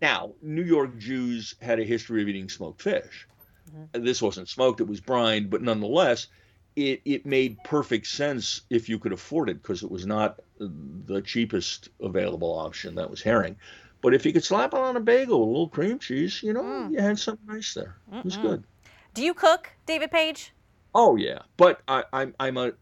Now, 0.00 0.32
New 0.42 0.62
York 0.62 0.98
Jews 0.98 1.54
had 1.60 1.78
a 1.78 1.84
history 1.84 2.22
of 2.22 2.28
eating 2.28 2.48
smoked 2.48 2.82
fish. 2.82 3.26
Mm-hmm. 3.74 4.04
This 4.04 4.22
wasn't 4.22 4.48
smoked, 4.48 4.80
it 4.80 4.88
was 4.88 5.00
brined, 5.00 5.50
but 5.50 5.62
nonetheless, 5.62 6.28
it, 6.76 7.02
it 7.04 7.26
made 7.26 7.62
perfect 7.64 8.06
sense 8.06 8.62
if 8.70 8.88
you 8.88 8.98
could 8.98 9.12
afford 9.12 9.50
it 9.50 9.62
because 9.62 9.82
it 9.82 9.90
was 9.90 10.06
not 10.06 10.40
the 10.58 11.20
cheapest 11.22 11.88
available 12.00 12.52
option. 12.58 12.94
That 12.94 13.10
was 13.10 13.22
herring. 13.22 13.56
But 14.02 14.14
if 14.14 14.24
you 14.24 14.32
could 14.32 14.44
slap 14.44 14.72
it 14.72 14.78
on 14.80 14.96
a 14.96 15.00
bagel 15.00 15.40
with 15.40 15.48
a 15.48 15.50
little 15.50 15.68
cream 15.68 15.98
cheese, 15.98 16.42
you 16.42 16.52
know, 16.54 16.62
Mm. 16.62 16.92
you 16.92 17.00
had 17.00 17.18
something 17.18 17.46
nice 17.46 17.74
there. 17.74 17.96
It 18.12 18.24
was 18.24 18.36
good. 18.36 18.64
Do 19.12 19.22
you 19.22 19.34
cook, 19.34 19.70
David 19.84 20.10
Page? 20.10 20.52
Oh 20.94 21.16
yeah, 21.16 21.40
but 21.56 21.82
I, 21.86 22.04
I'm 22.12 22.34
I'm 22.40 22.56
a 22.56 22.72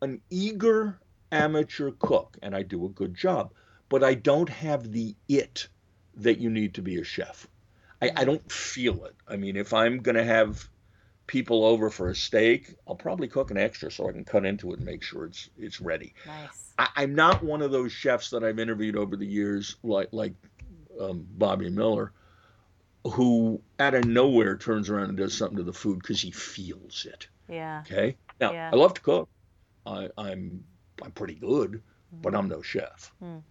an 0.00 0.20
eager 0.30 0.98
amateur 1.30 1.90
cook, 1.98 2.38
and 2.42 2.56
I 2.56 2.62
do 2.62 2.86
a 2.86 2.88
good 2.88 3.14
job. 3.14 3.52
But 3.88 4.02
I 4.02 4.14
don't 4.14 4.48
have 4.48 4.90
the 4.90 5.14
it 5.28 5.68
that 6.16 6.38
you 6.38 6.50
need 6.50 6.74
to 6.74 6.82
be 6.82 6.98
a 6.98 7.04
chef. 7.04 7.46
I, 8.00 8.06
I 8.06 8.08
mm-hmm. 8.10 8.24
don't 8.24 8.52
feel 8.52 9.04
it. 9.04 9.14
I 9.28 9.36
mean, 9.36 9.56
if 9.56 9.72
I'm 9.72 9.98
gonna 9.98 10.24
have 10.24 10.68
people 11.26 11.64
over 11.64 11.88
for 11.88 12.10
a 12.10 12.14
steak, 12.14 12.74
I'll 12.86 12.96
probably 12.96 13.28
cook 13.28 13.50
an 13.50 13.56
extra 13.56 13.90
so 13.90 14.08
I 14.08 14.12
can 14.12 14.24
cut 14.24 14.44
into 14.44 14.72
it 14.72 14.78
and 14.78 14.86
make 14.86 15.02
sure 15.02 15.26
it's 15.26 15.48
it's 15.56 15.80
ready. 15.80 16.14
Nice. 16.26 16.72
I, 16.78 16.88
I'm 16.96 17.14
not 17.14 17.42
one 17.42 17.62
of 17.62 17.70
those 17.70 17.92
chefs 17.92 18.30
that 18.30 18.42
I've 18.42 18.58
interviewed 18.58 18.96
over 18.96 19.16
the 19.16 19.26
years, 19.26 19.76
like 19.82 20.08
like 20.12 20.34
um, 21.00 21.26
Bobby 21.30 21.70
Mueller, 21.70 22.12
who 23.04 23.60
out 23.78 23.94
of 23.94 24.04
nowhere 24.04 24.56
turns 24.56 24.90
around 24.90 25.10
and 25.10 25.16
does 25.16 25.36
something 25.36 25.58
to 25.58 25.62
the 25.62 25.72
food 25.72 25.98
because 26.00 26.20
he 26.20 26.30
feels 26.30 27.06
it. 27.06 27.28
Yeah. 27.48 27.82
Okay. 27.86 28.16
Now 28.40 28.52
Yeah. 28.52 28.70
I 28.72 28.76
love 28.76 28.94
to 28.94 29.00
cook. 29.00 29.28
I, 29.86 30.08
I'm 30.16 30.64
I'm 31.02 31.12
pretty 31.12 31.34
good, 31.34 31.82
but 32.12 32.32
mm-hmm. 32.32 32.36
I'm 32.36 32.48
no 32.48 32.62
chef. 32.62 33.12
Mm. 33.22 33.42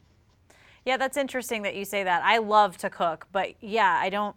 Yeah, 0.86 0.98
that's 0.98 1.18
interesting 1.18 1.62
that 1.64 1.76
you 1.76 1.86
say 1.86 2.04
that. 2.04 2.24
I 2.24 2.40
love 2.40 2.78
to 2.78 2.90
cook, 2.90 3.28
but 3.32 3.54
yeah, 3.62 4.00
I 4.02 4.10
don't. 4.10 4.36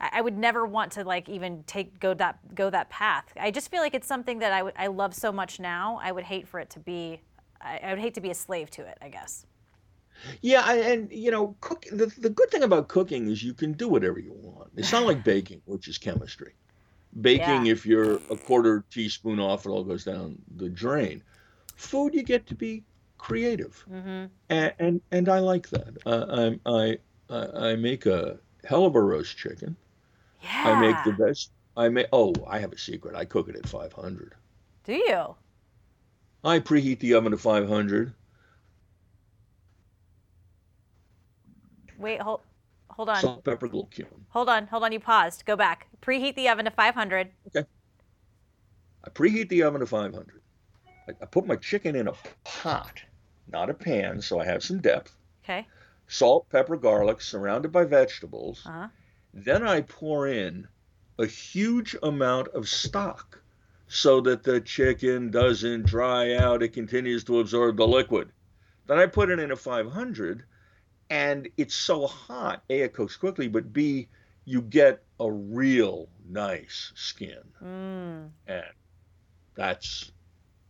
I 0.00 0.20
would 0.20 0.36
never 0.36 0.66
want 0.66 0.90
to 0.92 1.04
like 1.04 1.28
even 1.28 1.62
take 1.64 2.00
go 2.00 2.12
that 2.14 2.54
go 2.54 2.70
that 2.70 2.90
path. 2.90 3.26
I 3.38 3.50
just 3.52 3.70
feel 3.70 3.80
like 3.80 3.94
it's 3.94 4.06
something 4.06 4.40
that 4.40 4.52
I 4.52 4.72
I 4.76 4.86
love 4.88 5.14
so 5.14 5.30
much 5.30 5.60
now. 5.60 6.00
I 6.02 6.10
would 6.10 6.24
hate 6.24 6.48
for 6.48 6.58
it 6.58 6.70
to 6.70 6.80
be. 6.80 7.20
I, 7.60 7.78
I 7.84 7.90
would 7.90 8.00
hate 8.00 8.14
to 8.14 8.20
be 8.20 8.30
a 8.30 8.34
slave 8.34 8.70
to 8.70 8.82
it. 8.82 8.98
I 9.00 9.08
guess. 9.10 9.46
Yeah, 10.40 10.62
I, 10.64 10.76
and 10.76 11.10
you 11.12 11.30
know, 11.30 11.56
cook. 11.60 11.84
The, 11.92 12.06
the 12.18 12.30
good 12.30 12.50
thing 12.50 12.62
about 12.62 12.88
cooking 12.88 13.28
is 13.28 13.42
you 13.42 13.54
can 13.54 13.72
do 13.72 13.88
whatever 13.88 14.18
you 14.18 14.32
want. 14.34 14.70
It's 14.76 14.92
not 14.92 15.04
like 15.04 15.22
baking, 15.32 15.62
which 15.66 15.86
is 15.86 15.98
chemistry. 15.98 16.54
Baking, 17.20 17.66
Yeah. 17.66 17.72
if 17.72 17.84
you're 17.86 18.14
a 18.30 18.36
quarter 18.36 18.84
teaspoon 18.90 19.38
off, 19.38 19.66
it 19.66 19.70
all 19.70 19.84
goes 19.84 20.04
down 20.04 20.38
the 20.56 20.68
drain. 20.68 21.22
Food, 21.76 22.14
you 22.14 22.22
get 22.22 22.46
to 22.46 22.54
be 22.54 22.84
creative, 23.22 23.84
Mm-hmm. 23.90 24.26
and 24.50 24.74
and, 24.80 25.00
and 25.12 25.28
I 25.28 25.38
like 25.38 25.68
that. 25.70 25.96
Uh, 26.04 26.58
I 26.68 26.98
I 27.30 27.68
I 27.70 27.76
make 27.76 28.04
a 28.06 28.38
hell 28.64 28.84
of 28.84 28.96
a 28.96 29.00
roast 29.00 29.36
chicken. 29.38 29.76
Yeah. 30.42 30.64
I 30.66 30.80
make 30.80 30.96
the 31.04 31.12
best. 31.24 31.52
I 31.76 31.88
make. 31.88 32.08
Oh, 32.12 32.34
I 32.48 32.58
have 32.58 32.72
a 32.72 32.78
secret. 32.78 33.14
I 33.14 33.24
cook 33.24 33.48
it 33.48 33.54
at 33.56 33.66
500. 33.66 34.34
Do 34.84 34.92
you? 34.94 35.36
I 36.44 36.58
preheat 36.58 36.98
the 36.98 37.14
oven 37.14 37.30
to 37.30 37.38
500. 37.38 38.12
Wait. 41.98 42.20
Hold. 42.20 42.40
Hold 42.90 43.08
on. 43.08 43.20
Salt, 43.20 43.44
pepper, 43.44 43.66
little 43.66 43.86
cumin. 43.86 44.26
Hold 44.30 44.48
on. 44.48 44.66
Hold 44.66 44.82
on. 44.82 44.92
You 44.92 45.00
paused. 45.00 45.46
Go 45.46 45.54
back. 45.56 45.86
Preheat 46.02 46.34
the 46.34 46.48
oven 46.48 46.64
to 46.64 46.70
500. 46.72 47.30
Okay. 47.56 47.66
I 49.04 49.10
preheat 49.10 49.48
the 49.48 49.62
oven 49.62 49.80
to 49.80 49.86
500. 49.86 50.42
I, 51.08 51.12
I 51.22 51.26
put 51.26 51.46
my 51.46 51.56
chicken 51.56 51.94
in 51.96 52.08
a 52.08 52.12
pot, 52.44 53.00
not 53.48 53.70
a 53.70 53.74
pan, 53.74 54.20
so 54.20 54.40
I 54.40 54.44
have 54.44 54.62
some 54.62 54.80
depth. 54.80 55.16
Okay. 55.44 55.66
Salt, 56.08 56.48
pepper, 56.50 56.76
garlic, 56.76 57.20
surrounded 57.20 57.72
by 57.72 57.84
vegetables. 57.84 58.62
Uh 58.66 58.70
huh. 58.72 58.88
Then 59.34 59.66
I 59.66 59.80
pour 59.80 60.28
in 60.28 60.68
a 61.18 61.26
huge 61.26 61.96
amount 62.02 62.48
of 62.48 62.68
stock 62.68 63.40
so 63.88 64.20
that 64.22 64.42
the 64.42 64.60
chicken 64.60 65.30
doesn't 65.30 65.86
dry 65.86 66.34
out. 66.36 66.62
It 66.62 66.72
continues 66.72 67.24
to 67.24 67.40
absorb 67.40 67.76
the 67.76 67.86
liquid. 67.86 68.30
Then 68.86 68.98
I 68.98 69.06
put 69.06 69.30
it 69.30 69.38
in 69.38 69.50
a 69.52 69.56
500, 69.56 70.44
and 71.10 71.48
it's 71.56 71.74
so 71.74 72.06
hot. 72.06 72.62
A, 72.68 72.80
it 72.80 72.92
cooks 72.94 73.16
quickly, 73.16 73.48
but 73.48 73.72
B, 73.72 74.08
you 74.44 74.60
get 74.60 75.02
a 75.20 75.30
real 75.30 76.08
nice 76.28 76.92
skin, 76.94 77.42
Mm. 77.62 78.30
and 78.46 78.64
that's 79.54 80.10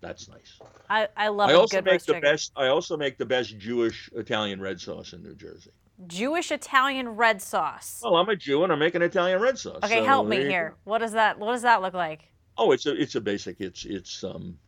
that's 0.03 0.29
nice. 0.29 0.59
I 0.91 1.09
I 1.17 1.29
love 1.29 1.49
I 1.49 1.53
a 1.55 1.59
also 1.59 1.79
good 1.79 1.85
make 1.87 2.01
the 2.01 2.15
chicken. 2.15 2.21
best. 2.21 2.53
I 2.57 2.67
also 2.67 2.97
make 2.99 3.17
the 3.17 3.25
best 3.25 3.57
Jewish 3.57 4.11
Italian 4.15 4.61
red 4.61 4.81
sauce 4.81 5.15
in 5.15 5.23
New 5.23 5.35
Jersey. 5.35 5.71
Jewish 6.07 6.51
Italian 6.51 7.11
red 7.11 7.41
sauce. 7.41 8.01
Well, 8.03 8.17
I'm 8.17 8.29
a 8.29 8.37
Jew 8.37 8.65
and 8.65 8.73
I 8.73 8.77
make 8.77 8.95
an 8.95 9.03
Italian 9.03 9.41
red 9.41 9.57
sauce. 9.59 9.79
Okay, 9.85 10.01
so 10.01 10.05
help 10.05 10.27
me 10.27 10.39
here. 10.39 10.71
go. 10.71 10.91
What 10.91 10.99
does 10.99 11.13
that 11.13 11.39
What 11.39 11.53
does 11.53 11.63
that 11.63 11.81
look 11.81 11.95
like? 11.95 12.29
Oh, 12.59 12.73
it's 12.73 12.85
a 12.85 13.01
it's 13.01 13.15
a 13.15 13.21
basic. 13.21 13.61
It's 13.61 13.85
it's 13.87 14.23
um. 14.25 14.59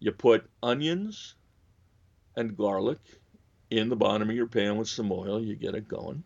You 0.00 0.12
put 0.12 0.48
onions 0.62 1.34
and 2.36 2.56
garlic 2.56 2.98
in 3.70 3.88
the 3.88 3.96
bottom 3.96 4.28
of 4.28 4.36
your 4.36 4.46
pan 4.46 4.76
with 4.76 4.88
some 4.88 5.10
oil. 5.12 5.40
You 5.40 5.54
get 5.54 5.74
it 5.74 5.86
going. 5.88 6.24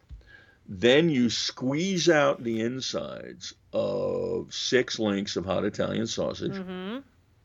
Then 0.70 1.08
you 1.10 1.30
squeeze 1.30 2.08
out 2.08 2.42
the 2.44 2.60
insides 2.60 3.54
of 3.72 4.52
six 4.52 4.98
links 4.98 5.36
of 5.36 5.46
hot 5.46 5.64
Italian 5.64 6.06
sausage 6.06 6.52
Mm-hmm. 6.52 6.98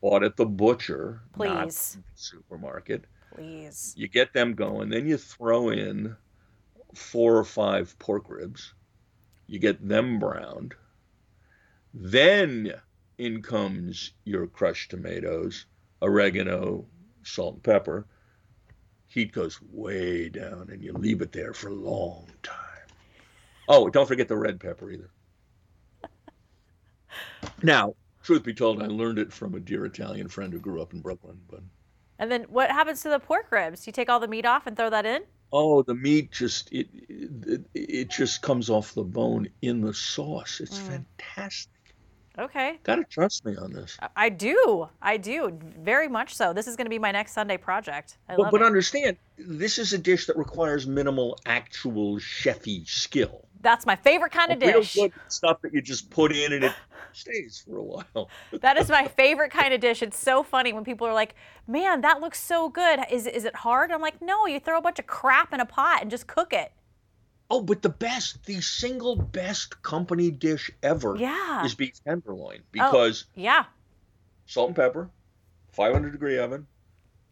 Bought 0.04 0.22
at 0.22 0.36
the 0.36 0.44
butcher, 0.44 1.22
not 1.38 1.62
Please. 1.64 1.96
the 1.96 2.02
supermarket. 2.14 3.06
Please. 3.34 3.94
You 3.96 4.06
get 4.06 4.34
them 4.34 4.52
going. 4.52 4.90
Then 4.90 5.06
you 5.06 5.16
throw 5.16 5.70
in 5.70 6.14
four 6.94 7.38
or 7.38 7.44
five 7.44 7.98
pork 7.98 8.28
ribs. 8.28 8.74
You 9.46 9.58
get 9.58 9.88
them 9.88 10.18
browned. 10.18 10.74
Then 11.94 12.74
in 13.16 13.40
comes 13.40 14.12
your 14.24 14.46
crushed 14.46 14.90
tomatoes, 14.90 15.64
oregano, 16.02 16.84
salt, 17.22 17.54
and 17.54 17.62
pepper. 17.62 18.06
Heat 19.06 19.32
goes 19.32 19.58
way 19.72 20.28
down, 20.28 20.68
and 20.70 20.84
you 20.84 20.92
leave 20.92 21.22
it 21.22 21.32
there 21.32 21.54
for 21.54 21.68
a 21.68 21.74
long 21.74 22.28
time. 22.42 22.58
Oh, 23.70 23.88
don't 23.88 24.06
forget 24.06 24.28
the 24.28 24.36
red 24.36 24.60
pepper 24.60 24.90
either. 24.90 25.08
Now, 27.62 27.94
truth 28.24 28.42
be 28.42 28.54
told, 28.54 28.82
I 28.82 28.86
learned 28.86 29.18
it 29.18 29.32
from 29.32 29.54
a 29.54 29.60
dear 29.60 29.84
Italian 29.84 30.28
friend 30.28 30.52
who 30.52 30.58
grew 30.58 30.82
up 30.82 30.92
in 30.92 31.00
Brooklyn. 31.00 31.38
But 31.48 31.60
And 32.18 32.32
then 32.32 32.44
what 32.44 32.70
happens 32.70 33.02
to 33.02 33.08
the 33.10 33.20
pork 33.20 33.46
ribs? 33.52 33.86
You 33.86 33.92
take 33.92 34.08
all 34.08 34.18
the 34.18 34.28
meat 34.28 34.46
off 34.46 34.66
and 34.66 34.76
throw 34.76 34.90
that 34.90 35.06
in? 35.06 35.22
Oh, 35.52 35.82
the 35.82 35.94
meat 35.94 36.32
just 36.32 36.72
it 36.72 36.88
it, 37.08 37.60
it 37.74 38.10
just 38.10 38.42
comes 38.42 38.70
off 38.70 38.94
the 38.94 39.04
bone 39.04 39.48
in 39.62 39.80
the 39.82 39.94
sauce. 39.94 40.60
It's 40.60 40.78
Mm. 40.80 41.04
fantastic. 41.18 41.70
Okay. 42.36 42.80
Gotta 42.82 43.04
trust 43.04 43.44
me 43.44 43.54
on 43.56 43.72
this. 43.72 43.96
I- 44.16 44.28
do. 44.28 44.88
I 45.00 45.16
do. 45.16 45.56
Very 45.78 46.08
much 46.08 46.34
so. 46.34 46.52
This 46.52 46.66
is 46.66 46.74
going 46.74 46.86
to 46.86 46.90
be 46.90 46.98
my 46.98 47.12
next 47.12 47.32
Sunday 47.32 47.56
project. 47.56 48.18
I 48.28 48.34
but 48.34 48.54
it. 48.54 48.62
understand, 48.62 49.16
this 49.38 49.78
is 49.78 49.92
a 49.92 49.98
dish 49.98 50.26
that 50.26 50.36
requires 50.36 50.84
minimal 50.84 51.38
actual 51.46 52.16
chefy 52.18 52.88
skill. 52.88 53.46
That's 53.64 53.86
my 53.86 53.96
favorite 53.96 54.30
kind 54.30 54.52
of 54.52 54.58
dish. 54.60 54.94
good 54.94 55.12
stuff 55.28 55.62
that 55.62 55.72
you 55.72 55.80
just 55.80 56.10
put 56.10 56.30
in 56.36 56.52
and 56.52 56.64
it 56.64 56.72
stays 57.12 57.64
for 57.66 57.78
a 57.78 57.82
while. 57.82 58.28
That 58.60 58.76
is 58.76 58.88
my 58.90 59.08
favorite 59.08 59.50
kind 59.50 59.72
of 59.74 59.80
dish. 59.80 60.02
It's 60.02 60.18
so 60.18 60.42
funny 60.42 60.72
when 60.74 60.84
people 60.84 61.06
are 61.06 61.14
like, 61.14 61.34
"Man, 61.66 62.02
that 62.02 62.20
looks 62.20 62.38
so 62.40 62.68
good. 62.68 63.00
Is 63.10 63.26
is 63.26 63.44
it 63.44 63.56
hard?" 63.56 63.90
I'm 63.90 64.02
like, 64.02 64.20
"No, 64.22 64.46
you 64.46 64.60
throw 64.60 64.78
a 64.78 64.82
bunch 64.82 64.98
of 64.98 65.06
crap 65.06 65.52
in 65.54 65.60
a 65.60 65.66
pot 65.66 66.02
and 66.02 66.10
just 66.10 66.26
cook 66.26 66.52
it." 66.52 66.72
Oh, 67.50 67.62
but 67.62 67.82
the 67.82 67.88
best, 67.88 68.44
the 68.44 68.60
single 68.60 69.16
best 69.16 69.82
company 69.82 70.30
dish 70.30 70.70
ever 70.82 71.16
Yeah. 71.16 71.64
is 71.64 71.74
beef 71.74 71.94
tenderloin 72.04 72.58
Oh. 72.60 72.66
because 72.70 73.24
Yeah. 73.34 73.64
salt 74.46 74.68
and 74.68 74.76
pepper, 74.76 75.10
500 75.72 76.12
degree 76.12 76.38
oven, 76.38 76.66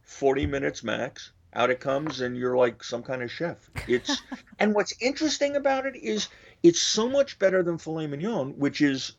40 0.02 0.46
minutes 0.46 0.82
max. 0.82 1.32
Out 1.54 1.70
it 1.70 1.80
comes, 1.80 2.20
and 2.20 2.36
you're 2.36 2.56
like 2.56 2.82
some 2.82 3.02
kind 3.02 3.22
of 3.22 3.30
chef. 3.30 3.70
It's 3.86 4.22
and 4.58 4.74
what's 4.74 4.94
interesting 5.00 5.56
about 5.56 5.86
it 5.86 5.96
is 5.96 6.28
it's 6.62 6.80
so 6.80 7.08
much 7.08 7.38
better 7.38 7.62
than 7.62 7.76
filet 7.78 8.06
mignon, 8.06 8.58
which 8.58 8.80
is 8.80 9.16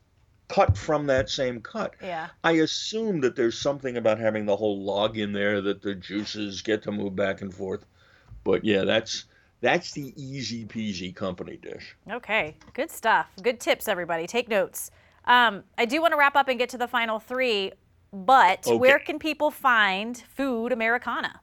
cut 0.50 0.78
from 0.78 1.06
that 1.08 1.30
same 1.30 1.62
cut. 1.62 1.94
Yeah. 2.02 2.30
I 2.44 2.54
assume 2.54 3.22
that 3.22 3.36
there's 3.36 3.58
something 3.58 3.98
about 3.98 4.20
having 4.20 4.46
the 4.46 4.56
whole 4.56 4.84
log 4.84 5.18
in 5.18 5.32
there 5.32 5.62
that 5.62 5.82
the 5.82 5.96
juices 5.96 6.62
get 6.62 6.84
to 6.84 6.92
move 6.92 7.16
back 7.16 7.42
and 7.42 7.54
forth. 7.54 7.86
But 8.44 8.64
yeah, 8.66 8.84
that's 8.84 9.26
that's 9.62 9.92
the 9.94 10.14
easy 10.22 10.66
peasy 10.66 11.16
company 11.16 11.58
dish. 11.58 11.96
Okay. 12.12 12.58
Good 12.74 12.92
stuff. 12.92 13.28
Good 13.42 13.60
tips, 13.60 13.88
everybody. 13.88 14.28
Take 14.28 14.50
notes. 14.50 14.92
Um, 15.26 15.64
I 15.78 15.86
do 15.86 16.02
want 16.02 16.12
to 16.14 16.18
wrap 16.18 16.36
up 16.36 16.50
and 16.50 16.60
get 16.60 16.68
to 16.70 16.78
the 16.78 16.88
final 16.88 17.20
three, 17.20 17.72
but 18.12 18.68
Okay. 18.68 18.76
where 18.76 19.00
can 19.00 19.20
people 19.20 19.52
find 19.52 20.18
Food 20.18 20.72
Americana? 20.74 21.40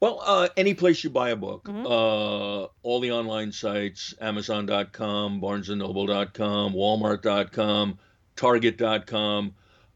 Well, 0.00 0.22
uh, 0.24 0.48
any 0.56 0.74
place 0.74 1.02
you 1.02 1.10
buy 1.10 1.30
a 1.30 1.36
book, 1.36 1.64
Mhm. 1.64 1.84
uh, 1.84 2.68
all 2.84 3.00
the 3.00 3.10
online 3.12 3.50
sites, 3.50 4.14
Amazon.com, 4.20 5.40
BarnesandNoble.com, 5.40 6.72
Walmart.com, 6.72 7.98
Target.com. 8.36 9.54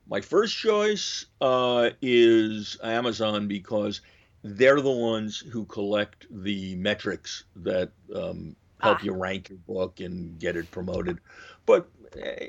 My 0.09 0.20
first 0.20 0.57
choice 0.57 1.26
uh, 1.40 1.90
is 2.03 2.76
Amazon 2.82 3.46
because 3.46 4.00
they're 4.42 4.80
the 4.80 4.90
ones 4.90 5.38
who 5.38 5.64
collect 5.66 6.26
the 6.30 6.74
metrics 6.74 7.44
that 7.57 7.90
um, 8.14 8.57
help 8.80 8.98
Ah. 8.98 9.05
you 9.05 9.12
rank 9.12 9.50
your 9.50 9.59
book 9.59 10.00
and 10.00 10.36
get 10.40 10.57
it 10.57 10.68
promoted. 10.72 11.18
But 11.64 11.88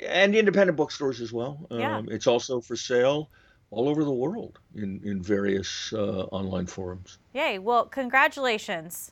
and 0.07 0.35
independent 0.35 0.75
bookstores 0.75 1.21
as 1.21 1.31
well. 1.31 1.65
Yeah. 1.69 1.97
Um, 1.99 2.09
it's 2.09 2.25
also 2.27 2.59
for 2.59 2.75
sale 2.75 3.29
all 3.73 3.89
over 3.89 4.03
the 4.03 4.11
world 4.11 4.59
in 4.75 5.01
in 5.03 5.21
various 5.21 5.91
uh, 5.93 6.23
online 6.31 6.67
forums. 6.67 7.17
Yay. 7.33 7.59
Well, 7.59 7.85
congratulations. 7.85 9.11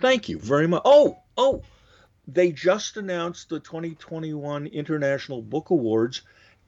Thank 0.00 0.28
you 0.28 0.38
very 0.38 0.66
much. 0.66 0.82
Oh, 0.84 1.18
oh, 1.36 1.62
they 2.28 2.52
just 2.52 2.96
announced 2.96 3.48
the 3.48 3.60
2021 3.60 4.66
International 4.66 5.40
Book 5.40 5.70
Awards, 5.70 6.22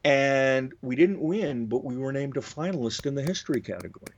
and 0.04 0.72
we 0.82 0.96
didn't 0.96 1.20
win, 1.20 1.66
but 1.66 1.84
we 1.84 1.96
were 1.96 2.12
named 2.12 2.36
a 2.36 2.40
finalist 2.40 3.04
in 3.06 3.14
the 3.14 3.22
history 3.22 3.60
category 3.60 4.14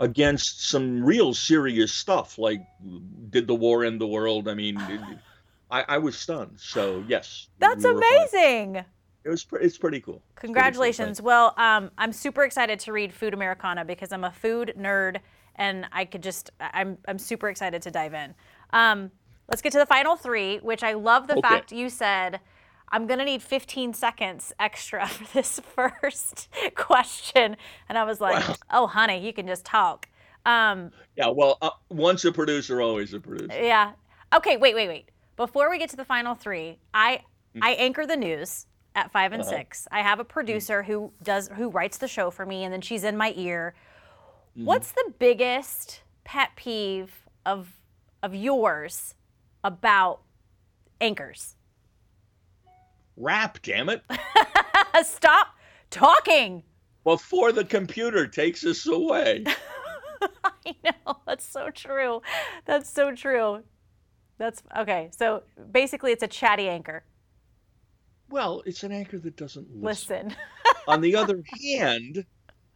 against 0.00 0.68
some 0.68 1.04
real 1.04 1.34
serious 1.34 1.92
stuff 1.92 2.38
like 2.38 2.62
Did 3.30 3.46
the 3.46 3.54
War 3.54 3.84
End 3.84 4.00
the 4.00 4.06
World? 4.06 4.48
I 4.48 4.54
mean, 4.54 4.80
it- 4.80 5.00
I, 5.70 5.84
I 5.88 5.98
was 5.98 6.18
stunned. 6.18 6.58
So, 6.58 7.02
yes. 7.08 7.48
That's 7.58 7.82
we 7.84 7.90
were 7.94 8.02
a 8.02 8.04
amazing. 8.04 8.84
It 9.24 9.28
was, 9.28 9.44
pre- 9.44 9.60
it's 9.62 9.78
pretty 9.78 10.00
cool. 10.00 10.14
It's 10.16 10.22
pretty 10.22 10.46
cool. 10.48 10.54
Congratulations. 10.54 11.22
Well, 11.22 11.54
um, 11.56 11.90
I'm 11.98 12.12
super 12.12 12.42
excited 12.44 12.78
to 12.80 12.92
read 12.92 13.12
Food 13.12 13.34
Americana 13.34 13.84
because 13.84 14.12
I'm 14.12 14.24
a 14.24 14.30
food 14.32 14.74
nerd 14.78 15.18
and 15.56 15.86
I 15.92 16.04
could 16.04 16.22
just, 16.22 16.50
I'm, 16.60 16.98
I'm 17.06 17.18
super 17.18 17.48
excited 17.48 17.82
to 17.82 17.90
dive 17.90 18.14
in. 18.14 18.34
Um, 18.72 19.10
let's 19.48 19.62
get 19.62 19.72
to 19.72 19.78
the 19.78 19.86
final 19.86 20.16
three, 20.16 20.58
which 20.58 20.82
I 20.82 20.94
love 20.94 21.26
the 21.28 21.34
Okay. 21.34 21.42
fact 21.42 21.72
you 21.72 21.88
said 21.88 22.40
I'm 22.90 23.06
going 23.06 23.18
to 23.20 23.24
need 23.24 23.42
15 23.42 23.94
seconds 23.94 24.52
extra 24.58 25.06
for 25.08 25.32
this 25.34 25.60
first 25.60 26.48
question. 26.74 27.56
And 27.88 27.96
I 27.98 28.04
was 28.04 28.20
like, 28.20 28.46
Wow. 28.48 28.56
oh, 28.70 28.86
honey, 28.86 29.24
you 29.24 29.32
can 29.32 29.46
just 29.46 29.64
talk. 29.64 30.08
Um, 30.44 30.90
Yeah, 31.16 31.28
well, 31.28 31.58
uh, 31.62 31.70
once 31.90 32.24
a 32.24 32.32
producer, 32.32 32.80
always 32.80 33.14
a 33.14 33.20
producer. 33.20 33.62
yeah. 33.62 33.92
Okay, 34.34 34.56
wait, 34.56 34.74
wait, 34.74 34.88
wait. 34.88 35.10
Before 35.36 35.70
we 35.70 35.78
get 35.78 35.90
to 35.90 35.96
the 35.96 36.04
final 36.04 36.34
three, 36.34 36.78
I 36.92 37.22
Mm. 37.54 37.60
I 37.60 37.72
anchor 37.72 38.06
the 38.06 38.16
news 38.16 38.66
at 38.94 39.10
five 39.10 39.32
and 39.32 39.42
Uh-huh. 39.42 39.50
six. 39.50 39.88
I 39.90 40.00
have 40.00 40.20
a 40.20 40.24
producer 40.24 40.82
who 40.82 41.12
does 41.22 41.48
who 41.48 41.68
writes 41.70 41.98
the 41.98 42.08
show 42.08 42.30
for 42.30 42.44
me, 42.46 42.64
and 42.64 42.72
then 42.72 42.80
she's 42.80 43.04
in 43.04 43.16
my 43.16 43.32
ear. 43.36 43.74
Mm-hmm. 44.56 44.66
What's 44.66 44.92
the 44.92 45.12
biggest 45.18 46.02
pet 46.24 46.50
peeve 46.56 47.26
of 47.46 47.68
of 48.22 48.34
yours 48.34 49.14
about 49.64 50.20
anchors? 51.00 51.56
Wrap, 53.16 53.60
damn 53.62 53.88
it. 53.88 54.02
Stop 55.04 55.48
talking. 55.90 56.62
Before 57.04 57.52
the 57.52 57.64
computer 57.64 58.26
takes 58.26 58.64
us 58.64 58.86
away. 58.86 59.44
I 60.44 60.74
know 60.84 61.16
that's 61.26 61.44
so 61.44 61.70
true. 61.70 62.22
That's 62.64 62.88
so 62.88 63.12
true. 63.14 63.62
That's 64.38 64.62
okay. 64.78 65.10
So 65.16 65.42
basically, 65.72 66.12
it's 66.12 66.22
a 66.22 66.28
chatty 66.28 66.68
anchor. 66.68 67.04
Well, 68.32 68.62
it's 68.64 68.82
an 68.82 68.92
anchor 68.92 69.18
that 69.18 69.36
doesn't 69.36 69.68
listen. 69.70 70.28
Listen. 70.28 70.36
On 70.88 71.02
the 71.02 71.16
other 71.22 71.42
hand, 71.62 72.24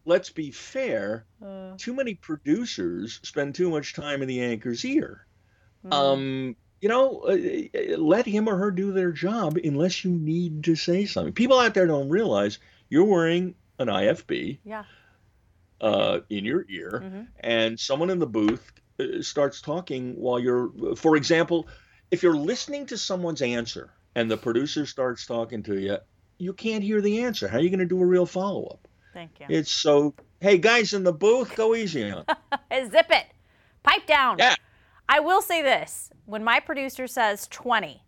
let's 0.04 0.28
be 0.30 0.50
fair, 0.50 1.26
Uh, 1.42 1.72
too 1.78 1.94
many 1.94 2.14
producers 2.14 3.20
spend 3.22 3.54
too 3.54 3.70
much 3.70 3.94
time 3.94 4.20
in 4.22 4.28
the 4.28 4.42
anchor's 4.42 4.84
ear. 4.84 5.26
mm. 5.84 5.92
Um, 5.92 6.57
you 6.82 6.90
know, 6.90 7.20
uh, 7.22 7.96
let 7.96 8.26
him 8.26 8.48
or 8.48 8.57
her 8.57 8.70
do 8.70 8.92
their 8.92 9.11
job 9.11 9.57
unless 9.57 10.04
you 10.04 10.11
need 10.11 10.64
to 10.64 10.76
say 10.76 11.07
something. 11.07 11.32
People 11.32 11.59
out 11.59 11.72
there 11.72 11.86
don't 11.86 12.11
realize 12.11 12.59
you're 12.90 13.04
wearing 13.04 13.54
an 13.78 13.88
IFB 13.88 14.59
yeah. 14.62 14.84
uh, 15.80 16.20
in 16.28 16.44
your 16.44 16.66
ear, 16.68 17.02
hmm 17.02 17.22
and 17.40 17.80
someone 17.80 18.11
in 18.11 18.18
the 18.18 18.26
booth 18.26 18.72
uh, 19.00 19.22
starts 19.22 19.62
talking 19.62 20.14
while 20.16 20.38
you're, 20.38 20.70
for 20.96 21.16
example, 21.16 21.66
if 22.11 22.22
you're 22.22 22.36
listening 22.36 22.86
to 22.86 22.98
someone's 22.98 23.40
answer 23.42 23.90
and 24.16 24.30
the 24.30 24.36
producer 24.36 24.86
starts 24.86 25.26
talking 25.26 25.62
to 25.62 25.78
you, 25.78 25.98
you 26.38 26.54
can't 26.54 26.82
hear 26.82 27.00
the 27.02 27.22
answer. 27.22 27.46
How 27.46 27.58
are 27.58 27.60
you 27.60 27.68
going 27.68 27.80
to 27.80 27.86
do 27.86 28.00
a 28.00 28.06
real 28.06 28.26
follow 28.26 28.64
up? 28.64 28.88
Thank 29.12 29.38
you. 29.38 29.46
It's 29.48 29.70
so, 29.70 30.14
hey, 30.40 30.58
guys 30.58 30.94
in 30.94 31.04
the 31.04 31.12
booth, 31.12 31.54
go 31.54 31.74
easy 31.74 32.10
on. 32.10 32.24
it." 32.70 32.90
Zip 32.90 33.06
it. 33.10 33.26
Pipe 33.82 34.06
down. 34.06 34.38
Yeah. 34.38 34.54
I 35.08 35.20
will 35.20 35.42
say 35.42 35.62
this 35.62 36.10
when 36.24 36.42
my 36.42 36.60
producer 36.60 37.06
says 37.06 37.46
20 37.48 38.02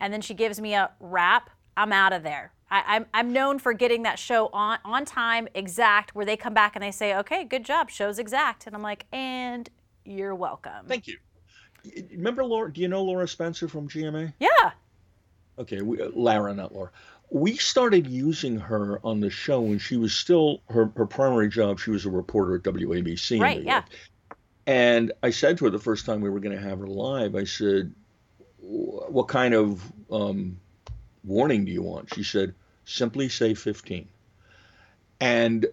and 0.00 0.12
then 0.12 0.20
she 0.20 0.34
gives 0.34 0.60
me 0.60 0.74
a 0.74 0.90
wrap, 1.00 1.50
I'm 1.76 1.92
out 1.92 2.12
of 2.12 2.22
there. 2.24 2.52
I, 2.70 2.82
I'm, 2.86 3.06
I'm 3.14 3.32
known 3.32 3.60
for 3.60 3.72
getting 3.72 4.02
that 4.02 4.18
show 4.18 4.48
on, 4.52 4.78
on 4.84 5.04
time, 5.04 5.48
exact, 5.54 6.14
where 6.14 6.26
they 6.26 6.36
come 6.36 6.52
back 6.52 6.74
and 6.74 6.82
they 6.82 6.90
say, 6.90 7.16
okay, 7.16 7.44
good 7.44 7.64
job, 7.64 7.90
show's 7.90 8.18
exact. 8.18 8.66
And 8.66 8.74
I'm 8.76 8.82
like, 8.82 9.06
and 9.12 9.70
you're 10.04 10.34
welcome. 10.34 10.86
Thank 10.86 11.06
you. 11.06 11.16
Remember 12.10 12.44
Laura? 12.44 12.72
Do 12.72 12.80
you 12.80 12.88
know 12.88 13.02
Laura 13.02 13.26
Spencer 13.26 13.68
from 13.68 13.88
GMA? 13.88 14.34
yeah. 14.40 14.72
Okay, 15.58 15.82
we, 15.82 16.00
uh, 16.00 16.10
Lara, 16.14 16.54
not 16.54 16.74
Laura. 16.74 16.90
We 17.30 17.56
started 17.56 18.06
using 18.06 18.58
her 18.58 19.00
on 19.04 19.20
the 19.20 19.28
show 19.28 19.60
when 19.60 19.78
she 19.78 19.96
was 19.96 20.14
still 20.14 20.62
her, 20.70 20.90
her 20.96 21.04
primary 21.04 21.48
job. 21.48 21.78
She 21.78 21.90
was 21.90 22.06
a 22.06 22.10
reporter 22.10 22.54
at 22.56 22.62
WABC 22.62 23.40
Right, 23.40 23.62
yeah. 23.62 23.82
And 24.66 25.12
I 25.22 25.30
said 25.30 25.58
to 25.58 25.64
her 25.64 25.70
the 25.70 25.78
first 25.78 26.06
time 26.06 26.20
we 26.20 26.30
were 26.30 26.40
going 26.40 26.56
to 26.56 26.62
have 26.62 26.78
her 26.78 26.86
live, 26.86 27.34
I 27.34 27.44
said, 27.44 27.92
"What 28.58 29.28
kind 29.28 29.54
of 29.54 29.82
um, 30.10 30.60
warning 31.24 31.64
do 31.64 31.72
you 31.72 31.82
want?" 31.82 32.14
She 32.14 32.22
said, 32.22 32.54
"Simply 32.84 33.28
say 33.28 33.54
15." 33.54 34.08
And 35.20 35.66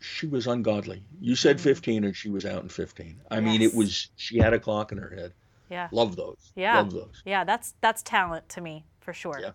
she 0.00 0.26
was 0.26 0.46
ungodly. 0.46 1.02
You 1.20 1.34
said 1.36 1.56
Mhm. 1.56 1.60
15, 1.60 2.04
and 2.04 2.16
she 2.16 2.28
was 2.28 2.44
out 2.44 2.62
in 2.62 2.68
15. 2.68 3.18
I 3.30 3.40
mean, 3.40 3.62
it 3.62 3.74
was 3.74 4.10
she 4.16 4.38
had 4.38 4.52
a 4.52 4.58
clock 4.58 4.92
in 4.92 4.98
her 4.98 5.08
head. 5.08 5.32
Yeah. 5.70 5.88
Love 5.90 6.14
those. 6.16 6.52
Yeah. 6.54 6.76
Love 6.76 6.92
those. 6.92 7.22
Yeah, 7.24 7.44
that's 7.44 7.74
that's 7.80 8.02
talent 8.02 8.48
to 8.50 8.60
me 8.60 8.84
for 9.04 9.12
sure. 9.12 9.38
Yeah. 9.40 9.50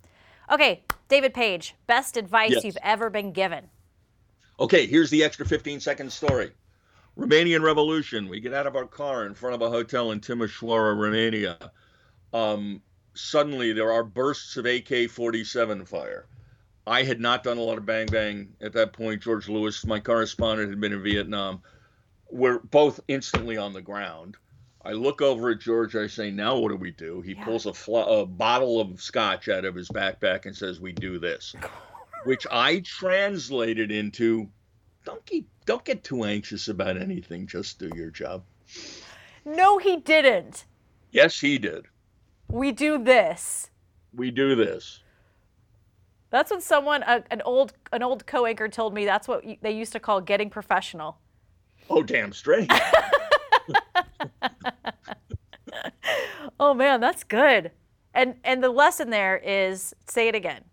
Okay, 0.52 0.84
David 1.10 1.34
Page, 1.34 1.76
best 1.88 2.16
advice 2.18 2.52
Yes. 2.52 2.64
you've 2.64 2.78
ever 2.82 3.10
been 3.10 3.32
given. 3.34 3.70
Okay, 4.60 4.86
here's 4.88 5.10
the 5.10 5.24
extra 5.24 5.46
15 5.46 5.80
second 5.80 6.12
story. 6.12 6.52
Romanian 7.18 7.62
Revolution. 7.62 8.30
We 8.30 8.40
get 8.40 8.54
out 8.54 8.68
of 8.68 8.76
our 8.76 8.86
car 8.86 9.26
in 9.26 9.34
front 9.34 9.56
of 9.56 9.62
a 9.62 9.70
hotel 9.70 10.12
in 10.12 10.22
Timișoara, 10.22 10.98
Romania. 10.98 11.58
Um, 12.34 12.82
suddenly, 13.14 13.74
there 13.74 13.92
are 13.92 14.04
bursts 14.04 14.56
of 14.58 14.66
AK 14.66 15.10
47 15.10 15.86
fire. 15.86 16.28
I 16.88 17.04
had 17.04 17.20
not 17.20 17.44
done 17.44 17.58
a 17.58 17.62
lot 17.62 17.78
of 17.78 17.86
bang 17.86 18.08
bang 18.08 18.54
at 18.62 18.74
that 18.74 18.94
point. 18.94 19.22
George 19.22 19.48
Lewis, 19.50 19.86
my 19.86 20.00
correspondent, 20.00 20.70
had 20.70 20.80
been 20.80 20.94
in 20.94 21.04
Vietnam. 21.04 21.62
We're 22.32 22.60
both 22.60 23.00
instantly 23.08 23.58
on 23.58 23.74
the 23.74 23.82
ground. 23.82 24.38
I 24.84 24.94
look 24.94 25.22
over 25.22 25.50
at 25.50 25.60
George. 25.60 25.96
I 25.96 26.08
say, 26.08 26.32
"Now 26.32 26.58
what 26.58 26.70
do 26.70 26.76
we 26.76 26.92
do?" 26.92 27.22
He 27.22 27.34
Yeah. 27.34 27.44
pulls 27.44 27.66
a, 27.66 27.74
fl- 27.74 27.98
a 27.98 28.26
bottle 28.26 28.80
of 28.80 29.02
scotch 29.02 29.50
out 29.50 29.66
of 29.66 29.76
his 29.76 29.90
backpack 29.90 30.46
and 30.46 30.56
says, 30.56 30.80
"We 30.80 30.94
do 30.94 31.20
this," 31.20 31.54
which 32.24 32.48
I 32.50 32.80
translated 32.80 33.92
into, 33.92 34.50
"Don't 35.06 35.26
get 35.26 35.44
don't 35.66 35.84
get 35.84 36.04
too 36.04 36.24
anxious 36.24 36.68
about 36.70 36.98
anything. 36.98 37.46
Just 37.46 37.80
do 37.80 37.90
your 37.96 38.10
job." 38.10 38.44
No, 39.46 39.78
he 39.80 39.98
didn't. 39.98 40.66
Yes, 41.12 41.40
he 41.40 41.58
did. 41.58 41.86
We 42.50 42.72
do 42.72 42.98
this. 43.04 43.70
We 44.14 44.32
do 44.32 44.56
this. 44.56 45.02
That's 46.30 46.52
what 46.52 46.62
someone, 46.62 47.02
a, 47.04 47.24
an 47.32 47.42
old, 47.44 47.74
an 47.92 48.04
old 48.04 48.28
co-anchor 48.28 48.68
told 48.70 48.94
me. 48.94 49.06
That's 49.06 49.28
what 49.28 49.44
they 49.62 49.72
used 49.72 49.92
to 49.94 50.00
call 50.00 50.22
getting 50.22 50.50
professional. 50.50 51.18
Oh, 51.90 52.04
damn 52.04 52.32
straight. 52.34 52.72
Oh 56.60 56.74
man, 56.74 57.00
that's 57.00 57.24
good. 57.24 57.72
And 58.14 58.36
and 58.44 58.62
the 58.64 58.70
lesson 58.70 59.10
there 59.10 59.38
is 59.38 59.94
say 60.08 60.28
it 60.28 60.36
again. 60.36 60.64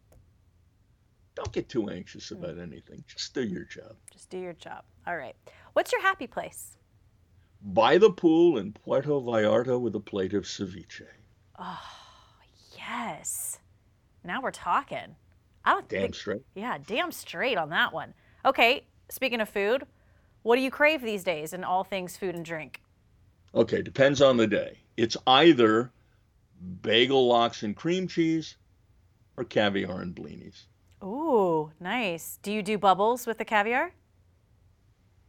don't 1.35 1.53
get 1.53 1.69
too 1.69 1.89
anxious 1.91 2.31
hmm. 2.31 2.37
about 2.43 2.59
anything. 2.59 3.05
Just 3.07 3.35
do 3.35 3.43
your 3.43 3.65
job. 3.65 3.95
Just 4.13 4.31
do 4.31 4.39
your 4.39 4.55
job. 4.55 4.83
All 5.07 5.17
right. 5.17 5.37
What's 5.75 5.93
your 5.93 6.03
happy 6.03 6.27
place? 6.27 6.77
By 7.63 7.99
the 7.99 8.11
pool 8.11 8.59
in 8.59 8.73
Puerto 8.73 9.09
Vallarta 9.21 9.81
with 9.81 9.95
a 9.95 10.01
plate 10.01 10.35
of 10.35 10.45
ceviche. 10.45 11.03
Oh, 11.59 11.81
yes. 12.77 13.59
Now 14.25 14.41
we're 14.43 14.51
talking. 14.51 15.17
I 15.65 15.73
don't 15.73 15.89
Damn 15.89 16.03
think. 16.03 16.15
straight. 16.15 16.43
Yeah, 16.55 16.79
damn 16.85 17.13
straight 17.13 17.59
on 17.59 17.71
that 17.71 17.93
one. 17.93 18.15
Okay. 18.45 18.87
Speaking 19.09 19.41
of 19.41 19.49
food, 19.49 19.87
what 20.43 20.57
do 20.57 20.63
you 20.63 20.71
crave 20.71 21.03
these 21.03 21.25
days 21.25 21.53
in 21.53 21.65
all 21.65 21.85
things 21.85 22.17
food 22.17 22.35
and 22.35 22.45
drink? 22.45 22.81
Okay, 23.57 23.81
depends 23.81 24.21
on 24.21 24.37
the 24.37 24.47
day. 24.47 24.77
It's 24.99 25.17
either 25.27 25.91
bagel 26.83 27.27
lox 27.27 27.63
and 27.63 27.75
cream 27.75 28.07
cheese 28.07 28.57
or 29.37 29.45
caviar 29.45 30.03
and 30.03 30.15
blinis. 30.15 30.65
Ooh, 31.03 31.73
nice. 31.81 32.39
Do 32.43 32.53
you 32.53 32.63
do 32.63 32.77
bubbles 32.77 33.27
with 33.27 33.39
the 33.39 33.45
caviar? 33.47 33.93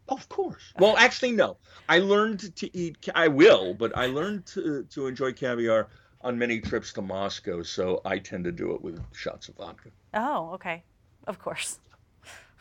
Of 0.10 0.28
course. 0.30 0.74
Well, 0.78 0.96
actually, 0.98 1.32
no. 1.32 1.58
I 1.90 2.00
learned 2.00 2.56
to 2.58 2.78
eat. 2.78 2.98
I 3.16 3.28
will, 3.30 3.74
but 3.74 3.96
I 3.98 4.08
learned 4.08 4.46
to 4.48 4.84
to 4.84 5.08
enjoy 5.08 5.34
caviar 5.34 5.88
on 6.22 6.38
many 6.38 6.60
trips 6.60 6.94
to 6.94 7.02
Moscow, 7.02 7.64
so 7.64 8.02
I 8.04 8.18
tend 8.20 8.44
to 8.46 8.52
do 8.52 8.74
it 8.74 8.82
with 8.82 9.02
shots 9.14 9.50
of 9.50 9.56
vodka. 9.56 9.90
Oh, 10.14 10.52
okay. 10.54 10.84
Of 11.28 11.40
course. 11.40 11.80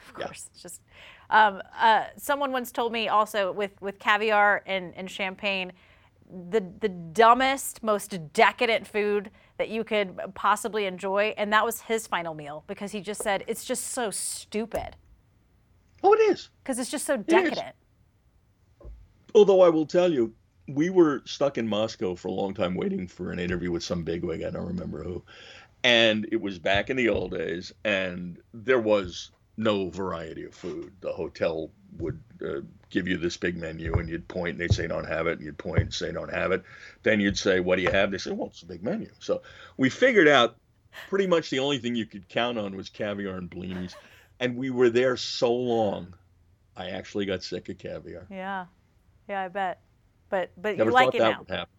Of 0.08 0.14
course. 0.14 0.48
It's 0.52 0.62
just 0.62 0.82
um, 1.30 1.62
uh, 1.78 2.04
someone 2.16 2.52
once 2.52 2.72
told 2.72 2.92
me 2.92 3.08
also 3.08 3.52
with, 3.52 3.80
with 3.80 3.98
caviar 3.98 4.62
and, 4.66 4.94
and 4.96 5.10
champagne, 5.10 5.72
the 6.28 6.60
the 6.80 6.88
dumbest, 6.88 7.82
most 7.82 8.32
decadent 8.32 8.86
food 8.86 9.30
that 9.58 9.68
you 9.68 9.84
could 9.84 10.18
possibly 10.34 10.86
enjoy, 10.86 11.32
and 11.36 11.52
that 11.52 11.64
was 11.64 11.82
his 11.82 12.06
final 12.06 12.34
meal 12.34 12.64
because 12.66 12.92
he 12.92 13.00
just 13.00 13.22
said 13.22 13.44
it's 13.46 13.64
just 13.64 13.84
so 13.88 14.10
stupid 14.10 14.96
Oh, 16.02 16.12
it 16.14 16.20
is. 16.20 16.48
because 16.62 16.78
it's 16.78 16.90
just 16.90 17.06
so 17.06 17.16
decadent. 17.16 17.74
Although 19.34 19.60
I 19.60 19.68
will 19.68 19.86
tell 19.86 20.12
you, 20.12 20.34
we 20.68 20.90
were 20.90 21.22
stuck 21.26 21.58
in 21.58 21.68
Moscow 21.68 22.14
for 22.16 22.28
a 22.28 22.32
long 22.32 22.54
time 22.54 22.74
waiting 22.74 23.06
for 23.06 23.30
an 23.32 23.38
interview 23.38 23.70
with 23.70 23.82
some 23.84 24.02
bigwig. 24.04 24.42
I 24.42 24.50
don't 24.50 24.66
remember 24.66 25.02
who. 25.04 25.24
And 25.84 26.26
it 26.32 26.40
was 26.40 26.58
back 26.58 26.90
in 26.90 26.96
the 26.96 27.08
old 27.08 27.32
days, 27.32 27.72
and 27.84 28.38
there 28.52 28.80
was 28.80 29.30
no 29.56 29.88
variety 29.90 30.44
of 30.44 30.54
food. 30.54 30.92
The 31.00 31.12
hotel 31.12 31.70
would 31.98 32.22
uh, 32.44 32.60
give 32.90 33.08
you 33.08 33.16
this 33.16 33.36
big 33.36 33.56
menu, 33.56 33.94
and 33.94 34.08
you'd 34.08 34.28
point, 34.28 34.50
and 34.50 34.60
they'd 34.60 34.72
say, 34.74 34.86
don't 34.86 35.06
have 35.06 35.26
it. 35.26 35.38
And 35.38 35.42
you'd 35.42 35.58
point 35.58 35.80
and 35.80 35.94
say, 35.94 36.12
don't 36.12 36.32
have 36.32 36.52
it. 36.52 36.62
Then 37.02 37.20
you'd 37.20 37.38
say, 37.38 37.60
what 37.60 37.76
do 37.76 37.82
you 37.82 37.90
have? 37.90 38.10
They 38.10 38.18
say, 38.18 38.32
well, 38.32 38.48
it's 38.48 38.62
a 38.62 38.66
big 38.66 38.82
menu. 38.82 39.08
So 39.18 39.42
we 39.76 39.88
figured 39.88 40.28
out 40.28 40.56
pretty 41.08 41.26
much 41.26 41.50
the 41.50 41.58
only 41.58 41.78
thing 41.78 41.94
you 41.94 42.06
could 42.06 42.28
count 42.28 42.58
on 42.58 42.76
was 42.76 42.88
caviar 42.88 43.36
and 43.36 43.50
blinis. 43.50 43.94
And 44.40 44.56
we 44.56 44.70
were 44.70 44.90
there 44.90 45.16
so 45.16 45.52
long, 45.52 46.14
I 46.76 46.90
actually 46.90 47.24
got 47.24 47.42
sick 47.42 47.68
of 47.70 47.78
caviar. 47.78 48.26
Yeah, 48.30 48.66
yeah, 49.28 49.42
I 49.42 49.48
bet. 49.48 49.80
But 50.28 50.50
but 50.56 50.76
Never 50.76 50.90
you 50.90 50.94
like 50.94 51.14
it 51.14 51.18
that 51.18 51.30
now. 51.30 51.38
would 51.38 51.50
happen. 51.50 51.74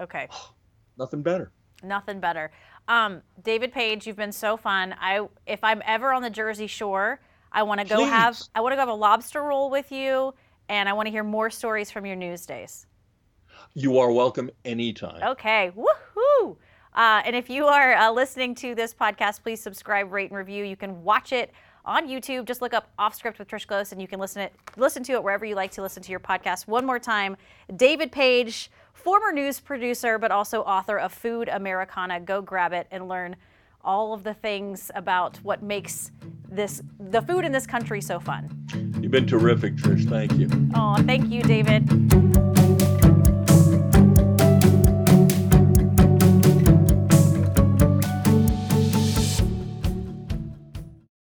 Okay. 0.00 0.28
Nothing 0.98 1.22
better. 1.22 1.50
Nothing 1.82 2.20
better. 2.20 2.52
Um, 2.88 3.22
David 3.42 3.72
Page, 3.72 4.06
you've 4.06 4.16
been 4.16 4.32
so 4.32 4.56
fun. 4.56 4.94
I 5.00 5.26
if 5.46 5.62
I'm 5.62 5.82
ever 5.84 6.12
on 6.12 6.22
the 6.22 6.30
Jersey 6.30 6.66
Shore, 6.66 7.20
I 7.50 7.62
want 7.62 7.80
to 7.80 7.86
go 7.86 8.04
have 8.04 8.40
I 8.54 8.60
want 8.60 8.72
to 8.72 8.76
go 8.76 8.80
have 8.80 8.88
a 8.88 8.94
lobster 8.94 9.42
roll 9.42 9.70
with 9.70 9.92
you, 9.92 10.34
and 10.68 10.88
I 10.88 10.92
want 10.92 11.06
to 11.06 11.10
hear 11.10 11.24
more 11.24 11.50
stories 11.50 11.90
from 11.90 12.06
your 12.06 12.16
news 12.16 12.44
days. 12.46 12.86
You 13.74 13.98
are 13.98 14.10
welcome 14.10 14.50
anytime. 14.64 15.22
Okay, 15.22 15.72
woohoo! 15.76 16.56
Uh, 16.94 17.22
and 17.24 17.34
if 17.34 17.48
you 17.48 17.66
are 17.66 17.94
uh, 17.94 18.10
listening 18.10 18.54
to 18.56 18.74
this 18.74 18.92
podcast, 18.92 19.42
please 19.42 19.62
subscribe, 19.62 20.12
rate, 20.12 20.30
and 20.30 20.36
review. 20.36 20.64
You 20.64 20.76
can 20.76 21.02
watch 21.02 21.32
it 21.32 21.52
on 21.84 22.06
YouTube. 22.06 22.44
Just 22.44 22.60
look 22.60 22.74
up 22.74 22.90
Off 22.98 23.14
Script 23.14 23.38
with 23.38 23.48
Trish 23.48 23.66
Close, 23.66 23.92
and 23.92 24.00
you 24.00 24.08
can 24.08 24.20
listen 24.20 24.42
it 24.42 24.52
listen 24.76 25.02
to 25.04 25.12
it 25.12 25.22
wherever 25.22 25.44
you 25.44 25.54
like 25.54 25.70
to 25.72 25.82
listen 25.82 26.02
to 26.02 26.10
your 26.10 26.20
podcast. 26.20 26.66
One 26.66 26.84
more 26.84 26.98
time, 26.98 27.36
David 27.74 28.12
Page, 28.12 28.70
former 28.92 29.32
news 29.32 29.60
producer, 29.60 30.18
but 30.18 30.30
also 30.30 30.62
author 30.62 30.98
of 30.98 31.12
Food 31.12 31.48
Americana. 31.48 32.20
Go 32.20 32.42
grab 32.42 32.72
it 32.72 32.86
and 32.90 33.08
learn 33.08 33.36
all 33.84 34.12
of 34.12 34.22
the 34.24 34.34
things 34.34 34.90
about 34.94 35.38
what 35.38 35.62
makes 35.62 36.12
this 36.48 36.82
the 37.00 37.22
food 37.22 37.44
in 37.44 37.52
this 37.52 37.66
country 37.66 38.00
so 38.00 38.20
fun. 38.20 38.48
You've 39.00 39.10
been 39.10 39.26
terrific, 39.26 39.76
Trish. 39.76 40.08
Thank 40.08 40.32
you. 40.32 40.48
Oh, 40.74 40.96
thank 41.02 41.30
you, 41.30 41.42
David. 41.42 42.41